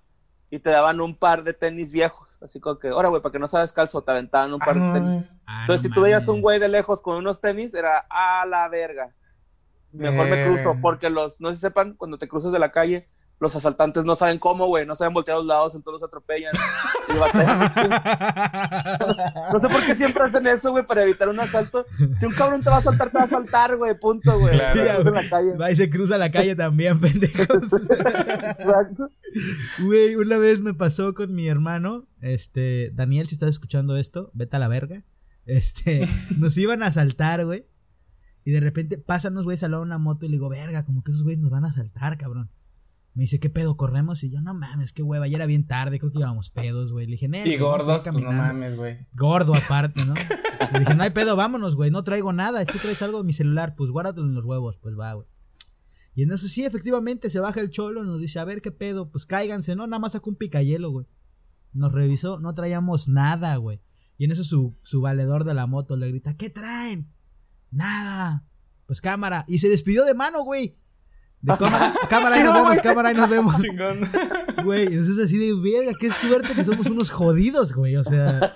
y 0.51 0.59
te 0.59 0.71
daban 0.71 1.01
un 1.01 1.17
par 1.17 1.45
de 1.45 1.55
tenis 1.55 1.93
viejos. 1.93 2.37
Así 2.43 2.61
como 2.61 2.79
que, 2.79 2.89
ahora, 2.89 3.09
güey, 3.09 3.23
para 3.23 3.33
que 3.33 3.39
no 3.39 3.47
sabes 3.47 3.73
calzo, 3.73 4.03
te 4.03 4.11
aventaban 4.11 4.53
un 4.53 4.61
par 4.61 4.75
de 4.75 4.93
tenis. 4.93 5.25
Ah, 5.47 5.63
Entonces, 5.63 5.83
si 5.83 5.95
tú 5.95 6.03
veías 6.03 6.29
un 6.29 6.43
güey 6.43 6.59
de 6.59 6.69
lejos 6.69 7.01
con 7.01 7.17
unos 7.17 7.41
tenis, 7.41 7.75
era 7.75 8.05
a 8.11 8.45
la 8.45 8.69
verga. 8.69 9.15
Mejor 9.93 10.29
me 10.29 10.45
cruzo, 10.45 10.77
porque 10.83 11.11
los, 11.11 11.41
no 11.41 11.53
se 11.53 11.59
sepan, 11.59 11.95
cuando 11.95 12.19
te 12.19 12.29
cruzas 12.29 12.53
de 12.53 12.59
la 12.59 12.71
calle, 12.71 13.09
los 13.43 13.57
asaltantes 13.57 14.05
no 14.05 14.15
saben 14.15 14.39
cómo, 14.39 14.69
güey, 14.69 14.87
no 14.87 14.95
saben 14.95 15.13
voltear 15.13 15.35
a 15.35 15.41
los 15.41 15.49
lados, 15.49 15.75
entonces 15.75 16.01
los 16.01 16.09
atropellan. 16.09 16.53
no 19.53 19.59
sé 19.59 19.69
por 19.69 19.85
qué 19.85 19.97
siempre 19.97 20.23
hacen 20.23 20.47
eso, 20.47 20.71
güey, 20.71 20.87
para 20.87 21.03
evitar 21.03 21.29
un 21.29 21.41
asalto. 21.41 21.85
Si 22.17 22.25
un 22.25 22.33
cabrón 22.35 22.63
te 22.63 22.71
va 22.71 22.77
a 22.77 22.79
asaltar, 22.79 23.11
te 23.11 23.19
va 23.19 23.23
a 23.23 23.25
asaltar, 23.25 23.77
güey, 23.77 23.99
punto, 23.99 24.39
güey. 24.39 24.55
Sí, 24.55 24.79
Va 25.61 25.73
y 25.73 25.75
se 25.75 25.91
cruza 25.91 26.19
la 26.19 26.31
calle 26.31 26.55
también, 26.55 27.01
pendejos. 27.01 27.73
Exacto. 27.73 29.11
Güey, 29.81 30.15
una 30.15 30.39
vez 30.39 30.61
me 30.61 30.73
pasó 30.73 31.13
con 31.13 31.35
mi 31.35 31.49
hermano, 31.49 32.07
este, 32.21 32.93
Daniel, 32.95 33.27
si 33.27 33.35
estás 33.35 33.51
escuchando 33.51 33.97
esto, 33.97 34.31
vete 34.35 34.55
a 34.55 34.61
la 34.61 34.69
verga. 34.69 35.03
Este, 35.47 36.07
nos 36.39 36.57
iban 36.59 36.85
a 36.85 36.87
asaltar, 36.87 37.45
güey. 37.45 37.67
Y 38.45 38.53
de 38.53 38.61
repente 38.61 38.99
pasan 38.99 39.33
unos 39.33 39.47
güeyes 39.47 39.65
al 39.65 39.73
lado 39.73 39.83
de 39.83 39.89
una 39.89 39.99
moto 39.99 40.27
y 40.27 40.29
le 40.29 40.37
digo, 40.37 40.49
verga, 40.49 40.85
como 40.85 41.03
que 41.03 41.11
esos 41.11 41.25
güeyes 41.25 41.41
nos 41.41 41.51
van 41.51 41.65
a 41.65 41.71
asaltar, 41.71 42.19
cabrón. 42.19 42.49
Me 43.15 43.25
dice, 43.25 43.39
¿qué 43.39 43.51
pedo? 43.51 43.77
¿Corremos? 43.77 44.23
Y 44.25 44.31
yo, 44.31 44.41
no 44.41 44.55
mames, 44.55 44.93
qué 44.93 45.03
hueva. 45.03 45.29
Ya 45.29 45.37
era 45.37 45.45
bien 45.47 45.67
tarde, 45.67 45.99
creo 45.99 46.11
que 46.11 46.19
íbamos 46.19 46.49
pedos, 46.49 46.93
güey. 46.93 47.07
Le 47.07 47.13
dije, 47.13 47.29
Y 47.45 47.59
gordos, 47.59 48.03
pues, 48.05 48.15
no 48.23 48.33
mames, 48.33 48.77
güey. 48.77 49.07
Gordo 49.13 49.55
aparte, 49.55 50.05
¿no? 50.07 50.15
Le 50.73 50.79
dije, 50.79 50.95
no 50.95 51.03
hay 51.03 51.11
pedo, 51.11 51.37
vámonos, 51.37 51.77
güey. 51.77 51.91
No 51.91 52.05
traigo 52.05 52.33
nada. 52.33 52.65
¿Tú 52.65 52.79
traes 52.79 53.03
algo 53.03 53.19
de 53.19 53.25
mi 53.25 53.35
celular? 53.35 53.75
Pues 53.77 53.91
guárdatelo 53.91 54.27
en 54.27 54.35
los 54.35 54.45
huevos. 54.47 54.79
Pues 54.81 54.99
va, 54.99 55.13
güey. 55.13 55.27
Y 56.15 56.23
en 56.23 56.33
eso 56.33 56.49
sí, 56.49 56.65
efectivamente, 56.65 57.29
se 57.29 57.41
baja 57.41 57.61
el 57.61 57.71
cholo 57.71 58.03
y 58.03 58.07
nos 58.07 58.21
dice, 58.21 58.39
a 58.39 58.45
ver, 58.45 58.63
¿qué 58.63 58.71
pedo? 58.71 59.11
Pues 59.11 59.27
cáiganse, 59.27 59.77
¿no? 59.77 59.87
Nada 59.87 60.01
más 60.01 60.13
sacó 60.13 60.31
un 60.31 60.37
picayelo, 60.37 60.91
güey. 60.91 61.07
Nos 61.73 61.93
revisó, 61.93 62.39
no 62.39 62.55
traíamos 62.55 63.09
nada, 63.09 63.57
güey. 63.57 63.81
Y 64.19 64.25
en 64.25 64.33
eso 64.33 64.45
su, 64.45 64.77
su 64.83 65.01
valedor 65.01 65.45
de 65.45 65.55
la 65.55 65.67
moto 65.67 65.97
le 65.97 66.09
grita, 66.09 66.37
¿qué 66.37 66.51
traen? 66.51 67.13
Nada. 67.71 68.47
Pues 68.87 69.01
cámara. 69.01 69.45
Y 69.49 69.59
se 69.59 69.69
despidió 69.69 70.05
de 70.05 70.15
mano, 70.15 70.43
güey. 70.43 70.79
De 71.43 71.57
cámara, 71.59 71.95
cámara 72.09 72.41
y 72.41 72.45
nos 72.45 72.55
vemos, 72.55 72.81
cámara 72.81 73.11
y 73.11 73.15
nos 73.15 73.29
vemos. 73.29 73.55
Güey, 74.65 74.95
eso 74.95 75.11
es 75.11 75.19
así 75.19 75.37
de 75.39 75.55
verga, 75.55 75.93
qué 75.99 76.13
suerte 76.13 76.55
que 76.55 76.63
somos 76.63 76.87
unos 76.87 77.11
jodidos, 77.11 77.75
güey, 77.75 77.97
o 77.97 78.05
sea. 78.05 78.53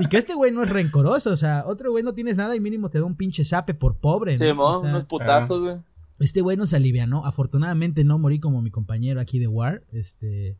Y 0.00 0.06
que 0.06 0.16
este 0.16 0.34
güey 0.34 0.50
no 0.52 0.62
es 0.62 0.70
rencoroso, 0.70 1.30
o 1.30 1.36
sea, 1.36 1.64
otro 1.66 1.90
güey 1.90 2.02
no 2.02 2.14
tienes 2.14 2.36
nada 2.36 2.56
y 2.56 2.60
mínimo 2.60 2.88
te 2.88 2.98
da 2.98 3.04
un 3.04 3.16
pinche 3.16 3.44
sape 3.44 3.74
por 3.74 3.96
pobre, 3.96 4.38
¿no? 4.38 4.44
Sí, 4.44 4.52
mo, 4.54 4.80
unos 4.80 5.04
putazos, 5.04 5.60
güey. 5.60 5.76
Este 6.18 6.40
güey 6.40 6.56
nos 6.56 6.72
alivianó, 6.72 7.26
afortunadamente 7.26 8.04
no 8.04 8.18
morí 8.18 8.40
como 8.40 8.62
mi 8.62 8.70
compañero 8.70 9.20
aquí 9.20 9.38
de 9.38 9.48
War, 9.48 9.84
este... 9.92 10.56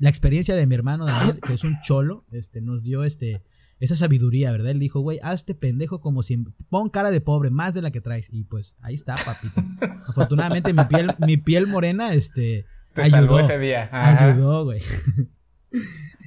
La 0.00 0.08
experiencia 0.08 0.56
de 0.56 0.66
mi 0.66 0.74
hermano 0.74 1.06
Daniel, 1.06 1.38
que 1.40 1.54
es 1.54 1.62
un 1.62 1.78
cholo, 1.80 2.24
este, 2.32 2.60
nos 2.60 2.82
dio 2.82 3.04
este 3.04 3.42
esa 3.80 3.96
sabiduría, 3.96 4.52
¿verdad? 4.52 4.70
Él 4.70 4.78
dijo, 4.78 5.00
güey, 5.00 5.18
hazte 5.22 5.54
pendejo 5.54 6.00
como 6.00 6.22
si 6.22 6.36
pon 6.68 6.88
cara 6.90 7.10
de 7.10 7.20
pobre, 7.20 7.50
más 7.50 7.74
de 7.74 7.82
la 7.82 7.90
que 7.90 8.00
traes. 8.00 8.28
Y 8.30 8.44
pues 8.44 8.76
ahí 8.80 8.94
está, 8.94 9.16
papito. 9.16 9.62
Afortunadamente 10.08 10.72
mi 10.72 10.84
piel, 10.84 11.10
mi 11.18 11.36
piel 11.36 11.66
morena, 11.66 12.14
este, 12.14 12.66
ayudó. 12.94 13.40
ese 13.40 13.58
día. 13.58 13.88
Ayudó, 13.92 14.64
güey. 14.64 14.82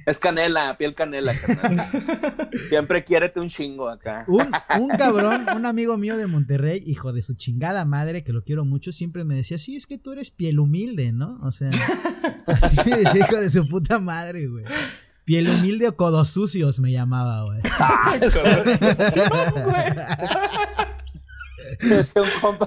Es 0.08 0.18
canela, 0.18 0.74
piel 0.78 0.94
canela, 0.94 1.34
Siempre 2.70 3.04
quiérete 3.04 3.40
un 3.40 3.48
chingo 3.50 3.90
acá. 3.90 4.24
Un, 4.26 4.48
un, 4.80 4.88
cabrón, 4.96 5.46
un 5.54 5.66
amigo 5.66 5.98
mío 5.98 6.16
de 6.16 6.26
Monterrey, 6.26 6.82
hijo 6.86 7.12
de 7.12 7.20
su 7.20 7.34
chingada 7.34 7.84
madre, 7.84 8.24
que 8.24 8.32
lo 8.32 8.42
quiero 8.42 8.64
mucho, 8.64 8.90
siempre 8.90 9.24
me 9.24 9.34
decía, 9.34 9.58
sí, 9.58 9.76
es 9.76 9.86
que 9.86 9.98
tú 9.98 10.12
eres 10.12 10.30
piel 10.30 10.60
humilde, 10.60 11.12
¿no? 11.12 11.38
O 11.42 11.50
sea, 11.50 11.70
así 12.46 12.76
me 12.88 12.96
decía, 12.96 13.26
hijo 13.26 13.36
de 13.38 13.50
su 13.50 13.68
puta 13.68 13.98
madre, 13.98 14.46
güey. 14.46 14.64
Piel 15.28 15.46
humilde 15.46 15.86
o 15.86 15.94
codos 15.94 16.30
sucios 16.30 16.80
me 16.80 16.90
llamaba, 16.90 17.44
güey. 17.44 17.60
Es 21.80 22.14
un 22.16 22.30
compa 22.40 22.66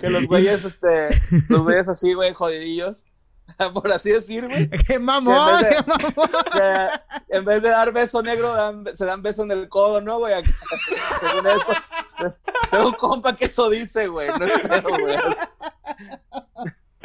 que, 0.00 0.08
los 0.08 0.24
güeyes, 0.24 0.64
este, 0.64 1.20
los 1.50 1.64
güeyes 1.64 1.86
así, 1.86 2.14
güey, 2.14 2.32
jodidillos, 2.32 3.04
por 3.74 3.92
así 3.92 4.08
decir, 4.08 4.48
güey. 4.48 4.70
¡Qué 4.70 4.98
mamón! 4.98 5.66
En 5.66 5.66
vez 5.66 5.84
de, 5.84 5.92
¡Qué 5.98 6.14
mamón! 6.16 6.40
en 7.28 7.44
vez 7.44 7.60
de 7.62 7.68
dar 7.68 7.92
beso 7.92 8.22
negro, 8.22 8.54
se 8.94 9.04
dan 9.04 9.20
beso 9.20 9.42
en 9.42 9.50
el 9.50 9.68
codo, 9.68 10.00
¿no, 10.00 10.18
güey? 10.18 10.32
Según 11.20 11.46
él, 11.46 11.58
pues, 11.66 11.78
tengo 12.70 12.88
un 12.88 12.94
compa 12.94 13.36
que 13.36 13.44
eso 13.44 13.68
dice, 13.68 14.08
güey, 14.08 14.28
no 14.28 14.46
es 14.46 14.60
pedo, 14.60 14.88
güey 14.98 15.14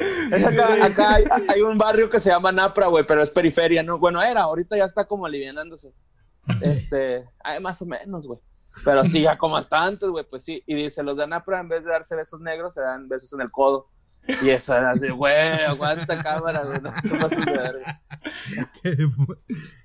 acá, 0.81 1.17
hay, 1.47 1.61
un 1.61 1.77
barrio 1.77 2.09
que 2.09 2.19
se 2.19 2.29
llama 2.29 2.51
Napra, 2.51 2.87
güey, 2.87 3.05
pero 3.05 3.21
es 3.21 3.29
periferia, 3.29 3.83
¿no? 3.83 3.99
Bueno, 3.99 4.21
era, 4.21 4.41
ahorita 4.41 4.77
ya 4.77 4.85
está 4.85 5.05
como 5.05 5.25
alivianándose. 5.25 5.93
Este, 6.61 7.25
hay 7.43 7.59
más 7.59 7.81
o 7.81 7.85
menos, 7.85 8.27
güey. 8.27 8.39
Pero 8.85 9.03
sí, 9.03 9.21
ya 9.21 9.37
como 9.37 9.57
hasta 9.57 9.83
antes, 9.83 10.09
güey, 10.09 10.25
pues 10.29 10.43
sí. 10.43 10.63
Y 10.65 10.75
dice, 10.75 11.03
los 11.03 11.17
de 11.17 11.27
Napra, 11.27 11.59
en 11.59 11.69
vez 11.69 11.83
de 11.83 11.91
darse 11.91 12.15
besos 12.15 12.41
negros, 12.41 12.73
se 12.73 12.81
dan 12.81 13.07
besos 13.07 13.33
en 13.33 13.41
el 13.41 13.51
codo. 13.51 13.89
Y 14.41 14.49
eso 14.49 14.77
era 14.77 14.91
así, 14.91 15.09
güey, 15.09 15.63
aguanta 15.65 16.21
cámara, 16.21 16.63
güey. 16.63 16.79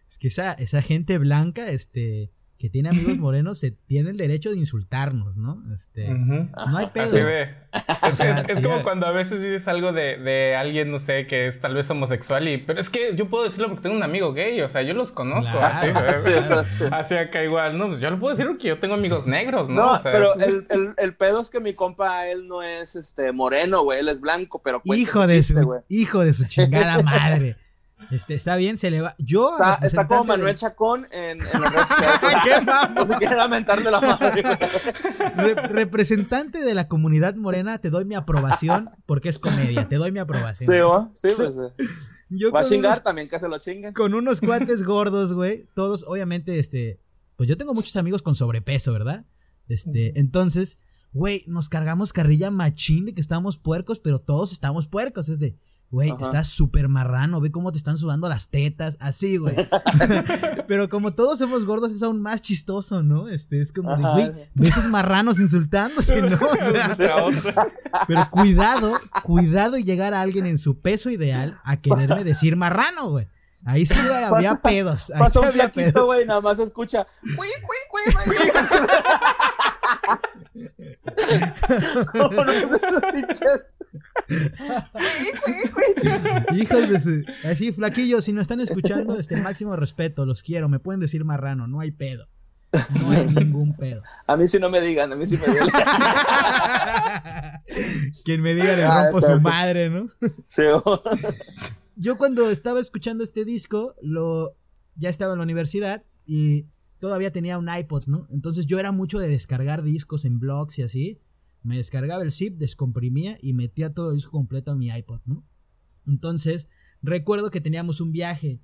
es 0.09 0.19
que 0.19 0.29
esa, 0.29 0.53
esa 0.53 0.83
gente 0.83 1.19
blanca, 1.19 1.69
este 1.69 2.33
que 2.59 2.71
tiene 2.71 2.89
amigos 2.89 3.19
morenos 3.19 3.59
se 3.59 3.71
tiene 3.71 4.11
el 4.11 4.17
derecho 4.17 4.51
de 4.51 4.59
insultarnos, 4.59 5.37
¿no? 5.37 5.63
Este, 5.75 6.09
no 6.09 6.77
hay 6.77 6.87
pedo. 6.87 7.05
Así 7.05 7.21
ve. 7.21 7.55
Es, 8.07 8.63
como 8.63 8.83
cuando 8.83 9.07
a 9.07 9.11
veces 9.11 9.43
dices 9.43 9.67
algo 9.69 9.93
de, 9.93 10.17
de, 10.17 10.55
alguien, 10.57 10.91
no 10.91 10.99
sé, 10.99 11.27
que 11.27 11.47
es 11.47 11.61
tal 11.61 11.75
vez 11.75 11.91
homosexual 11.91 12.47
y, 12.49 12.59
pero 12.59 12.81
es 12.81 12.89
que 12.89 13.15
yo 13.17 13.29
puedo 13.29 13.45
decirlo 13.45 13.69
porque 13.69 13.83
tengo 13.83 13.97
un 13.97 14.03
amigo 14.03 14.33
gay, 14.33 14.61
o 14.61 14.69
sea, 14.69 14.83
yo 14.83 14.95
los 14.95 15.13
conozco. 15.13 15.59
así, 15.59 15.89
así, 16.93 17.15
acá 17.15 17.43
igual, 17.43 17.77
no, 17.77 17.89
pues 17.89 18.01
yo 18.01 18.11
lo 18.11 18.19
puedo 18.19 18.35
decir 18.35 18.47
porque 18.47 18.69
yo 18.69 18.79
tengo 18.79 18.95
amigos 18.95 19.27
negros, 19.27 19.69
¿no? 19.69 19.95
No, 19.95 20.01
pero 20.03 20.35
el, 20.37 20.67
el, 20.71 20.95
el, 20.97 21.15
pedo 21.15 21.41
es 21.41 21.51
que 21.51 21.61
mi 21.61 21.75
compa, 21.75 22.29
él 22.29 22.47
no 22.47 22.63
es 22.63 22.97
este 22.97 23.33
moreno, 23.33 23.83
güey, 23.83 24.01
él 24.01 24.09
es 24.09 24.21
blanco, 24.21 24.63
pero 24.63 24.81
hijo 24.85 25.27
de 25.27 25.43
su, 25.43 25.83
hijo 25.89 26.25
de 26.25 26.33
su 26.33 26.47
chingada 26.47 27.03
madre. 27.03 27.57
Este, 28.11 28.35
está 28.35 28.57
bien, 28.57 28.79
se 28.79 28.91
le 28.91 29.01
va. 29.01 29.15
Yo. 29.19 29.53
Está, 29.53 29.75
está 29.83 30.07
como 30.07 30.25
Manuel 30.25 30.55
Chacón 30.55 31.09
en, 31.11 31.41
en. 31.41 31.41
¿Qué 32.45 32.65
vamos? 32.65 33.09
No 33.09 33.19
quiere 33.19 33.37
lamentarle 33.37 33.91
la 33.91 34.01
madre. 34.01 34.43
representante 35.69 36.61
de 36.61 36.75
la 36.75 36.89
comunidad 36.89 37.35
morena, 37.37 37.79
te 37.79 37.91
doy 37.91 38.05
mi 38.05 38.15
aprobación 38.15 38.91
porque 39.07 39.29
es 39.29 39.39
comedia. 39.39 39.89
Te 39.89 39.97
doy 39.97 40.13
mi 40.13 40.19
aprobación. 40.19 40.73
Sí, 40.73 40.81
¿va? 40.81 41.11
Sí, 41.15 41.29
pues. 41.37 41.57
Yo 42.29 42.51
Va 42.51 42.61
a 42.61 42.65
chingar 42.65 43.03
también, 43.03 43.29
que 43.29 43.39
se 43.39 43.49
lo 43.49 43.59
chinguen. 43.59 43.95
Con 43.95 44.15
unos 44.15 44.41
cuates 44.41 44.83
gordos, 44.83 45.33
güey. 45.33 45.67
Todos, 45.75 46.05
obviamente, 46.07 46.59
este. 46.59 47.01
Pues 47.37 47.49
yo 47.49 47.57
tengo 47.57 47.75
muchos 47.75 47.97
amigos 47.97 48.23
con 48.23 48.35
sobrepeso, 48.35 48.93
¿verdad? 48.93 49.27
Este, 49.69 50.19
entonces, 50.19 50.79
güey, 51.13 51.45
nos 51.47 51.69
cargamos 51.69 52.13
carrilla 52.13 52.51
machín 52.51 53.07
de 53.07 53.15
que 53.15 53.21
estamos 53.21 53.59
puercos, 53.59 54.01
pero 54.01 54.21
todos 54.21 54.53
estamos 54.53 54.87
puercos. 54.87 55.29
Es 55.29 55.39
de, 55.39 55.57
Güey, 55.91 56.13
estás 56.21 56.49
súper 56.49 56.89
marrano, 56.89 57.41
ve 57.41 57.53
cómo 57.53 57.71
te 57.71 57.79
están 57.79 57.97
sudando 57.97 58.29
las 58.29 58.49
tetas, 58.49 58.97
así, 59.01 59.37
güey. 59.37 59.55
Pero 60.67 60.89
como 60.89 61.15
todos 61.15 61.39
somos 61.39 61.65
gordos, 61.65 61.93
es 61.93 62.03
aún 62.03 62.21
más 62.21 62.43
chistoso, 62.43 63.05
¿no? 63.05 63.29
Este, 63.29 63.61
es 63.61 63.73
como, 63.73 63.97
güey, 63.97 64.33
ves 64.55 64.71
esos 64.71 64.89
marranos 64.89 65.39
insultándose, 65.39 66.23
¿no? 66.23 66.39
pero 68.09 68.31
cuidado, 68.31 69.01
cuidado 69.23 69.77
y 69.77 69.85
llegar 69.85 70.13
a 70.13 70.21
alguien 70.21 70.47
en 70.47 70.59
su 70.59 70.81
peso 70.81 71.09
ideal 71.11 71.61
a 71.65 71.77
quererme 71.81 72.25
decir 72.25 72.57
marrano, 72.57 73.11
güey. 73.11 73.29
Ahí 73.65 73.87
sí 73.87 73.95
había 73.95 74.57
pedos. 74.57 75.11
Ahí 75.11 75.19
pasó 75.19 75.41
un 75.41 75.53
flaquito, 75.53 76.07
güey, 76.07 76.27
nada 76.27 76.41
más 76.41 76.59
escucha. 76.59 77.07
Güey, 77.37 77.51
güey, 77.63 77.81
güey. 77.91 78.05
Hijos 86.55 86.89
de 86.89 87.01
su... 87.01 87.25
Así, 87.45 87.73
flaquillos, 87.73 88.25
si 88.25 88.33
no 88.33 88.41
están 88.41 88.61
escuchando, 88.61 89.19
este 89.19 89.41
máximo 89.41 89.77
respeto, 89.77 90.27
los 90.27 90.43
quiero, 90.43 90.69
me 90.69 90.79
pueden 90.79 91.01
decir 91.01 91.25
marrano, 91.25 91.67
no 91.67 91.81
hay 91.81 91.91
pedo. 91.91 92.29
No 92.73 93.11
hay 93.11 93.27
ningún 93.27 93.75
pedo. 93.75 94.03
A 94.27 94.37
mí 94.37 94.47
sí 94.47 94.59
no 94.59 94.69
me 94.69 94.81
digan, 94.81 95.13
a 95.13 95.17
mí 95.17 95.27
sí 95.27 95.39
me 95.39 95.47
digan. 95.47 95.69
Quien 98.25 98.43
me 98.43 98.55
diga 98.55 98.77
le 98.77 98.85
ah, 98.85 99.05
rompo 99.05 99.23
su 99.23 99.41
madre, 99.41 99.89
¿no? 99.89 100.11
Sí. 100.47 100.63
Yo 101.97 102.19
cuando 102.19 102.51
estaba 102.51 102.81
escuchando 102.81 103.25
este 103.25 103.45
disco, 103.45 103.95
lo 104.03 104.57
ya 104.97 105.09
estaba 105.09 105.33
en 105.33 105.39
la 105.39 105.45
universidad 105.45 106.05
y 106.27 106.67
todavía 106.99 107.33
tenía 107.33 107.59
un 107.59 107.69
iPod, 107.69 108.07
¿no? 108.07 108.27
Entonces 108.31 108.67
yo 108.67 108.79
era 108.79 108.93
mucho 108.93 109.19
de 109.19 109.29
descargar 109.29 109.83
discos 109.83 110.25
en 110.25 110.39
blogs 110.39 110.79
y 110.79 110.83
así. 110.83 111.21
Me 111.67 111.77
descargaba 111.77 112.23
el 112.23 112.33
zip, 112.33 112.57
descomprimía 112.59 113.39
y 113.43 113.53
metía 113.53 113.93
todo 113.93 114.11
el 114.11 114.17
disco 114.17 114.33
completo 114.33 114.73
a 114.73 114.77
mi 114.77 114.89
iPod, 114.89 115.21
¿no? 115.25 115.45
Entonces, 116.07 116.69
recuerdo 117.03 117.51
que 117.51 117.61
teníamos 117.61 118.01
un 118.01 118.13
viaje 118.13 118.61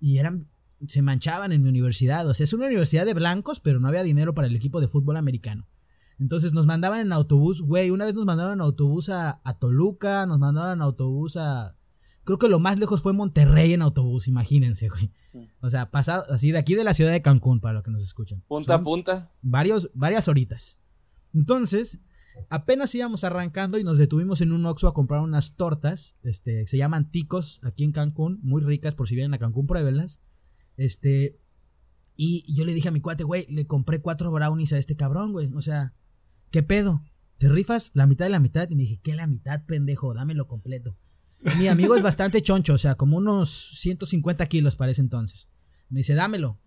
y 0.00 0.18
eran 0.18 0.48
se 0.86 1.02
manchaban 1.02 1.50
en 1.50 1.60
mi 1.60 1.68
universidad, 1.68 2.28
o 2.28 2.34
sea, 2.34 2.44
es 2.44 2.52
una 2.52 2.66
universidad 2.66 3.04
de 3.04 3.12
blancos, 3.12 3.58
pero 3.58 3.80
no 3.80 3.88
había 3.88 4.04
dinero 4.04 4.32
para 4.32 4.46
el 4.46 4.54
equipo 4.54 4.80
de 4.80 4.86
fútbol 4.86 5.16
americano. 5.16 5.66
Entonces 6.20 6.52
nos 6.52 6.66
mandaban 6.66 7.00
en 7.00 7.12
autobús, 7.12 7.62
güey, 7.62 7.90
una 7.90 8.04
vez 8.04 8.14
nos 8.14 8.24
mandaron 8.24 8.52
en 8.54 8.60
autobús 8.60 9.08
a, 9.08 9.40
a 9.42 9.58
Toluca, 9.58 10.24
nos 10.26 10.38
mandaban 10.38 10.78
en 10.78 10.82
autobús 10.82 11.36
a 11.36 11.78
Creo 12.28 12.38
que 12.38 12.48
lo 12.50 12.58
más 12.58 12.78
lejos 12.78 13.00
fue 13.00 13.14
Monterrey 13.14 13.72
en 13.72 13.80
autobús, 13.80 14.28
imagínense, 14.28 14.90
güey. 14.90 15.10
O 15.62 15.70
sea, 15.70 15.90
pasado, 15.90 16.26
así 16.28 16.52
de 16.52 16.58
aquí 16.58 16.74
de 16.74 16.84
la 16.84 16.92
ciudad 16.92 17.10
de 17.10 17.22
Cancún, 17.22 17.58
para 17.58 17.72
los 17.72 17.82
que 17.82 17.90
nos 17.90 18.02
escuchan. 18.02 18.44
Punta 18.46 18.74
a 18.74 18.82
punta. 18.82 19.32
Varios, 19.40 19.90
varias 19.94 20.28
horitas. 20.28 20.78
Entonces, 21.32 22.02
apenas 22.50 22.94
íbamos 22.94 23.24
arrancando 23.24 23.78
y 23.78 23.84
nos 23.84 23.98
detuvimos 23.98 24.40
en 24.40 24.52
un 24.52 24.66
Oxxo 24.66 24.88
a 24.88 24.94
comprar 24.94 25.20
unas 25.20 25.54
tortas, 25.56 26.16
este, 26.22 26.66
se 26.66 26.76
llaman 26.76 27.10
ticos 27.10 27.60
aquí 27.62 27.84
en 27.84 27.92
Cancún, 27.92 28.38
muy 28.42 28.62
ricas, 28.62 28.94
por 28.94 29.08
si 29.08 29.14
vienen 29.14 29.34
a 29.34 29.38
Cancún, 29.38 29.66
pruébenlas. 29.66 30.20
Este, 30.76 31.38
y 32.16 32.44
yo 32.52 32.64
le 32.64 32.74
dije 32.74 32.88
a 32.88 32.92
mi 32.92 33.00
cuate, 33.00 33.24
güey, 33.24 33.46
le 33.48 33.66
compré 33.66 34.00
cuatro 34.00 34.30
brownies 34.30 34.72
a 34.72 34.78
este 34.78 34.96
cabrón, 34.96 35.32
güey. 35.32 35.48
O 35.54 35.60
sea, 35.60 35.94
¿qué 36.50 36.62
pedo? 36.62 37.02
¿Te 37.38 37.48
rifas 37.48 37.90
la 37.94 38.06
mitad 38.06 38.26
de 38.26 38.30
la 38.30 38.40
mitad? 38.40 38.68
Y 38.70 38.74
me 38.74 38.82
dije, 38.82 39.00
¿qué 39.02 39.14
la 39.14 39.26
mitad, 39.26 39.64
pendejo? 39.66 40.12
Dámelo 40.14 40.48
completo. 40.48 40.96
Mi 41.56 41.68
amigo 41.68 41.94
es 41.94 42.02
bastante 42.02 42.42
choncho, 42.42 42.74
o 42.74 42.78
sea, 42.78 42.96
como 42.96 43.16
unos 43.16 43.78
150 43.78 44.46
kilos 44.46 44.74
para 44.74 44.90
ese 44.90 45.00
entonces. 45.00 45.46
Me 45.88 46.00
dice, 46.00 46.14
dámelo. 46.14 46.58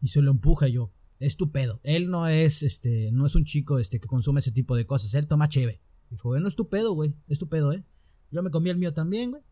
Y 0.00 0.08
se 0.08 0.22
lo 0.22 0.30
empuja 0.30 0.68
yo. 0.68 0.92
Es 1.18 1.36
tu 1.36 1.50
pedo. 1.50 1.80
Él 1.82 2.10
no 2.10 2.28
es, 2.28 2.62
este, 2.62 3.10
no 3.12 3.26
es 3.26 3.34
un 3.34 3.44
chico, 3.44 3.78
este, 3.78 4.00
que 4.00 4.08
consume 4.08 4.40
ese 4.40 4.52
tipo 4.52 4.76
de 4.76 4.86
cosas. 4.86 5.14
Él 5.14 5.26
toma 5.26 5.48
cheve. 5.48 5.80
Dijo, 6.10 6.28
bueno, 6.28 6.48
es 6.48 6.56
tu 6.56 6.68
pedo, 6.68 6.92
güey. 6.92 7.14
Es 7.28 7.38
tu 7.38 7.48
pedo, 7.48 7.72
eh. 7.72 7.84
Yo 8.30 8.42
me 8.42 8.50
comí 8.50 8.70
el 8.70 8.76
mío 8.76 8.92
también, 8.92 9.30
güey. 9.30 9.42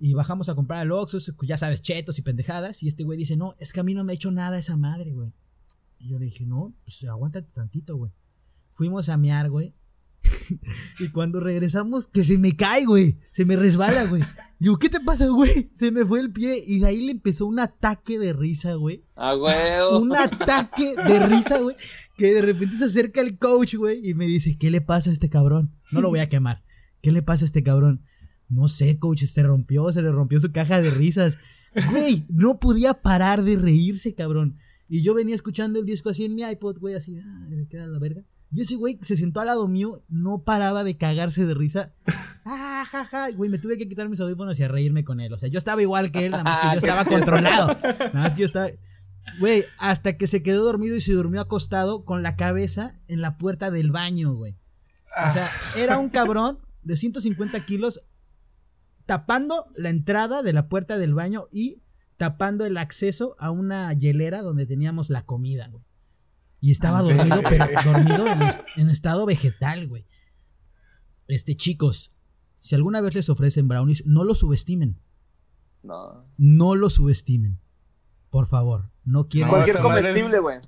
Y 0.00 0.14
bajamos 0.14 0.48
a 0.48 0.54
comprar 0.54 0.80
al 0.80 0.92
Oxxo, 0.92 1.18
ya 1.42 1.58
sabes, 1.58 1.82
chetos 1.82 2.18
y 2.18 2.22
pendejadas. 2.22 2.82
Y 2.82 2.88
este 2.88 3.02
güey 3.02 3.18
dice, 3.18 3.36
no, 3.36 3.54
es 3.58 3.72
que 3.72 3.80
a 3.80 3.82
mí 3.82 3.94
no 3.94 4.04
me 4.04 4.12
ha 4.12 4.14
hecho 4.14 4.30
nada 4.30 4.58
esa 4.58 4.76
madre, 4.76 5.12
güey. 5.12 5.32
Y 5.98 6.08
yo 6.08 6.18
le 6.18 6.26
dije, 6.26 6.46
no, 6.46 6.74
pues 6.84 7.02
aguántate 7.04 7.48
tantito, 7.52 7.96
güey. 7.96 8.12
Fuimos 8.70 9.08
a 9.08 9.16
mear, 9.16 9.50
güey. 9.50 9.74
y 11.00 11.08
cuando 11.08 11.40
regresamos, 11.40 12.06
que 12.06 12.22
se 12.22 12.38
me 12.38 12.54
cae, 12.54 12.84
güey. 12.84 13.18
Se 13.32 13.44
me 13.44 13.56
resbala, 13.56 14.04
güey. 14.04 14.22
Digo, 14.60 14.76
¿qué 14.78 14.88
te 14.88 15.00
pasa, 15.00 15.26
güey? 15.28 15.70
Se 15.74 15.92
me 15.92 16.04
fue 16.04 16.20
el 16.20 16.32
pie 16.32 16.62
y 16.66 16.80
de 16.80 16.86
ahí 16.86 17.00
le 17.00 17.12
empezó 17.12 17.46
un 17.46 17.60
ataque 17.60 18.18
de 18.18 18.32
risa, 18.32 18.74
güey. 18.74 19.04
Ah, 19.14 19.34
güey. 19.34 19.54
Un 20.00 20.14
ataque 20.14 20.94
de 20.96 21.26
risa, 21.26 21.58
güey. 21.60 21.76
Que 22.16 22.34
de 22.34 22.42
repente 22.42 22.76
se 22.76 22.86
acerca 22.86 23.20
el 23.20 23.38
coach, 23.38 23.76
güey, 23.76 24.08
y 24.08 24.14
me 24.14 24.26
dice, 24.26 24.58
¿qué 24.58 24.70
le 24.70 24.80
pasa 24.80 25.10
a 25.10 25.12
este 25.12 25.28
cabrón? 25.28 25.72
No 25.92 26.00
lo 26.00 26.08
voy 26.08 26.20
a 26.20 26.28
quemar. 26.28 26.64
¿Qué 27.00 27.12
le 27.12 27.22
pasa 27.22 27.44
a 27.44 27.46
este 27.46 27.62
cabrón? 27.62 28.02
No 28.48 28.66
sé, 28.66 28.98
coach, 28.98 29.24
se 29.24 29.42
rompió, 29.42 29.92
se 29.92 30.02
le 30.02 30.10
rompió 30.10 30.40
su 30.40 30.50
caja 30.50 30.80
de 30.80 30.90
risas. 30.90 31.38
Güey, 31.92 32.24
no 32.28 32.58
podía 32.58 32.94
parar 32.94 33.44
de 33.44 33.56
reírse, 33.56 34.14
cabrón. 34.14 34.58
Y 34.88 35.02
yo 35.02 35.14
venía 35.14 35.34
escuchando 35.34 35.78
el 35.78 35.86
disco 35.86 36.08
así 36.08 36.24
en 36.24 36.34
mi 36.34 36.42
iPod, 36.42 36.78
güey, 36.78 36.94
así, 36.94 37.16
ah, 37.18 37.48
queda 37.68 37.86
la 37.86 37.98
verga. 37.98 38.24
Y 38.50 38.62
ese 38.62 38.76
güey 38.76 38.98
se 39.02 39.16
sentó 39.16 39.40
al 39.40 39.46
lado 39.46 39.68
mío, 39.68 40.02
no 40.08 40.42
paraba 40.42 40.84
de 40.84 40.96
cagarse 40.96 41.46
de 41.46 41.54
risa. 41.54 41.92
Ah, 42.50 42.84
ja, 42.90 43.30
Güey, 43.32 43.50
me 43.50 43.58
tuve 43.58 43.76
que 43.76 43.86
quitar 43.86 44.08
mis 44.08 44.20
audífonos 44.20 44.58
y 44.58 44.62
a 44.62 44.68
reírme 44.68 45.04
con 45.04 45.20
él. 45.20 45.30
O 45.34 45.38
sea, 45.38 45.50
yo 45.50 45.58
estaba 45.58 45.82
igual 45.82 46.10
que 46.10 46.24
él, 46.24 46.30
nada 46.30 46.44
más 46.44 46.60
que 46.60 46.66
yo 46.68 46.78
estaba 46.78 47.04
controlado. 47.04 47.76
Nada 47.82 48.10
más 48.14 48.34
que 48.34 48.40
yo 48.40 48.46
estaba. 48.46 48.70
Güey, 49.38 49.64
hasta 49.78 50.16
que 50.16 50.26
se 50.26 50.42
quedó 50.42 50.64
dormido 50.64 50.96
y 50.96 51.02
se 51.02 51.12
durmió 51.12 51.42
acostado 51.42 52.06
con 52.06 52.22
la 52.22 52.36
cabeza 52.36 52.94
en 53.06 53.20
la 53.20 53.36
puerta 53.36 53.70
del 53.70 53.90
baño, 53.90 54.32
güey. 54.32 54.56
O 55.26 55.30
sea, 55.30 55.50
era 55.76 55.98
un 55.98 56.08
cabrón 56.10 56.60
de 56.82 56.96
150 56.96 57.66
kilos 57.66 58.00
tapando 59.04 59.66
la 59.74 59.90
entrada 59.90 60.42
de 60.42 60.52
la 60.54 60.68
puerta 60.68 60.96
del 60.96 61.14
baño 61.14 61.48
y 61.50 61.82
tapando 62.16 62.64
el 62.64 62.78
acceso 62.78 63.36
a 63.38 63.50
una 63.50 63.92
hielera 63.92 64.40
donde 64.40 64.66
teníamos 64.66 65.10
la 65.10 65.26
comida, 65.26 65.68
güey. 65.68 65.84
Y 66.60 66.72
estaba 66.72 67.02
dormido, 67.02 67.40
pero 67.48 67.66
dormido 67.84 68.26
en, 68.76 68.90
estado 68.90 69.26
vegetal, 69.26 69.86
güey. 69.86 70.06
Este, 71.28 71.56
chicos, 71.56 72.12
si 72.58 72.74
alguna 72.74 73.00
vez 73.00 73.14
les 73.14 73.28
ofrecen 73.28 73.68
brownies, 73.68 74.04
no 74.06 74.24
lo 74.24 74.34
subestimen. 74.34 75.00
No. 75.82 76.24
No 76.36 76.74
lo 76.74 76.90
subestimen. 76.90 77.60
Por 78.30 78.46
favor, 78.46 78.90
no 79.04 79.28
quiero. 79.28 79.50
Cualquier 79.50 79.78
comestible, 79.78 80.38
güey. 80.40 80.58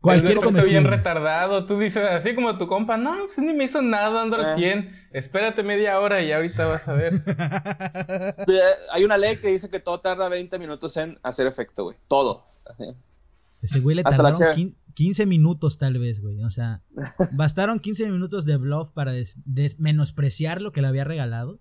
Cualquier 0.00 0.36
comestible. 0.36 0.60
Estoy 0.60 0.72
bien 0.72 0.84
retardado. 0.84 1.66
Tú 1.66 1.78
dices 1.78 2.04
así 2.04 2.34
como 2.34 2.56
tu 2.56 2.68
compa, 2.68 2.96
no, 2.96 3.26
pues 3.26 3.38
ni 3.38 3.52
me 3.52 3.64
hizo 3.64 3.82
nada, 3.82 4.22
ando 4.22 4.36
al 4.36 4.54
100. 4.54 4.78
Eh. 4.78 4.92
Espérate 5.12 5.62
media 5.62 5.98
hora 5.98 6.22
y 6.22 6.32
ahorita 6.32 6.66
vas 6.66 6.86
a 6.86 6.92
ver. 6.92 7.22
Hay 8.92 9.04
una 9.04 9.16
ley 9.16 9.38
que 9.38 9.48
dice 9.48 9.68
que 9.70 9.80
todo 9.80 10.00
tarda 10.00 10.28
20 10.28 10.58
minutos 10.58 10.96
en 10.96 11.18
hacer 11.22 11.46
efecto, 11.46 11.84
güey. 11.84 11.96
Todo. 12.06 12.46
Ese 13.60 13.80
güey 13.80 13.96
le 13.96 14.02
tardaron 14.04 14.76
15 14.98 15.26
minutos 15.26 15.78
tal 15.78 15.96
vez, 15.96 16.20
güey. 16.20 16.42
O 16.42 16.50
sea, 16.50 16.82
bastaron 17.32 17.78
15 17.78 18.10
minutos 18.10 18.44
de 18.44 18.56
bluff 18.56 18.90
para 18.90 19.12
menospreciar 19.78 20.60
lo 20.60 20.72
que 20.72 20.82
le 20.82 20.88
había 20.88 21.04
regalado. 21.04 21.60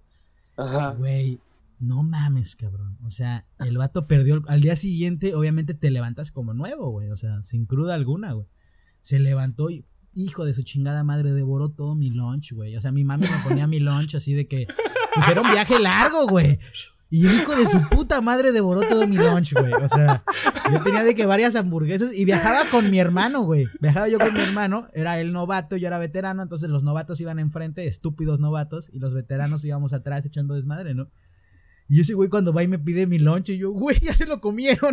Ajá. 0.56 0.96
Güey, 0.98 1.40
no 1.78 2.02
mames, 2.02 2.56
cabrón. 2.56 2.98
O 3.06 3.12
sea, 3.12 3.46
el 3.60 3.78
vato 3.78 4.08
perdió. 4.08 4.42
Al 4.48 4.62
día 4.62 4.76
siguiente, 4.76 5.36
obviamente, 5.36 5.76
te 5.76 5.92
levantas 5.92 6.32
como 6.32 6.56
nuevo, 6.56 6.90
güey. 6.90 7.12
O 7.12 7.16
sea, 7.16 7.44
sin 7.44 7.68
cruda 7.68 7.94
alguna, 7.94 8.32
güey. 8.32 8.48
Se 9.02 9.20
levantó 9.20 9.70
y, 9.70 9.86
hijo 10.16 10.44
de 10.44 10.56
su 10.56 10.64
chingada 10.64 11.04
madre, 11.04 11.32
devoró 11.32 11.70
todo 11.70 11.94
mi 11.94 12.10
lunch, 12.10 12.54
güey. 12.54 12.76
O 12.76 12.82
sea, 12.82 12.92
mi 12.92 13.04
mami 13.04 13.28
me 13.28 13.38
ponía 13.48 13.68
mi 13.68 13.80
lunch 13.80 14.16
así 14.16 14.34
de 14.34 14.48
que. 14.48 14.66
Pues 15.14 15.28
era 15.28 15.42
un 15.42 15.52
viaje 15.52 15.78
largo, 15.78 16.26
güey. 16.28 16.58
Y 17.10 17.26
el 17.26 17.36
hijo 17.36 17.56
de 17.56 17.66
su 17.66 17.80
puta 17.90 18.20
madre 18.20 18.52
devoró 18.52 18.82
todo 18.88 19.08
mi 19.08 19.16
lunch, 19.16 19.54
güey. 19.54 19.72
O 19.82 19.88
sea, 19.88 20.24
yo 20.72 20.84
tenía 20.84 21.04
de 21.04 21.16
que 21.16 21.26
varias 21.26 21.56
hamburguesas 21.56 22.14
y 22.14 22.26
viajaba 22.26 22.70
con 22.70 22.92
mi 22.92 23.00
hermano, 23.00 23.44
güey. 23.44 23.68
Viajaba 23.80 24.10
yo 24.10 24.20
con 24.20 24.34
mi 24.34 24.42
hermano, 24.42 24.90
era 24.94 25.20
el 25.20 25.32
novato, 25.32 25.78
yo 25.78 25.88
era 25.88 26.00
veterano, 26.00 26.44
entonces 26.44 26.70
los 26.70 26.84
novatos 26.84 27.22
iban 27.22 27.40
enfrente, 27.40 27.88
estúpidos 27.88 28.42
novatos, 28.42 28.90
y 28.92 29.00
los 29.00 29.14
veteranos 29.14 29.64
íbamos 29.64 29.94
atrás 29.94 30.26
echando 30.26 30.56
desmadre, 30.56 30.94
¿no? 30.94 31.10
Y 31.90 32.02
ese 32.02 32.14
güey 32.14 32.28
cuando 32.28 32.52
va 32.52 32.64
y 32.64 32.68
me 32.68 32.80
pide 32.80 33.08
mi 33.08 33.18
lunch, 33.18 33.48
y 33.50 33.58
yo, 33.58 33.72
güey, 33.72 33.98
ya 34.02 34.12
se 34.12 34.26
lo 34.26 34.42
comieron. 34.42 34.92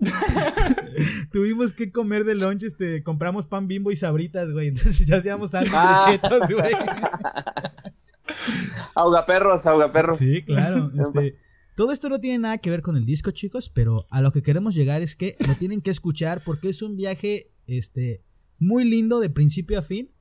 Tuvimos 1.32 1.72
que 1.72 1.90
comer 1.90 2.24
de 2.24 2.34
lunch, 2.34 2.64
este, 2.64 3.02
compramos 3.02 3.46
pan 3.46 3.68
bimbo 3.68 3.90
y 3.90 3.96
sabritas, 3.96 4.52
güey. 4.52 4.68
Entonces 4.68 5.06
ya 5.06 5.16
hacíamos 5.16 5.52
sándwiches 5.52 5.80
de 5.80 5.88
ah. 5.88 6.06
chetos, 6.10 6.50
güey. 6.50 6.74
Auga 8.94 9.26
perros, 9.26 9.66
auga 9.66 9.90
perros. 9.90 10.18
Sí, 10.18 10.42
claro. 10.42 10.90
Este, 10.94 11.36
Todo 11.74 11.90
esto 11.90 12.08
no 12.08 12.20
tiene 12.20 12.38
nada 12.38 12.58
que 12.58 12.70
ver 12.70 12.82
con 12.82 12.96
el 12.96 13.04
disco, 13.04 13.32
chicos, 13.32 13.68
pero 13.68 14.06
a 14.10 14.20
lo 14.20 14.30
que 14.30 14.42
queremos 14.42 14.76
llegar 14.76 15.02
es 15.02 15.16
que 15.16 15.36
lo 15.44 15.56
tienen 15.56 15.80
que 15.80 15.90
escuchar 15.90 16.42
porque 16.44 16.68
es 16.68 16.82
un 16.82 16.96
viaje 16.96 17.50
este, 17.66 18.22
muy 18.60 18.84
lindo 18.84 19.18
de 19.18 19.28
principio 19.28 19.80
a 19.80 19.82
fin 19.82 20.12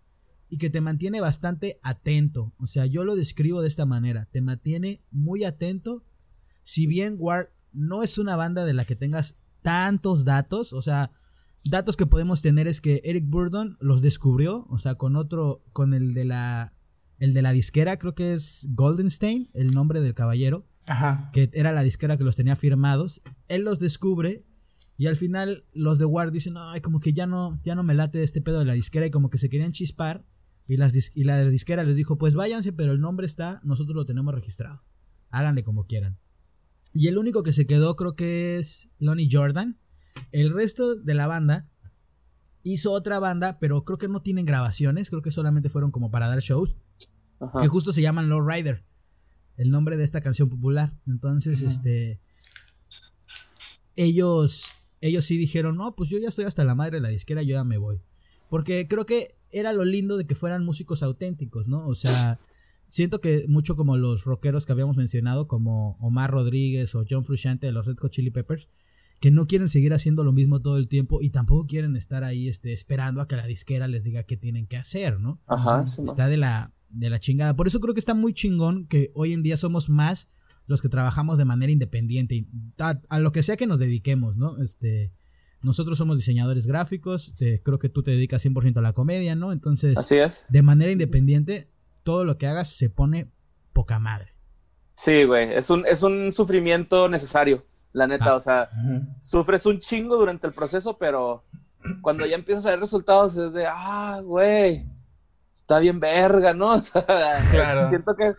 y 0.49 0.57
que 0.57 0.71
te 0.71 0.81
mantiene 0.81 1.21
bastante 1.21 1.79
atento. 1.83 2.53
O 2.57 2.65
sea, 2.65 2.87
yo 2.87 3.03
lo 3.03 3.15
describo 3.15 3.61
de 3.61 3.67
esta 3.67 3.85
manera, 3.85 4.27
te 4.31 4.41
mantiene 4.41 5.03
muy 5.11 5.43
atento. 5.43 6.03
Si 6.63 6.87
bien 6.87 7.17
War 7.19 7.53
no 7.71 8.01
es 8.01 8.17
una 8.17 8.35
banda 8.35 8.65
de 8.65 8.73
la 8.73 8.85
que 8.85 8.95
tengas 8.95 9.37
tantos 9.61 10.25
datos, 10.25 10.73
o 10.73 10.81
sea, 10.81 11.11
datos 11.63 11.97
que 11.97 12.07
podemos 12.07 12.41
tener 12.41 12.67
es 12.67 12.81
que 12.81 13.01
Eric 13.03 13.29
Burdon 13.29 13.77
los 13.79 14.01
descubrió, 14.01 14.65
o 14.69 14.79
sea, 14.79 14.95
con 14.95 15.15
otro, 15.15 15.63
con 15.71 15.93
el 15.93 16.15
de 16.15 16.25
la, 16.25 16.73
el 17.19 17.35
de 17.35 17.43
la 17.43 17.53
disquera, 17.53 17.99
creo 17.99 18.15
que 18.15 18.33
es 18.33 18.67
Goldenstein, 18.71 19.51
el 19.53 19.69
nombre 19.69 20.01
del 20.01 20.15
caballero 20.15 20.65
que 21.31 21.49
era 21.53 21.71
la 21.71 21.84
disquera 21.84 22.17
que 22.17 22.23
los 22.23 22.36
tenía 22.36 22.55
firmados. 22.55 23.21
Él 23.47 23.63
los 23.63 23.79
descubre 23.79 24.43
y 24.97 25.07
al 25.07 25.15
final 25.15 25.65
los 25.73 25.97
de 25.97 26.05
Ward 26.05 26.31
dicen, 26.31 26.55
ay, 26.57 26.81
como 26.81 26.99
que 26.99 27.13
ya 27.13 27.25
no, 27.25 27.59
ya 27.63 27.75
no 27.75 27.84
me 27.84 27.93
late 27.93 28.23
este 28.23 28.41
pedo 28.41 28.59
de 28.59 28.65
la 28.65 28.73
disquera 28.73 29.05
y 29.05 29.11
como 29.11 29.29
que 29.29 29.38
se 29.38 29.49
querían 29.49 29.71
chispar. 29.71 30.25
Y, 30.67 30.77
las 30.77 30.93
y 31.13 31.23
la 31.23 31.43
disquera 31.45 31.84
les 31.84 31.95
dijo, 31.95 32.17
pues 32.17 32.36
váyanse, 32.36 32.71
pero 32.71 32.93
el 32.93 33.01
nombre 33.01 33.25
está, 33.25 33.59
nosotros 33.63 33.95
lo 33.95 34.05
tenemos 34.05 34.34
registrado. 34.34 34.81
Háganle 35.29 35.63
como 35.63 35.88
quieran. 35.88 36.17
Y 36.93 37.07
el 37.07 37.17
único 37.17 37.43
que 37.43 37.51
se 37.51 37.65
quedó 37.65 37.95
creo 37.95 38.15
que 38.15 38.59
es 38.59 38.89
Lonnie 38.99 39.29
Jordan. 39.31 39.77
El 40.31 40.53
resto 40.53 40.95
de 40.95 41.13
la 41.15 41.27
banda 41.27 41.67
hizo 42.61 42.91
otra 42.91 43.19
banda, 43.19 43.57
pero 43.59 43.84
creo 43.84 43.97
que 43.97 44.07
no 44.07 44.21
tienen 44.21 44.45
grabaciones, 44.45 45.09
creo 45.09 45.21
que 45.21 45.31
solamente 45.31 45.69
fueron 45.69 45.91
como 45.91 46.11
para 46.11 46.27
dar 46.27 46.39
shows. 46.39 46.75
Que 47.59 47.67
justo 47.67 47.91
se 47.91 48.01
llaman 48.01 48.29
Low 48.29 48.47
Rider 48.47 48.86
el 49.57 49.69
nombre 49.69 49.97
de 49.97 50.03
esta 50.03 50.21
canción 50.21 50.49
popular. 50.49 50.93
Entonces, 51.07 51.61
este. 51.61 52.19
Ellos. 53.95 54.65
Ellos 55.01 55.25
sí 55.25 55.37
dijeron, 55.37 55.75
no, 55.75 55.95
pues 55.95 56.09
yo 56.09 56.17
ya 56.17 56.29
estoy 56.29 56.45
hasta 56.45 56.63
la 56.63 56.75
madre 56.75 56.97
de 56.97 57.01
la 57.01 57.09
disquera, 57.09 57.43
yo 57.43 57.55
ya 57.55 57.65
me 57.65 57.77
voy. 57.77 57.99
Porque 58.49 58.87
creo 58.87 59.05
que 59.05 59.35
era 59.51 59.73
lo 59.73 59.83
lindo 59.83 60.15
de 60.15 60.25
que 60.25 60.33
fueran 60.33 60.63
músicos 60.63 61.03
auténticos, 61.03 61.67
¿no? 61.67 61.85
O 61.87 61.93
sea, 61.95 62.39
siento 62.87 63.19
que 63.19 63.45
mucho 63.47 63.75
como 63.75 63.97
los 63.97 64.23
rockeros 64.23 64.65
que 64.65 64.71
habíamos 64.71 64.95
mencionado, 64.95 65.47
como 65.47 65.97
Omar 65.99 66.31
Rodríguez 66.31 66.95
o 66.95 67.03
John 67.09 67.25
Frusciante 67.25 67.67
de 67.67 67.73
los 67.73 67.85
Red 67.85 67.97
Hot 67.97 68.11
Chili 68.11 68.31
Peppers, 68.31 68.69
que 69.24 69.32
no 69.32 69.47
quieren 69.47 69.69
seguir 69.69 69.93
haciendo 69.93 70.26
lo 70.26 70.34
mismo 70.34 70.61
todo 70.61 70.76
el 70.76 70.89
tiempo 70.89 71.21
y 71.21 71.30
tampoco 71.30 71.65
quieren 71.65 71.95
estar 71.95 72.26
ahí 72.26 72.49
este, 72.49 72.74
esperando 72.74 73.21
a 73.21 73.28
que 73.30 73.38
la 73.38 73.45
disquera 73.45 73.88
les 73.88 74.03
diga 74.03 74.24
qué 74.24 74.36
tienen 74.36 74.67
que 74.67 74.76
hacer, 74.76 75.21
¿no? 75.21 75.39
Ajá, 75.47 75.86
Está 75.86 76.28
de 76.28 76.36
la, 76.36 76.74
de 76.89 77.09
la 77.09 77.21
chingada. 77.21 77.55
Por 77.55 77.69
eso 77.69 77.80
creo 77.80 77.93
que 77.93 78.01
está 78.01 78.15
muy 78.15 78.34
chingón 78.34 78.86
que 78.86 79.11
hoy 79.13 79.32
en 79.32 79.41
día 79.41 79.55
somos 79.55 79.88
más 79.88 80.30
los 80.67 80.82
que 80.82 80.89
trabajamos 80.89 81.38
de 81.38 81.45
manera 81.45 81.71
independiente 81.71 82.49
a, 82.78 83.19
lo 83.19 83.32
que 83.32 83.43
sea 83.43 83.55
que 83.55 83.65
nos 83.65 83.80
dediquemos, 83.80 84.36
¿no? 84.36 84.61
Este, 84.61 85.13
nosotros 85.61 85.97
somos 85.97 86.17
diseñadores 86.17 86.67
gráficos, 86.67 87.34
creo 87.38 87.80
que 87.80 87.88
tú 87.88 88.03
te 88.03 88.11
dedicas 88.11 88.45
100% 88.45 88.76
a 88.76 88.82
la 88.82 88.91
comedia, 88.91 89.38
¿no? 89.38 89.53
Entonces, 89.53 89.97
Así 89.97 90.17
es. 90.17 90.45
de 90.49 90.63
manera 90.63 90.91
independiente, 90.91 91.69
todo 92.03 92.26
lo 92.26 92.38
que 92.38 92.47
hagas 92.47 92.76
se 92.76 92.89
pone 92.89 93.32
poca 93.71 93.99
madre. 93.99 94.34
Sí, 94.95 95.24
güey, 95.24 95.53
es 95.53 95.69
un, 95.69 95.86
es 95.86 96.03
un 96.03 96.30
sufrimiento 96.34 97.07
necesario, 97.07 97.65
la 97.93 98.07
neta, 98.07 98.31
ah. 98.31 98.35
o 98.35 98.39
sea, 98.39 98.69
sufres 99.19 99.65
un 99.65 99.79
chingo 99.79 100.17
durante 100.17 100.47
el 100.47 100.53
proceso, 100.53 100.97
pero 100.97 101.43
cuando 102.01 102.25
ya 102.25 102.35
empiezas 102.35 102.65
a 102.65 102.71
ver 102.71 102.79
resultados 102.79 103.37
es 103.37 103.53
de, 103.53 103.67
ah, 103.67 104.19
güey, 104.23 104.85
está 105.53 105.79
bien 105.79 105.99
verga, 105.99 106.53
¿no? 106.53 106.81
claro. 107.51 107.89
Siento 107.89 108.15
que, 108.15 108.33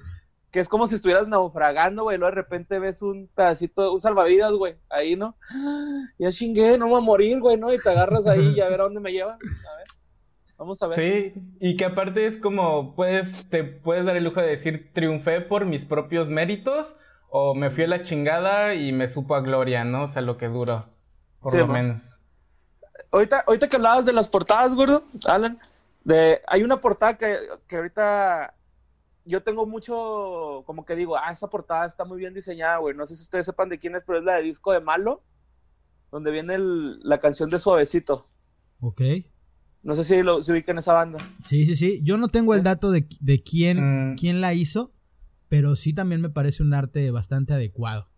que, 0.51 0.61
es 0.61 0.69
como 0.69 0.89
si 0.89 0.97
estuvieras 0.97 1.29
naufragando, 1.29 2.03
güey, 2.03 2.19
luego 2.19 2.35
de 2.35 2.43
repente 2.43 2.81
ves 2.81 3.01
un 3.01 3.29
pedacito, 3.29 3.93
un 3.93 4.01
salvavidas, 4.01 4.53
güey, 4.53 4.77
ahí, 4.91 5.15
¿no? 5.15 5.37
Ya 6.19 6.33
chingué, 6.33 6.77
no 6.77 6.89
voy 6.89 6.99
a 6.99 7.05
morir, 7.05 7.39
güey, 7.41 7.57
¿no? 7.57 7.73
Y 7.73 7.79
te 7.79 7.91
agarras 7.91 8.27
ahí 8.27 8.55
y 8.57 8.61
a 8.61 8.69
ver 8.69 8.81
a 8.81 8.85
dónde 8.85 9.01
me 9.01 9.13
lleva. 9.13 9.35
A 9.35 9.77
ver. 9.77 9.87
Vamos 10.59 10.83
a 10.83 10.89
ver. 10.89 10.97
Sí, 10.97 11.43
y 11.61 11.77
que 11.77 11.85
aparte 11.85 12.27
es 12.27 12.39
como, 12.39 12.95
puedes, 12.97 13.49
te 13.51 13.63
puedes 13.63 14.05
dar 14.05 14.17
el 14.17 14.25
lujo 14.25 14.41
de 14.41 14.49
decir, 14.49 14.91
triunfé 14.93 15.41
por 15.41 15.65
mis 15.65 15.85
propios 15.85 16.29
méritos 16.29 16.97
o 17.37 17.53
me 17.53 17.69
fui 17.71 17.83
a 17.83 17.89
la 17.89 18.05
chingada 18.05 18.77
y 18.77 18.93
me 18.93 19.09
supo 19.09 19.35
a 19.35 19.41
gloria, 19.41 19.83
¿no? 19.83 20.05
O 20.05 20.09
sea, 20.09 20.23
lo 20.23 20.37
que 20.37 20.47
duró, 20.47 20.87
por 21.41 21.53
lo 21.53 21.67
menos. 21.67 22.21
Ahorita, 23.11 23.43
ahorita 23.45 23.69
que 23.69 23.75
hablabas 23.75 24.07
de 24.07 24.13
las 24.13 24.29
portadas, 24.29 24.73
gordo, 24.73 25.03
Alan, 25.27 25.59
de, 26.05 26.41
hay 26.47 26.63
una 26.63 26.81
portada 26.81 27.19
que, 27.19 27.37
que 27.67 27.75
ahorita 27.75 28.55
yo 29.25 29.43
tengo 29.43 29.67
mucho, 29.67 30.63
como 30.65 30.85
que 30.85 30.95
digo, 30.95 31.17
ah, 31.17 31.33
esa 31.33 31.51
portada 31.51 31.87
está 31.87 32.05
muy 32.05 32.19
bien 32.19 32.35
diseñada, 32.35 32.77
güey. 32.77 32.95
No 32.95 33.05
sé 33.05 33.17
si 33.17 33.23
ustedes 33.25 33.47
sepan 33.47 33.69
de 33.69 33.79
quién 33.79 33.97
es, 33.97 34.05
pero 34.05 34.21
es 34.21 34.25
la 34.25 34.37
de 34.37 34.43
disco 34.43 34.71
de 34.71 34.79
Malo, 34.79 35.25
donde 36.13 36.31
viene 36.31 36.55
la 36.59 37.19
canción 37.19 37.51
de 37.51 37.59
Suavecito. 37.59 38.29
Ok. 38.79 39.01
No 39.83 39.97
sé 39.97 40.05
si 40.05 40.23
lo, 40.23 40.41
se 40.41 40.53
ubican 40.53 40.79
esa 40.79 40.93
banda. 40.93 41.19
Sí, 41.45 41.67
sí, 41.67 41.75
sí. 41.75 42.01
Yo 42.05 42.17
no 42.17 42.29
tengo 42.29 42.55
el 42.55 42.63
dato 42.63 42.93
de, 42.93 43.09
quién, 43.43 44.13
mm. 44.13 44.17
quién 44.19 44.41
la 44.41 44.55
hizo, 44.55 44.93
pero 45.49 45.77
sí 45.77 45.93
también 45.93 46.21
me 46.21 46.31
parece 46.31 46.63
un 46.63 46.75
arte 46.75 47.11
bastante 47.11 47.53
adecuado. 47.53 48.09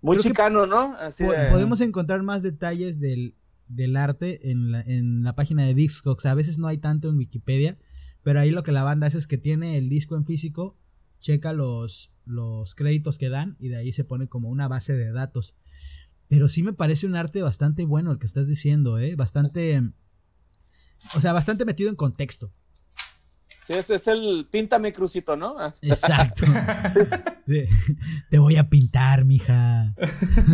Muy 0.00 0.16
chicano, 0.16 0.66
¿no? 0.66 0.96
Así 0.96 1.24
Podemos 1.24 1.80
encontrar 1.80 2.22
más 2.22 2.42
detalles 2.42 2.98
del, 2.98 3.36
del 3.68 3.96
arte 3.96 4.50
en 4.50 4.72
la, 4.72 4.80
en 4.80 5.22
la 5.22 5.34
página 5.34 5.64
de 5.64 5.74
Discogs. 5.74 6.26
A 6.26 6.34
veces 6.34 6.58
no 6.58 6.66
hay 6.66 6.78
tanto 6.78 7.08
en 7.08 7.16
Wikipedia, 7.16 7.78
pero 8.22 8.40
ahí 8.40 8.50
lo 8.50 8.64
que 8.64 8.72
la 8.72 8.82
banda 8.82 9.06
hace 9.06 9.18
es 9.18 9.26
que 9.26 9.38
tiene 9.38 9.78
el 9.78 9.88
disco 9.88 10.16
en 10.16 10.26
físico, 10.26 10.76
checa 11.20 11.52
los, 11.52 12.10
los 12.24 12.74
créditos 12.74 13.16
que 13.16 13.28
dan 13.28 13.56
y 13.60 13.68
de 13.68 13.76
ahí 13.76 13.92
se 13.92 14.04
pone 14.04 14.28
como 14.28 14.48
una 14.48 14.68
base 14.68 14.92
de 14.92 15.12
datos. 15.12 15.54
Pero 16.28 16.48
sí 16.48 16.62
me 16.62 16.72
parece 16.72 17.06
un 17.06 17.14
arte 17.14 17.42
bastante 17.42 17.84
bueno 17.84 18.10
el 18.10 18.18
que 18.18 18.26
estás 18.26 18.48
diciendo, 18.48 18.98
¿eh? 18.98 19.14
Bastante... 19.16 19.82
O 21.14 21.20
sea, 21.20 21.32
bastante 21.32 21.64
metido 21.64 21.90
en 21.90 21.96
contexto. 21.96 22.52
Ese 23.72 23.94
es 23.94 24.08
el 24.08 24.46
píntame 24.50 24.92
crucito, 24.92 25.36
¿no? 25.36 25.56
Exacto. 25.82 26.44
Te 28.30 28.38
voy 28.38 28.56
a 28.56 28.68
pintar, 28.68 29.24
mija. 29.24 29.86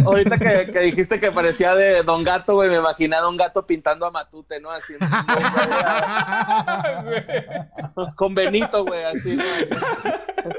Ahorita 0.05 0.39
que, 0.39 0.81
dijiste 0.81 1.19
que 1.21 1.33
parecía 1.33 1.75
de 1.75 2.03
Don 2.03 2.25
Gato, 2.25 2.55
güey, 2.55 2.71
me 2.71 2.77
imaginé 2.77 3.17
a 3.17 3.21
Don 3.21 3.37
Gato 3.37 3.67
pintando 3.67 4.07
a 4.07 4.11
Matute, 4.11 4.59
¿no? 4.61 4.71
Así. 4.71 4.95
Con 8.17 8.35
Benito, 8.35 8.85
güey, 8.85 9.05
así, 9.05 9.37
¿no? 9.37 9.45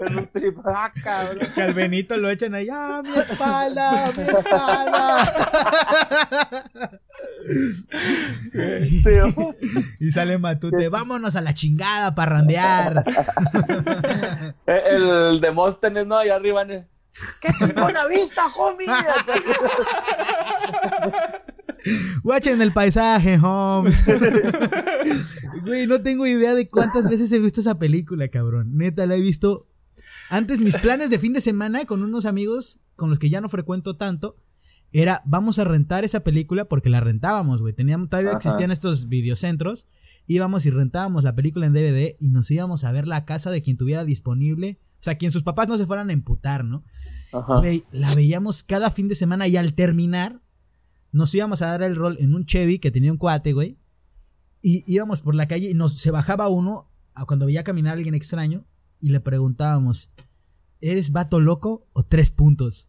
En 0.02 0.18
un 0.18 0.28
trip. 0.28 0.58
Ah, 0.66 0.92
Que 1.56 1.62
al 1.62 1.74
Benito 1.74 2.18
lo 2.18 2.30
echan 2.30 2.54
ahí, 2.54 2.68
¡ah, 2.72 3.02
mi 3.04 3.18
espalda! 3.20 4.12
¡Mi 4.16 4.24
espalda! 4.24 5.34
Sí, 8.88 9.10
y 10.00 10.12
sale 10.12 10.38
Matute, 10.38 10.90
vámonos 10.90 11.36
a 11.36 11.42
la 11.42 11.54
chingada, 11.54 12.14
parrandear. 12.16 13.04
el, 14.66 15.10
el 15.10 15.42
Demóstenes, 15.42 16.06
¿no? 16.06 16.18
Allá 16.18 16.36
arriba, 16.36 16.66
¿no? 16.66 16.86
¡Qué 17.42 17.50
chingona 17.58 18.06
vista, 18.08 18.48
homie! 18.56 18.86
Watchen 22.24 22.62
el 22.62 22.74
paisaje, 22.74 23.40
Holmes. 23.42 24.04
Güey, 25.64 25.88
no 25.88 26.02
tengo 26.02 26.26
idea 26.28 26.54
de 26.56 26.70
cuántas 26.70 27.10
veces 27.10 27.32
he 27.32 27.40
visto 27.40 27.62
esa 27.62 27.80
película, 27.80 28.28
cabrón. 28.30 28.78
Neta, 28.78 29.06
la 29.06 29.16
he 29.16 29.22
visto. 29.22 29.69
Antes, 30.30 30.62
mis 30.62 30.78
planes 30.78 31.10
de 31.10 31.20
fin 31.20 31.34
de 31.34 31.42
semana 31.42 31.86
con 31.86 32.04
unos 32.04 32.26
amigos 32.26 32.80
con 32.96 33.10
los 33.10 33.20
que 33.20 33.30
ya 33.30 33.42
no 33.42 33.50
frecuento 33.50 33.96
tanto 33.96 34.38
era 34.92 35.22
vamos 35.26 35.60
a 35.60 35.64
rentar 35.64 36.04
esa 36.04 36.22
película 36.22 36.66
porque 36.66 36.90
la 36.90 37.00
rentábamos, 37.00 37.62
güey. 37.62 37.74
Teníamos, 37.74 38.10
todavía 38.10 38.32
existían 38.32 38.72
estos 38.72 39.08
videocentros. 39.08 39.88
Íbamos 40.28 40.66
y 40.66 40.70
rentábamos 40.70 41.24
la 41.24 41.36
película 41.36 41.66
en 41.66 41.74
DVD 41.74 42.16
y 42.20 42.30
nos 42.30 42.52
íbamos 42.52 42.84
a 42.84 42.92
ver 42.92 43.08
la 43.08 43.26
casa 43.26 43.52
de 43.52 43.62
quien 43.62 43.78
tuviera 43.78 44.06
disponible 44.06 44.80
o 45.00 45.04
sea, 45.04 45.16
quien 45.16 45.32
sus 45.32 45.44
papás 45.44 45.68
no 45.68 45.78
se 45.78 45.86
fueran 45.86 46.10
a 46.10 46.14
emputar, 46.14 46.66
¿no? 46.66 46.84
Ajá. 47.32 47.62
la 47.92 48.16
veíamos 48.16 48.64
cada 48.64 48.90
fin 48.90 49.08
de 49.08 49.14
semana 49.14 49.48
y 49.48 49.56
al 49.56 49.76
terminar 49.76 50.42
nos 51.12 51.34
íbamos 51.36 51.62
a 51.62 51.68
dar 51.68 51.84
el 51.84 51.96
rol 51.96 52.18
en 52.20 52.34
un 52.34 52.46
Chevy 52.46 52.80
que 52.80 52.92
tenía 52.92 53.12
un 53.12 53.18
cuate, 53.18 53.54
güey. 53.54 53.78
Y 54.62 54.84
íbamos 54.92 55.22
por 55.22 55.36
la 55.36 55.48
calle 55.48 55.70
y 55.70 55.74
nos 55.74 56.00
se 56.00 56.12
bajaba 56.12 56.50
uno 56.50 56.90
cuando 57.28 57.46
veía 57.46 57.64
caminar 57.64 57.92
a 57.92 57.98
alguien 57.98 58.16
extraño 58.16 58.66
y 59.00 59.10
le 59.10 59.20
preguntábamos, 59.20 60.10
¿eres 60.82 61.12
vato 61.12 61.40
loco 61.40 61.88
o 61.94 62.04
tres 62.04 62.32
puntos? 62.32 62.88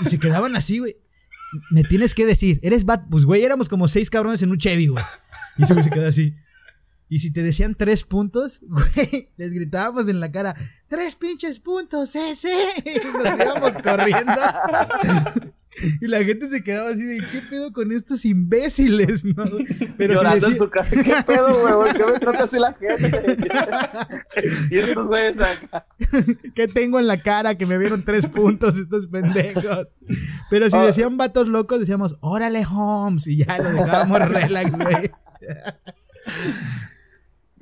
Y 0.00 0.04
se 0.06 0.18
quedaban 0.18 0.56
así, 0.56 0.78
güey. 0.78 0.96
Me 1.70 1.82
tienes 1.82 2.14
que 2.14 2.26
decir, 2.26 2.60
¿eres 2.62 2.84
vato? 2.84 3.06
Pues, 3.10 3.24
güey, 3.24 3.42
éramos 3.42 3.68
como 3.68 3.88
seis 3.88 4.08
cabrones 4.08 4.42
en 4.42 4.50
un 4.50 4.58
Chevy, 4.58 4.86
güey. 4.86 5.04
Y 5.58 5.64
se 5.64 5.90
quedó 5.90 6.08
así. 6.08 6.34
Y 7.08 7.18
si 7.18 7.32
te 7.32 7.42
decían 7.42 7.74
tres 7.74 8.04
puntos, 8.04 8.60
güey, 8.62 9.30
les 9.36 9.52
gritábamos 9.52 10.08
en 10.08 10.20
la 10.20 10.30
cara, 10.30 10.54
tres 10.86 11.16
pinches 11.16 11.58
puntos, 11.58 12.14
ese. 12.14 12.52
Y 12.84 13.04
nos 13.04 13.38
íbamos 13.38 13.72
corriendo. 13.82 15.52
Y 16.00 16.06
la 16.08 16.22
gente 16.24 16.48
se 16.48 16.62
quedaba 16.62 16.90
así 16.90 17.02
de, 17.02 17.18
¿qué 17.30 17.40
pedo 17.42 17.72
con 17.72 17.92
estos 17.92 18.24
imbéciles? 18.24 19.24
¿no? 19.36 19.44
Pero 19.96 20.14
Llorando 20.14 20.48
en 20.48 20.58
su 20.58 20.68
casa, 20.68 20.90
¿qué 21.02 21.14
pedo, 21.26 21.78
güey? 21.78 21.92
¿Qué 21.92 22.04
me 22.04 22.18
trata 22.18 22.44
así 22.44 22.58
la 22.58 22.72
gente? 22.74 23.48
y 24.70 24.78
estos 24.78 25.06
güeyes 25.06 25.40
acá. 25.40 25.86
¿Qué 26.54 26.68
tengo 26.68 26.98
en 26.98 27.06
la 27.06 27.22
cara 27.22 27.56
que 27.56 27.66
me 27.66 27.78
vieron 27.78 28.04
tres 28.04 28.26
puntos 28.26 28.76
estos 28.76 29.06
pendejos? 29.06 29.88
Pero 30.50 30.68
si 30.68 30.76
ah. 30.76 30.82
decían 30.82 31.16
vatos 31.16 31.48
locos, 31.48 31.80
decíamos, 31.80 32.16
órale, 32.20 32.64
Holmes, 32.68 33.26
y 33.28 33.38
ya 33.44 33.56
lo 33.58 33.70
dejábamos 33.70 34.20
relax, 34.28 34.72
güey. 34.72 35.10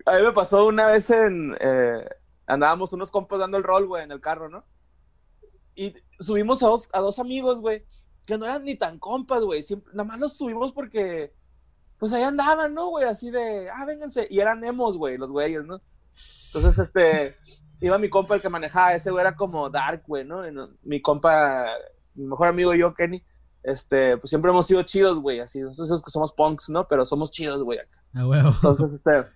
A 0.06 0.16
mí 0.16 0.22
me 0.22 0.32
pasó 0.32 0.66
una 0.66 0.86
vez 0.86 1.10
en... 1.10 1.56
Eh, 1.60 2.04
andábamos 2.46 2.92
unos 2.94 3.10
compas 3.10 3.38
dando 3.38 3.58
el 3.58 3.64
rol, 3.64 3.86
güey, 3.86 4.04
en 4.04 4.12
el 4.12 4.20
carro, 4.20 4.48
¿no? 4.48 4.64
Y 5.78 5.94
subimos 6.18 6.60
a 6.64 6.66
dos, 6.66 6.88
a 6.92 6.98
dos 6.98 7.20
amigos, 7.20 7.60
güey, 7.60 7.84
que 8.26 8.36
no 8.36 8.46
eran 8.46 8.64
ni 8.64 8.74
tan 8.74 8.98
compas, 8.98 9.44
güey. 9.44 9.64
Nada 9.92 10.02
más 10.02 10.18
los 10.18 10.36
subimos 10.36 10.72
porque, 10.72 11.32
pues 11.98 12.12
ahí 12.12 12.24
andaban, 12.24 12.74
¿no, 12.74 12.88
güey? 12.88 13.04
Así 13.04 13.30
de, 13.30 13.70
ah, 13.70 13.84
vénganse. 13.86 14.26
Y 14.28 14.40
eran 14.40 14.64
emos, 14.64 14.98
güey, 14.98 15.16
los 15.16 15.30
güeyes, 15.30 15.64
¿no? 15.64 15.80
Entonces, 16.52 16.78
este, 16.78 17.36
iba 17.80 17.96
mi 17.96 18.08
compa 18.08 18.34
el 18.34 18.42
que 18.42 18.48
manejaba, 18.48 18.94
ese 18.94 19.12
güey 19.12 19.20
era 19.20 19.36
como 19.36 19.70
dark, 19.70 20.02
güey, 20.04 20.24
¿no? 20.24 20.42
mi 20.82 21.00
compa, 21.00 21.66
mi 22.14 22.26
mejor 22.26 22.48
amigo 22.48 22.74
y 22.74 22.80
yo, 22.80 22.92
Kenny, 22.92 23.24
este, 23.62 24.16
pues 24.16 24.30
siempre 24.30 24.50
hemos 24.50 24.66
sido 24.66 24.82
chidos, 24.82 25.20
güey, 25.20 25.38
así, 25.38 25.60
nosotros 25.60 26.02
que 26.02 26.10
somos 26.10 26.32
punks, 26.32 26.70
¿no? 26.70 26.88
Pero 26.88 27.06
somos 27.06 27.30
chidos, 27.30 27.62
güey, 27.62 27.78
acá. 27.78 28.02
Ah, 28.14 28.26
huevo. 28.26 28.48
Entonces, 28.48 28.92
este, 28.94 29.26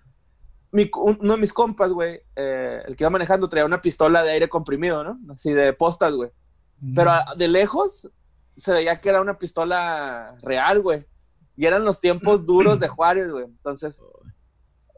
uno 0.73 1.33
de 1.33 1.39
mis 1.39 1.53
compas, 1.53 1.91
güey, 1.91 2.21
eh, 2.35 2.81
el 2.85 2.95
que 2.95 3.03
iba 3.03 3.11
manejando 3.11 3.47
traía 3.47 3.65
una 3.65 3.81
pistola 3.81 4.23
de 4.23 4.31
aire 4.31 4.49
comprimido, 4.49 5.03
¿no? 5.03 5.19
Así 5.31 5.53
de 5.53 5.71
postas, 5.73 6.13
güey. 6.13 6.31
Pero 6.95 7.11
de 7.37 7.47
lejos 7.47 8.09
se 8.57 8.73
veía 8.73 8.99
que 8.99 9.09
era 9.09 9.21
una 9.21 9.37
pistola 9.37 10.35
real, 10.41 10.81
güey. 10.81 11.05
Y 11.55 11.65
eran 11.65 11.85
los 11.85 11.99
tiempos 11.99 12.45
duros 12.45 12.79
de 12.79 12.87
Juárez, 12.87 13.29
güey. 13.29 13.45
Entonces, 13.45 14.01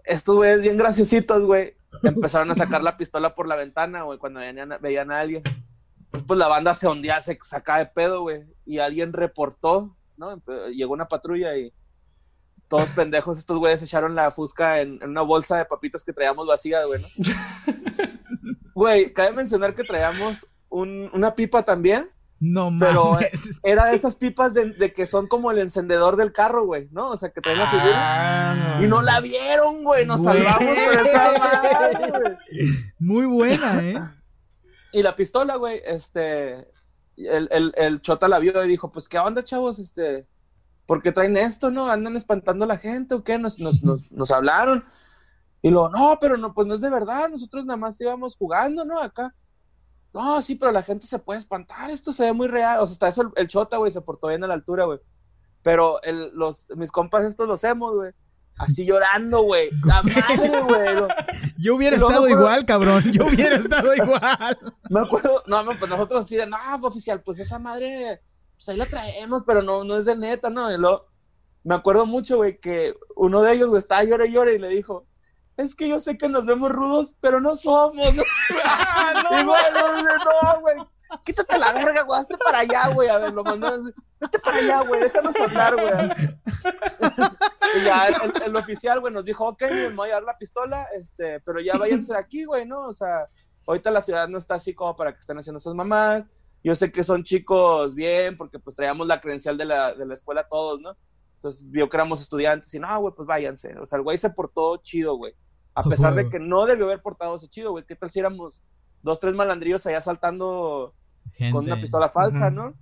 estos 0.06 0.36
güeyes 0.36 0.62
bien 0.62 0.78
graciositos, 0.78 1.44
güey, 1.44 1.76
empezaron 2.04 2.50
a 2.52 2.56
sacar 2.56 2.82
la 2.82 2.98
pistola 2.98 3.36
por 3.36 3.48
la 3.48 3.56
ventana, 3.56 4.04
güey, 4.04 4.18
cuando 4.18 4.40
veían, 4.40 4.78
veían 4.82 5.12
a 5.12 5.20
alguien. 5.20 5.44
Pues, 6.10 6.24
pues 6.24 6.40
la 6.40 6.48
banda 6.48 6.74
se 6.74 6.88
hundía, 6.88 7.22
se 7.22 7.38
sacaba 7.42 7.80
de 7.80 7.88
pedo, 7.88 8.22
güey. 8.22 8.44
Y 8.66 8.80
alguien 8.80 9.12
reportó, 9.12 9.98
¿no? 10.16 10.42
Llegó 10.74 10.94
una 10.94 11.10
patrulla 11.10 11.58
y 11.58 11.74
todos 12.68 12.92
pendejos, 12.92 13.38
estos 13.38 13.58
güeyes 13.58 13.82
echaron 13.84 14.16
la 14.16 14.32
fusca 14.32 14.82
en, 14.82 15.04
una 15.04 15.22
bolsa 15.22 15.58
de 15.58 15.66
papitas 15.66 16.04
que 16.04 16.14
traíamos 16.14 16.48
vacía, 16.48 16.84
güey, 16.86 17.02
¿no? 17.02 17.08
Güey, 18.76 19.14
cabe 19.14 19.32
mencionar 19.32 19.74
que 19.74 19.86
traíamos 19.86 20.48
una 20.70 21.34
pipa 21.34 21.64
también. 21.64 22.10
No 22.42 22.76
Pero 22.78 23.18
era 23.64 23.86
de 23.86 23.96
esas 23.96 24.18
pipas 24.18 24.54
de, 24.54 24.92
que 24.92 25.06
son 25.06 25.28
como 25.28 25.50
el 25.50 25.60
encendedor 25.60 26.18
del 26.18 26.34
carro, 26.34 26.66
güey, 26.66 26.90
¿no? 26.92 27.12
O 27.12 27.18
sea, 27.18 27.30
que 27.30 27.40
traen 27.40 27.60
la 27.60 27.72
figura. 27.72 27.94
Ah, 27.96 28.80
y 28.84 28.88
no 28.88 29.02
la 29.02 29.22
vieron, 29.22 29.86
güey. 29.86 30.06
Nos 30.06 30.24
salvamos 30.24 30.60
por 30.60 31.00
esa 31.00 31.38
madre, 31.40 32.12
güey. 32.12 32.38
Muy 33.00 33.26
buena, 33.26 33.80
¿eh? 33.80 33.98
Y 34.92 35.02
la 35.02 35.16
pistola, 35.16 35.56
güey, 35.56 35.82
este. 35.86 36.68
El, 37.16 37.48
el, 37.52 37.74
el 37.78 38.02
chota 38.02 38.28
la 38.28 38.40
vio 38.40 38.66
y 38.66 38.68
dijo: 38.68 38.92
Pues, 38.92 39.08
¿qué 39.08 39.18
onda, 39.18 39.42
chavos? 39.42 39.80
Este 39.80 40.28
¿por 40.86 41.02
qué 41.02 41.12
traen 41.12 41.38
esto, 41.38 41.72
no? 41.72 41.90
¿Andan 41.90 42.16
espantando 42.16 42.66
a 42.66 42.68
la 42.68 42.78
gente 42.78 43.16
o 43.16 43.24
qué? 43.24 43.38
Nos, 43.38 43.60
nos, 43.60 43.84
nos, 43.84 44.12
nos 44.12 44.32
hablaron. 44.32 44.86
Y 45.62 45.70
luego, 45.70 45.90
no, 45.90 46.18
pero 46.20 46.38
no, 46.38 46.54
pues 46.54 46.68
no 46.68 46.76
es 46.76 46.82
de 46.82 46.90
verdad, 46.90 47.30
nosotros 47.30 47.66
nada 47.66 47.78
más 47.78 48.00
íbamos 48.00 48.36
jugando, 48.38 48.86
¿no? 48.86 49.00
Acá. 49.00 49.34
No, 50.14 50.42
sí, 50.42 50.56
pero 50.56 50.72
la 50.72 50.84
gente 50.84 51.08
se 51.08 51.20
puede 51.20 51.40
espantar, 51.40 51.90
esto 51.90 52.12
se 52.12 52.24
ve 52.24 52.34
muy 52.34 52.48
real. 52.48 52.80
O 52.80 52.88
sea, 52.88 52.94
hasta 52.94 53.08
eso 53.08 53.34
el, 53.36 53.48
chota, 53.48 53.78
güey, 53.78 53.92
se 53.92 54.02
portó 54.02 54.28
bien 54.28 54.44
a 54.44 54.48
la 54.48 54.54
altura, 54.54 54.86
güey. 54.86 55.00
Pero 55.62 56.02
el, 56.04 56.32
los, 56.34 56.68
mis 56.76 56.92
compas 56.92 57.26
estos 57.26 57.48
los 57.48 57.64
hemos, 57.64 57.96
güey. 57.96 58.12
Así 58.58 58.86
llorando, 58.86 59.42
güey. 59.42 59.70
La 59.84 60.04
madre, 60.04 60.62
güey. 60.62 60.96
Yo 61.58 61.76
hubiera 61.76 61.98
estado 61.98 62.30
igual, 62.30 62.66
cabrón. 62.66 63.12
Yo 63.12 63.26
hubiera 63.26 63.56
estado 63.56 63.94
igual. 63.94 64.58
Me 64.90 65.02
acuerdo, 65.02 65.44
no, 65.48 65.64
no, 65.64 65.76
pues 65.76 65.90
nosotros 65.90 66.22
así 66.22 66.36
de, 66.36 66.46
no, 66.46 66.58
oficial, 66.84 67.22
pues 67.22 67.40
esa 67.40 67.60
madre 67.60 68.22
pues 68.56 68.70
ahí 68.70 68.78
la 68.78 68.86
traemos, 68.86 69.44
pero 69.46 69.62
no, 69.62 69.84
no 69.84 69.98
es 69.98 70.06
de 70.06 70.16
neta, 70.16 70.50
¿no? 70.50 70.72
Y 70.72 70.78
me 71.64 71.76
acuerdo 71.76 72.06
mucho, 72.06 72.38
güey, 72.38 72.60
que 72.60 72.96
uno 73.16 73.42
de 73.42 73.54
ellos, 73.54 73.70
güey, 73.70 73.80
estaba 73.80 74.04
llorando 74.04 74.52
y 74.52 74.56
y 74.56 74.60
le 74.60 74.70
dijo, 74.70 75.06
es 75.58 75.76
que 75.76 75.88
yo 75.88 76.00
sé 76.00 76.18
que 76.18 76.30
nos 76.30 76.46
vemos 76.46 76.72
rudos, 76.72 77.16
pero 77.20 77.40
no 77.40 77.56
somos. 77.56 78.08
No, 78.16 79.54
ah, 79.54 79.70
no, 79.74 80.02
no, 80.04 80.62
güey. 80.62 80.76
Quítate 81.24 81.58
la 81.58 81.72
verga, 81.72 82.02
güey, 82.02 82.20
hazte 82.20 82.38
para 82.38 82.60
allá, 82.60 82.90
güey. 82.94 83.10
A 83.10 83.18
ver, 83.18 83.34
lo 83.34 83.44
mandó 83.44 83.68
así. 83.68 83.92
Hazte 84.22 84.40
para 84.40 84.58
allá, 84.58 84.82
güey, 84.82 85.02
déjanos 85.02 85.36
hablar, 85.40 85.76
güey. 85.76 86.10
y 87.76 87.86
ya 87.86 88.08
el, 88.08 88.44
el, 88.44 88.56
oficial, 88.56 89.00
güey, 89.00 89.14
nos 89.14 89.24
dijo, 89.24 89.48
ok, 89.48 89.64
me 89.72 89.90
voy 89.90 90.10
a 90.10 90.16
dar 90.16 90.24
la 90.24 90.38
pistola, 90.38 90.88
este, 90.96 91.40
pero 91.42 91.60
ya 91.60 91.78
váyanse 91.78 92.14
de 92.14 92.20
aquí, 92.20 92.44
güey, 92.46 92.66
¿no? 92.66 92.82
O 92.82 92.94
sea, 92.94 93.28
ahorita 93.68 93.92
la 93.92 94.02
ciudad 94.02 94.28
no 94.28 94.38
está 94.38 94.56
así 94.56 94.74
como 94.74 94.96
para 94.96 95.14
que 95.14 95.20
estén 95.20 95.38
haciendo 95.38 95.58
esas 95.58 95.74
mamás. 95.74 96.24
Yo 96.66 96.74
sé 96.74 96.92
que 96.92 97.04
son 97.04 97.24
chicos 97.24 97.94
bien, 97.94 98.36
porque 98.38 98.58
pues 98.58 98.76
traíamos 98.76 99.06
la 99.06 99.22
credencial 99.22 99.56
de 99.56 99.66
la, 99.66 99.94
de 99.94 100.04
la 100.04 100.16
escuela 100.16 100.48
todos, 100.48 100.82
¿no? 100.82 100.98
Entonces 101.36 101.70
vio 101.70 101.88
que 101.88 101.96
éramos 101.96 102.24
estudiantes 102.24 102.74
y 102.74 102.80
no, 102.80 103.00
güey, 103.02 103.14
pues 103.16 103.28
váyanse. 103.28 103.78
O 103.78 103.86
sea, 103.86 103.98
el 103.98 104.04
güey 104.04 104.18
se 104.18 104.32
portó 104.32 104.78
chido, 104.78 105.16
güey. 105.16 105.34
A 105.76 105.84
pesar 105.84 106.16
de 106.16 106.28
que 106.28 106.40
no 106.40 106.66
debió 106.66 106.86
haber 106.86 107.04
portado 107.04 107.36
ese 107.36 107.48
chido, 107.50 107.70
güey. 107.70 107.86
¿Qué 107.86 107.96
tal 107.96 108.10
si 108.10 108.18
éramos 108.18 108.64
dos, 109.04 109.20
tres 109.20 109.36
malandrillos 109.36 109.86
allá 109.86 110.02
saltando 110.02 110.96
con 111.52 111.66
una 111.66 111.80
pistola 111.80 112.10
falsa, 112.10 112.50
¿no? 112.50 112.74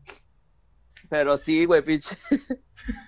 Pero 1.13 1.37
sí, 1.37 1.65
güey, 1.65 1.83
pinche. 1.83 2.17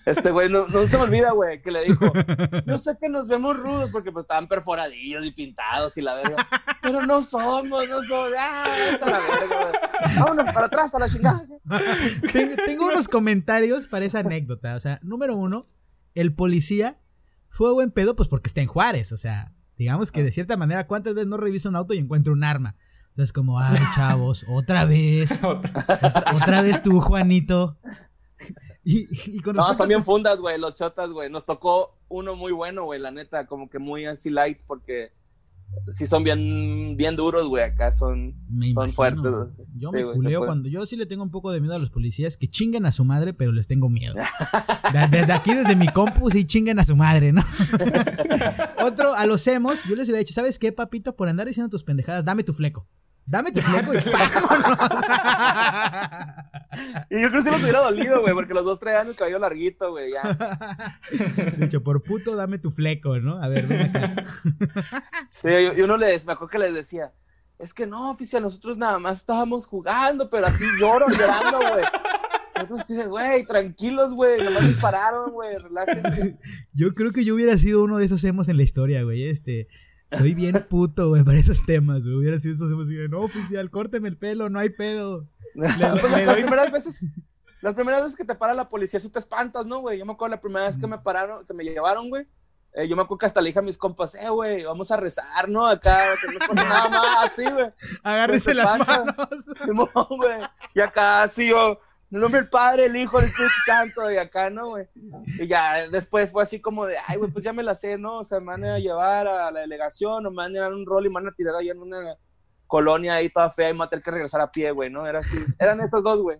Este 0.05 0.31
güey, 0.31 0.47
no, 0.47 0.65
se 0.87 0.97
me 0.97 1.03
olvida, 1.03 1.31
güey, 1.31 1.61
que 1.61 1.69
le 1.69 1.83
dijo, 1.83 2.05
yo 2.65 2.77
sé 2.77 2.95
que 2.97 3.09
nos 3.09 3.27
vemos 3.27 3.57
rudos 3.57 3.91
porque 3.91 4.09
pues 4.09 4.23
estaban 4.23 4.47
perforadillos 4.47 5.25
y 5.25 5.31
pintados 5.31 5.97
y 5.97 6.01
la 6.01 6.15
verga, 6.15 6.47
pero 6.81 7.05
no 7.05 7.21
somos, 7.21 7.69
no 7.89 8.03
somos, 8.03 8.31
ah, 8.39 8.73
está 8.89 9.09
la 9.09 9.19
verga, 9.19 9.63
güey. 9.63 10.17
Vámonos 10.17 10.45
para 10.45 10.67
atrás 10.67 10.95
a 10.95 10.99
la 10.99 11.09
chingada. 11.09 11.45
Tengo, 12.65 12.85
unos 12.85 13.09
comentarios 13.09 13.89
para 13.89 14.05
esa 14.05 14.19
anécdota, 14.19 14.75
o 14.75 14.79
sea, 14.79 15.01
número 15.03 15.35
uno, 15.35 15.67
el 16.13 16.33
policía 16.33 17.01
fue 17.49 17.73
buen 17.73 17.91
pedo 17.91 18.15
pues 18.15 18.29
porque 18.29 18.47
está 18.47 18.61
en 18.61 18.67
Juárez, 18.67 19.11
o 19.11 19.17
sea, 19.17 19.51
digamos 19.75 20.13
que 20.13 20.23
de 20.23 20.31
cierta 20.31 20.55
manera, 20.55 20.87
¿cuántas 20.87 21.15
veces 21.15 21.27
no 21.27 21.35
revisa 21.35 21.67
un 21.67 21.75
auto 21.75 21.93
y 21.93 21.97
encuentra 21.97 22.31
un 22.31 22.45
arma? 22.45 22.77
Entonces 23.15 23.31
como, 23.31 23.57
ay, 23.57 23.79
chavos, 23.95 24.45
otra 24.49 24.83
vez, 24.83 25.39
otra 25.41 26.61
vez 26.61 26.81
tú, 26.81 26.99
Juanito. 26.99 27.77
Y, 28.83 29.07
no, 29.53 29.73
son 29.73 29.87
bien 29.87 30.03
fundas, 30.03 30.37
güey, 30.37 30.59
los 30.59 30.75
chotas, 30.75 31.09
güey. 31.09 31.29
Nos 31.29 31.45
tocó 31.45 31.97
uno 32.09 32.35
muy 32.35 32.51
bueno, 32.51 32.83
güey, 32.83 32.99
la 32.99 33.11
neta, 33.11 33.47
como 33.47 33.69
que 33.69 33.79
muy 33.79 34.05
así 34.05 34.29
light, 34.29 34.59
porque 34.67 35.13
sí 35.87 36.07
son 36.07 36.25
bien, 36.25 36.97
bien 36.97 37.15
duros, 37.15 37.45
güey, 37.47 37.63
acá 37.63 37.89
son, 37.89 38.35
son 38.73 38.91
fuertes. 38.91 39.31
Yo 39.75 39.93
me 39.93 40.03
culeo 40.03 40.45
cuando, 40.45 40.67
yo 40.67 40.85
sí 40.85 40.97
le 40.97 41.05
tengo 41.05 41.23
un 41.23 41.31
poco 41.31 41.53
de 41.53 41.61
miedo 41.61 41.73
a 41.73 41.79
los 41.79 41.91
policías, 41.91 42.35
que 42.35 42.49
chinguen 42.49 42.85
a 42.85 42.91
su 42.91 43.05
madre, 43.05 43.33
pero 43.33 43.53
les 43.53 43.65
tengo 43.65 43.87
miedo. 43.87 44.15
desde 45.11 45.31
aquí, 45.31 45.53
desde 45.53 45.77
mi 45.77 45.87
compu, 45.87 46.29
sí 46.31 46.45
chinguen 46.45 46.79
a 46.79 46.85
su 46.85 46.97
madre, 46.97 47.31
¿no? 47.31 47.43
Otro, 48.83 49.15
a 49.15 49.25
los 49.25 49.47
hemos, 49.47 49.85
yo 49.85 49.95
les 49.95 50.09
hubiera 50.09 50.19
dicho, 50.19 50.33
¿sabes 50.33 50.59
qué, 50.59 50.73
papito? 50.73 51.15
Por 51.15 51.29
andar 51.29 51.47
diciendo 51.47 51.69
tus 51.69 51.85
pendejadas, 51.85 52.25
dame 52.25 52.43
tu 52.43 52.53
fleco. 52.53 52.85
Dame 53.27 53.51
tu 53.51 53.59
fleco 53.61 53.91
y 53.93 53.97
y 57.09 57.21
yo 57.21 57.29
creo 57.29 57.31
que 57.31 57.41
sí 57.41 57.49
nos 57.49 57.63
hubiera 57.63 57.79
dolido, 57.79 58.21
güey, 58.21 58.35
porque 58.35 58.53
los 58.53 58.63
dos 58.63 58.79
traían 58.79 59.07
el 59.07 59.15
cabello 59.15 59.39
larguito, 59.39 59.89
güey, 59.89 60.11
ya. 60.11 60.99
Dicho, 61.57 61.81
por 61.81 62.03
puto, 62.03 62.35
dame 62.35 62.59
tu 62.59 62.69
fleco, 62.69 63.17
¿no? 63.19 63.41
A 63.41 63.47
ver, 63.47 63.65
ven 63.65 63.81
acá. 63.81 64.13
sí, 65.31 65.49
y 65.75 65.81
uno 65.81 65.97
les, 65.97 66.27
me 66.27 66.33
acuerdo 66.33 66.51
que 66.51 66.59
les 66.59 66.75
decía, 66.75 67.13
es 67.57 67.73
que 67.73 67.87
no, 67.87 68.11
oficial, 68.11 68.43
nosotros 68.43 68.77
nada 68.77 68.99
más 68.99 69.19
estábamos 69.19 69.65
jugando, 69.65 70.29
pero 70.29 70.45
así 70.45 70.65
lloro, 70.79 71.07
llorando, 71.09 71.57
güey. 71.57 71.85
Entonces, 72.55 73.07
güey, 73.07 73.43
tranquilos, 73.45 74.13
güey, 74.13 74.43
nomás 74.43 74.67
dispararon, 74.67 75.31
güey, 75.31 75.57
relájense. 75.57 76.37
Yo 76.73 76.93
creo 76.93 77.11
que 77.11 77.25
yo 77.25 77.33
hubiera 77.33 77.57
sido 77.57 77.83
uno 77.83 77.97
de 77.97 78.05
esos 78.05 78.23
hemos 78.23 78.49
en 78.49 78.57
la 78.57 78.63
historia, 78.63 79.01
güey, 79.03 79.27
este 79.27 79.67
soy 80.11 80.33
bien 80.33 80.65
puto, 80.69 81.09
güey, 81.09 81.23
para 81.23 81.37
esos 81.37 81.65
temas, 81.65 82.01
güey. 82.01 82.15
Hubiera 82.15 82.39
sido 82.39 82.53
eso, 82.53 82.65
así 82.65 82.93
no, 83.09 83.21
oficial, 83.21 83.69
córteme 83.69 84.07
el 84.07 84.17
pelo, 84.17 84.49
no 84.49 84.59
hay 84.59 84.69
pedo. 84.69 85.27
Pues 85.55 85.77
las 85.79 86.35
primeras 86.35 86.71
veces, 86.73 87.05
las 87.61 87.75
primeras 87.75 88.03
veces 88.03 88.17
que 88.17 88.25
te 88.25 88.35
para 88.35 88.53
la 88.53 88.67
policía 88.67 88.99
sí 88.99 89.09
te 89.09 89.19
espantas, 89.19 89.65
¿no, 89.65 89.79
güey? 89.79 89.97
Yo 89.97 90.05
me 90.05 90.11
acuerdo 90.11 90.35
la 90.35 90.41
primera 90.41 90.65
vez 90.65 90.77
que 90.77 90.85
me 90.85 90.97
pararon, 90.97 91.45
que 91.45 91.53
me 91.53 91.63
llevaron, 91.63 92.09
güey. 92.09 92.27
Eh, 92.73 92.89
yo 92.89 92.97
me 92.97 93.03
acuerdo 93.03 93.19
que 93.19 93.25
hasta 93.27 93.39
le 93.39 93.49
dije 93.49 93.59
a 93.59 93.61
mis 93.61 93.77
compas, 93.77 94.15
eh, 94.15 94.29
güey, 94.29 94.65
vamos 94.65 94.91
a 94.91 94.97
rezar, 94.97 95.47
¿no? 95.47 95.65
Acá, 95.65 96.03
que 96.21 96.53
no 96.53 96.61
nada 96.61 96.89
más, 96.89 97.25
así, 97.27 97.49
güey. 97.49 97.71
Agárrese 98.03 98.53
las 98.53 98.79
manos. 98.79 99.15
güey. 100.09 100.39
Y 100.73 100.81
acá, 100.81 101.23
así, 101.23 101.47
yo, 101.47 101.79
el 102.15 102.21
nombre 102.21 102.39
del 102.39 102.49
Padre, 102.49 102.85
el 102.85 102.95
Hijo, 102.95 103.19
el 103.19 103.25
Espíritu 103.25 103.53
Santo, 103.65 104.09
y 104.09 104.15
acá, 104.15 104.49
¿no, 104.49 104.69
güey? 104.69 104.87
Y 105.37 105.47
ya 105.47 105.89
después 105.89 106.31
fue 106.31 106.43
así 106.43 106.61
como 106.61 106.85
de, 106.85 106.95
ay, 107.05 107.17
güey, 107.17 107.29
pues 107.29 107.43
ya 107.43 107.51
me 107.51 107.61
la 107.61 107.75
sé, 107.75 107.97
¿no? 107.97 108.19
O 108.19 108.23
sea, 108.23 108.39
me 108.39 108.45
van 108.45 108.63
a 108.63 108.79
llevar 108.79 109.27
a 109.27 109.51
la 109.51 109.59
delegación, 109.59 110.25
o 110.25 110.29
me 110.31 110.37
van 110.37 110.55
a 110.55 110.61
dar 110.61 110.73
un 110.73 110.85
rol 110.85 111.05
y 111.05 111.09
me 111.09 111.15
van 111.15 111.27
a 111.27 111.33
tirar 111.33 111.55
ahí 111.55 111.69
en 111.69 111.79
una 111.79 112.15
colonia 112.67 113.15
ahí 113.15 113.29
toda 113.29 113.49
fea 113.49 113.69
y 113.69 113.73
me 113.73 113.79
van 113.79 113.87
a 113.87 113.89
tener 113.89 114.03
que 114.03 114.11
regresar 114.11 114.39
a 114.39 114.49
pie, 114.49 114.71
güey, 114.71 114.89
¿no? 114.89 115.05
Era 115.05 115.19
así, 115.19 115.37
eran 115.59 115.81
esas 115.81 116.03
dos, 116.03 116.21
güey. 116.21 116.37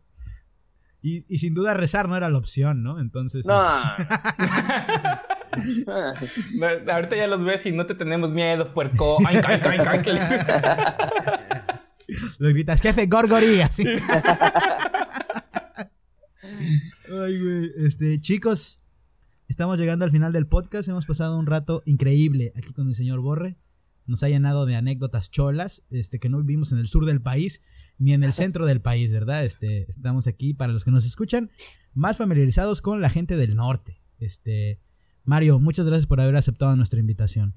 Y, 1.02 1.26
y, 1.28 1.40
sin 1.40 1.54
duda 1.54 1.74
rezar 1.74 2.08
no 2.08 2.16
era 2.16 2.30
la 2.30 2.38
opción, 2.38 2.82
¿no? 2.82 2.98
Entonces. 3.02 3.46
No. 3.46 3.62
este... 5.58 5.92
Ahorita 6.92 7.18
ya 7.18 7.28
los 7.28 7.44
ves 7.44 7.66
y 7.66 7.74
no 7.74 7.86
te 7.86 7.96
tenemos 7.96 8.30
miedo, 8.32 8.74
puerco. 8.74 9.18
Ay, 9.28 9.42
ay, 9.46 9.60
ay, 9.62 9.80
ay, 9.86 10.04
Lo 12.38 12.50
gritas, 12.50 12.82
jefe, 12.82 13.08
gorgorí, 13.08 13.62
así. 13.62 13.84
Ay, 17.10 17.40
güey. 17.40 17.72
Este, 17.78 18.20
chicos, 18.20 18.82
estamos 19.48 19.78
llegando 19.78 20.06
al 20.06 20.12
final 20.12 20.34
del 20.34 20.48
podcast. 20.48 20.90
Hemos 20.90 21.06
pasado 21.06 21.38
un 21.38 21.46
rato 21.46 21.84
increíble 21.86 22.52
aquí 22.56 22.74
con 22.74 22.88
el 22.88 22.96
señor 22.96 23.20
Borre. 23.20 23.58
Nos 24.08 24.24
ha 24.24 24.30
llenado 24.30 24.66
de 24.66 24.76
anécdotas 24.76 25.30
cholas, 25.32 25.84
este, 25.90 26.20
que 26.20 26.30
no 26.30 26.40
vivimos 26.40 26.72
en 26.72 26.80
el 26.80 26.88
sur 26.88 27.06
del 27.06 27.22
país 27.22 27.62
ni 27.98 28.14
en 28.14 28.24
el 28.24 28.34
centro 28.34 28.66
del 28.66 28.82
país, 28.82 29.14
¿verdad? 29.14 29.46
Este, 29.46 29.90
estamos 29.90 30.28
aquí 30.28 30.54
para 30.54 30.74
los 30.74 30.84
que 30.84 30.92
nos 30.92 31.06
escuchan, 31.06 31.50
más 31.94 32.18
familiarizados 32.18 32.82
con 32.82 33.02
la 33.02 33.10
gente 33.10 33.38
del 33.38 33.56
norte. 33.56 34.02
Este, 34.20 34.82
Mario, 35.24 35.60
muchas 35.60 35.86
gracias 35.86 36.08
por 36.08 36.20
haber 36.20 36.36
aceptado 36.36 36.76
nuestra 36.76 37.00
invitación. 37.00 37.56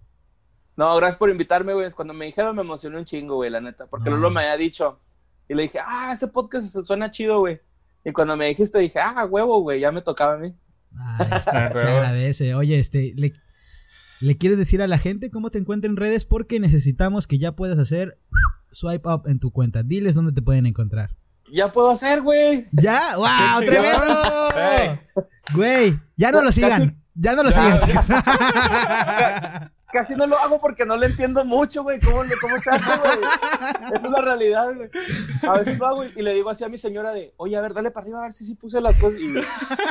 No, 0.77 0.95
gracias 0.97 1.19
por 1.19 1.31
invitarme, 1.31 1.75
güey. 1.75 1.91
Cuando 1.93 2.15
me 2.15 2.27
dijeron 2.27 2.55
me 2.55 2.63
emocioné 2.63 2.99
un 2.99 3.05
chingo, 3.05 3.37
güey, 3.37 3.51
la 3.51 3.61
neta, 3.61 3.87
porque 3.87 4.11
no. 4.11 4.17
Lolo 4.17 4.31
me 4.31 4.41
había 4.41 4.57
dicho. 4.57 5.01
Y 5.49 5.55
le 5.55 5.63
dije, 5.63 5.81
ah, 5.85 6.13
ese 6.13 6.29
podcast 6.29 6.67
se 6.67 6.85
suena 6.85 7.11
chido, 7.11 7.41
güey. 7.41 7.61
Y 8.09 8.13
cuando 8.13 8.39
me 8.39 8.47
dijiste, 8.49 8.79
dije, 8.79 8.99
ah, 9.01 9.27
huevo, 9.27 9.61
güey, 9.61 9.81
ya 9.81 9.93
me 9.93 10.01
tocaba 10.01 10.35
a 10.35 10.39
mí. 10.39 10.55
Ah, 10.97 11.19
está, 11.21 11.43
se 11.75 11.87
agradece. 11.87 12.55
Oye, 12.55 12.79
este, 12.79 13.13
le, 13.15 13.35
¿le 14.21 14.39
quieres 14.39 14.57
decir 14.57 14.81
a 14.81 14.87
la 14.87 14.97
gente 14.97 15.31
cómo 15.31 15.51
te 15.51 15.59
encuentran 15.59 15.93
en 15.93 15.97
redes? 15.99 16.25
Porque 16.25 16.59
necesitamos 16.59 17.27
que 17.27 17.37
ya 17.39 17.55
puedas 17.55 17.79
hacer 17.79 18.19
swipe 18.73 19.07
up 19.07 19.25
en 19.27 19.41
tu 19.41 19.51
cuenta. 19.51 19.83
Diles 19.83 20.15
dónde 20.15 20.33
te 20.33 20.41
pueden 20.41 20.65
encontrar. 20.65 21.17
Ya 21.53 21.71
puedo 21.71 21.91
hacer, 21.91 22.23
güey. 22.23 22.67
¿Ya? 22.73 23.15
¡Wow! 23.17 23.67
¡Tremendo! 23.67 24.23
Hey. 24.55 25.01
Güey, 25.55 25.99
ya 26.17 26.33
no 26.33 26.41
lo 26.41 26.51
sigan. 26.51 27.03
Ya 27.21 27.35
no 27.35 27.43
lo 27.43 27.51
sigan, 27.51 27.79
chicos. 27.85 28.07
Casi 29.93 30.15
no 30.15 30.27
lo 30.27 30.39
hago 30.39 30.61
porque 30.61 30.87
no 30.87 30.97
le 30.97 31.07
entiendo 31.07 31.45
mucho, 31.45 31.83
güey. 31.83 31.99
¿Cómo, 31.99 32.23
cómo 32.41 32.63
se 32.63 32.71
hace, 32.71 33.01
güey? 33.01 33.19
Esa 33.87 34.07
es 34.07 34.11
la 34.11 34.21
realidad, 34.21 34.75
güey. 34.75 34.89
A 35.43 35.59
veces 35.59 35.79
lo 35.79 35.87
hago 35.89 36.05
y 36.05 36.23
le 36.23 36.35
digo 36.35 36.51
así 36.51 36.63
a 36.63 36.69
mi 36.69 36.79
señora 36.79 37.13
de, 37.13 37.35
oye, 37.39 37.57
a 37.57 37.61
ver, 37.61 37.75
dale 37.75 37.91
para 37.91 38.05
arriba 38.05 38.21
a 38.21 38.23
ver 38.25 38.33
si 38.33 38.45
sí 38.45 38.55
puse 38.55 38.81
las 38.81 38.97
cosas. 38.99 39.19
Y, 39.19 39.35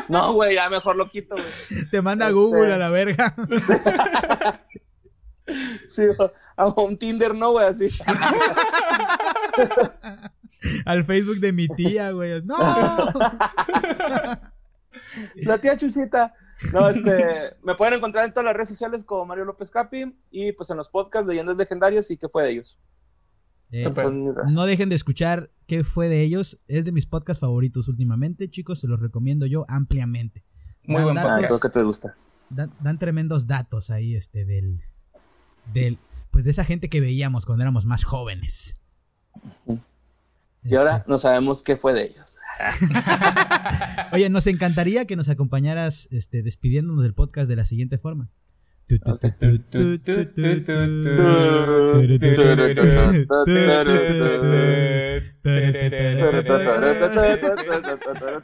no, 0.08 0.34
güey, 0.34 0.56
ya 0.56 0.70
mejor 0.70 0.96
lo 0.96 1.10
quito, 1.10 1.36
güey. 1.36 1.48
Te 1.92 2.02
manda 2.02 2.28
este... 2.28 2.36
Google 2.36 2.74
a 2.74 2.78
la 2.78 2.90
verga. 2.90 3.36
Sí, 5.88 6.02
a 6.58 6.66
un 6.66 6.98
Tinder, 6.98 7.34
no, 7.34 7.52
güey, 7.52 7.66
así. 7.68 7.88
Al 10.86 11.06
Facebook 11.06 11.38
de 11.38 11.54
mi 11.54 11.70
tía, 11.70 12.12
güey. 12.12 12.42
No. 12.44 12.58
La 15.36 15.58
tía 15.58 15.78
Chuchita. 15.78 16.34
No, 16.74 16.90
este, 16.90 17.56
me 17.64 17.76
pueden 17.76 17.96
encontrar 17.96 18.26
en 18.26 18.32
todas 18.32 18.46
las 18.46 18.56
redes 18.56 18.70
sociales 18.70 19.04
como 19.04 19.26
Mario 19.26 19.46
López 19.46 19.72
Capi 19.72 20.16
y 20.32 20.52
pues 20.54 20.70
en 20.70 20.78
los 20.78 20.90
podcasts 20.90 21.28
Leyendas 21.28 21.58
Legendarias 21.58 22.10
y 22.12 22.18
qué 22.18 22.28
fue 22.28 22.44
de 22.44 22.52
ellos. 22.52 22.80
Eh, 23.72 23.92
no 24.54 24.66
dejen 24.66 24.90
de 24.90 24.96
escuchar 24.96 25.52
qué 25.68 25.84
fue 25.84 26.08
de 26.08 26.24
ellos. 26.24 26.60
Es 26.68 26.86
de 26.86 26.92
mis 26.92 27.06
podcasts 27.06 27.42
favoritos 27.42 27.88
últimamente, 27.88 28.50
chicos. 28.50 28.80
Se 28.80 28.88
los 28.88 29.00
recomiendo 29.00 29.46
yo 29.46 29.66
ampliamente. 29.68 30.44
Muy 30.86 31.04
buen 31.04 31.16
podcast. 31.16 31.46
Creo 31.46 31.60
que 31.60 31.70
te 31.70 31.84
gusta. 31.84 32.16
Dan, 32.50 32.72
dan, 32.80 32.98
tremendos 32.98 33.46
datos 33.46 33.90
ahí, 33.90 34.16
este, 34.16 34.46
del, 34.46 34.82
del, 35.74 35.98
pues 36.32 36.46
de 36.46 36.52
esa 36.52 36.64
gente 36.64 36.88
que 36.90 37.02
veíamos 37.02 37.46
cuando 37.46 37.64
éramos 37.64 37.86
más 37.86 38.06
jóvenes. 38.06 38.80
Y 40.70 40.76
ahora 40.76 41.06
no 41.08 41.18
sabemos 41.18 41.64
qué 41.64 41.78
fue 41.78 41.94
de 41.94 42.04
ellos. 42.04 42.38
Oye, 44.12 44.30
nos 44.30 44.48
encantaría 44.48 45.06
que 45.06 45.16
nos 45.16 45.30
acompañaras 45.30 46.08
este, 46.12 46.42
despidiéndonos 46.42 47.04
del 47.04 47.14
podcast 47.14 47.50
de 47.50 47.56
la 47.56 47.66
siguiente 47.66 47.98
forma. 47.98 48.30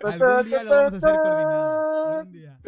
Algún 0.03 0.45
día 0.45 0.63
lo 0.63 0.71
vamos 0.71 0.93
a 0.93 0.97
hacer 0.97 1.15
coordinado. 1.15 2.19
Algún 2.19 2.34
día. 2.34 2.59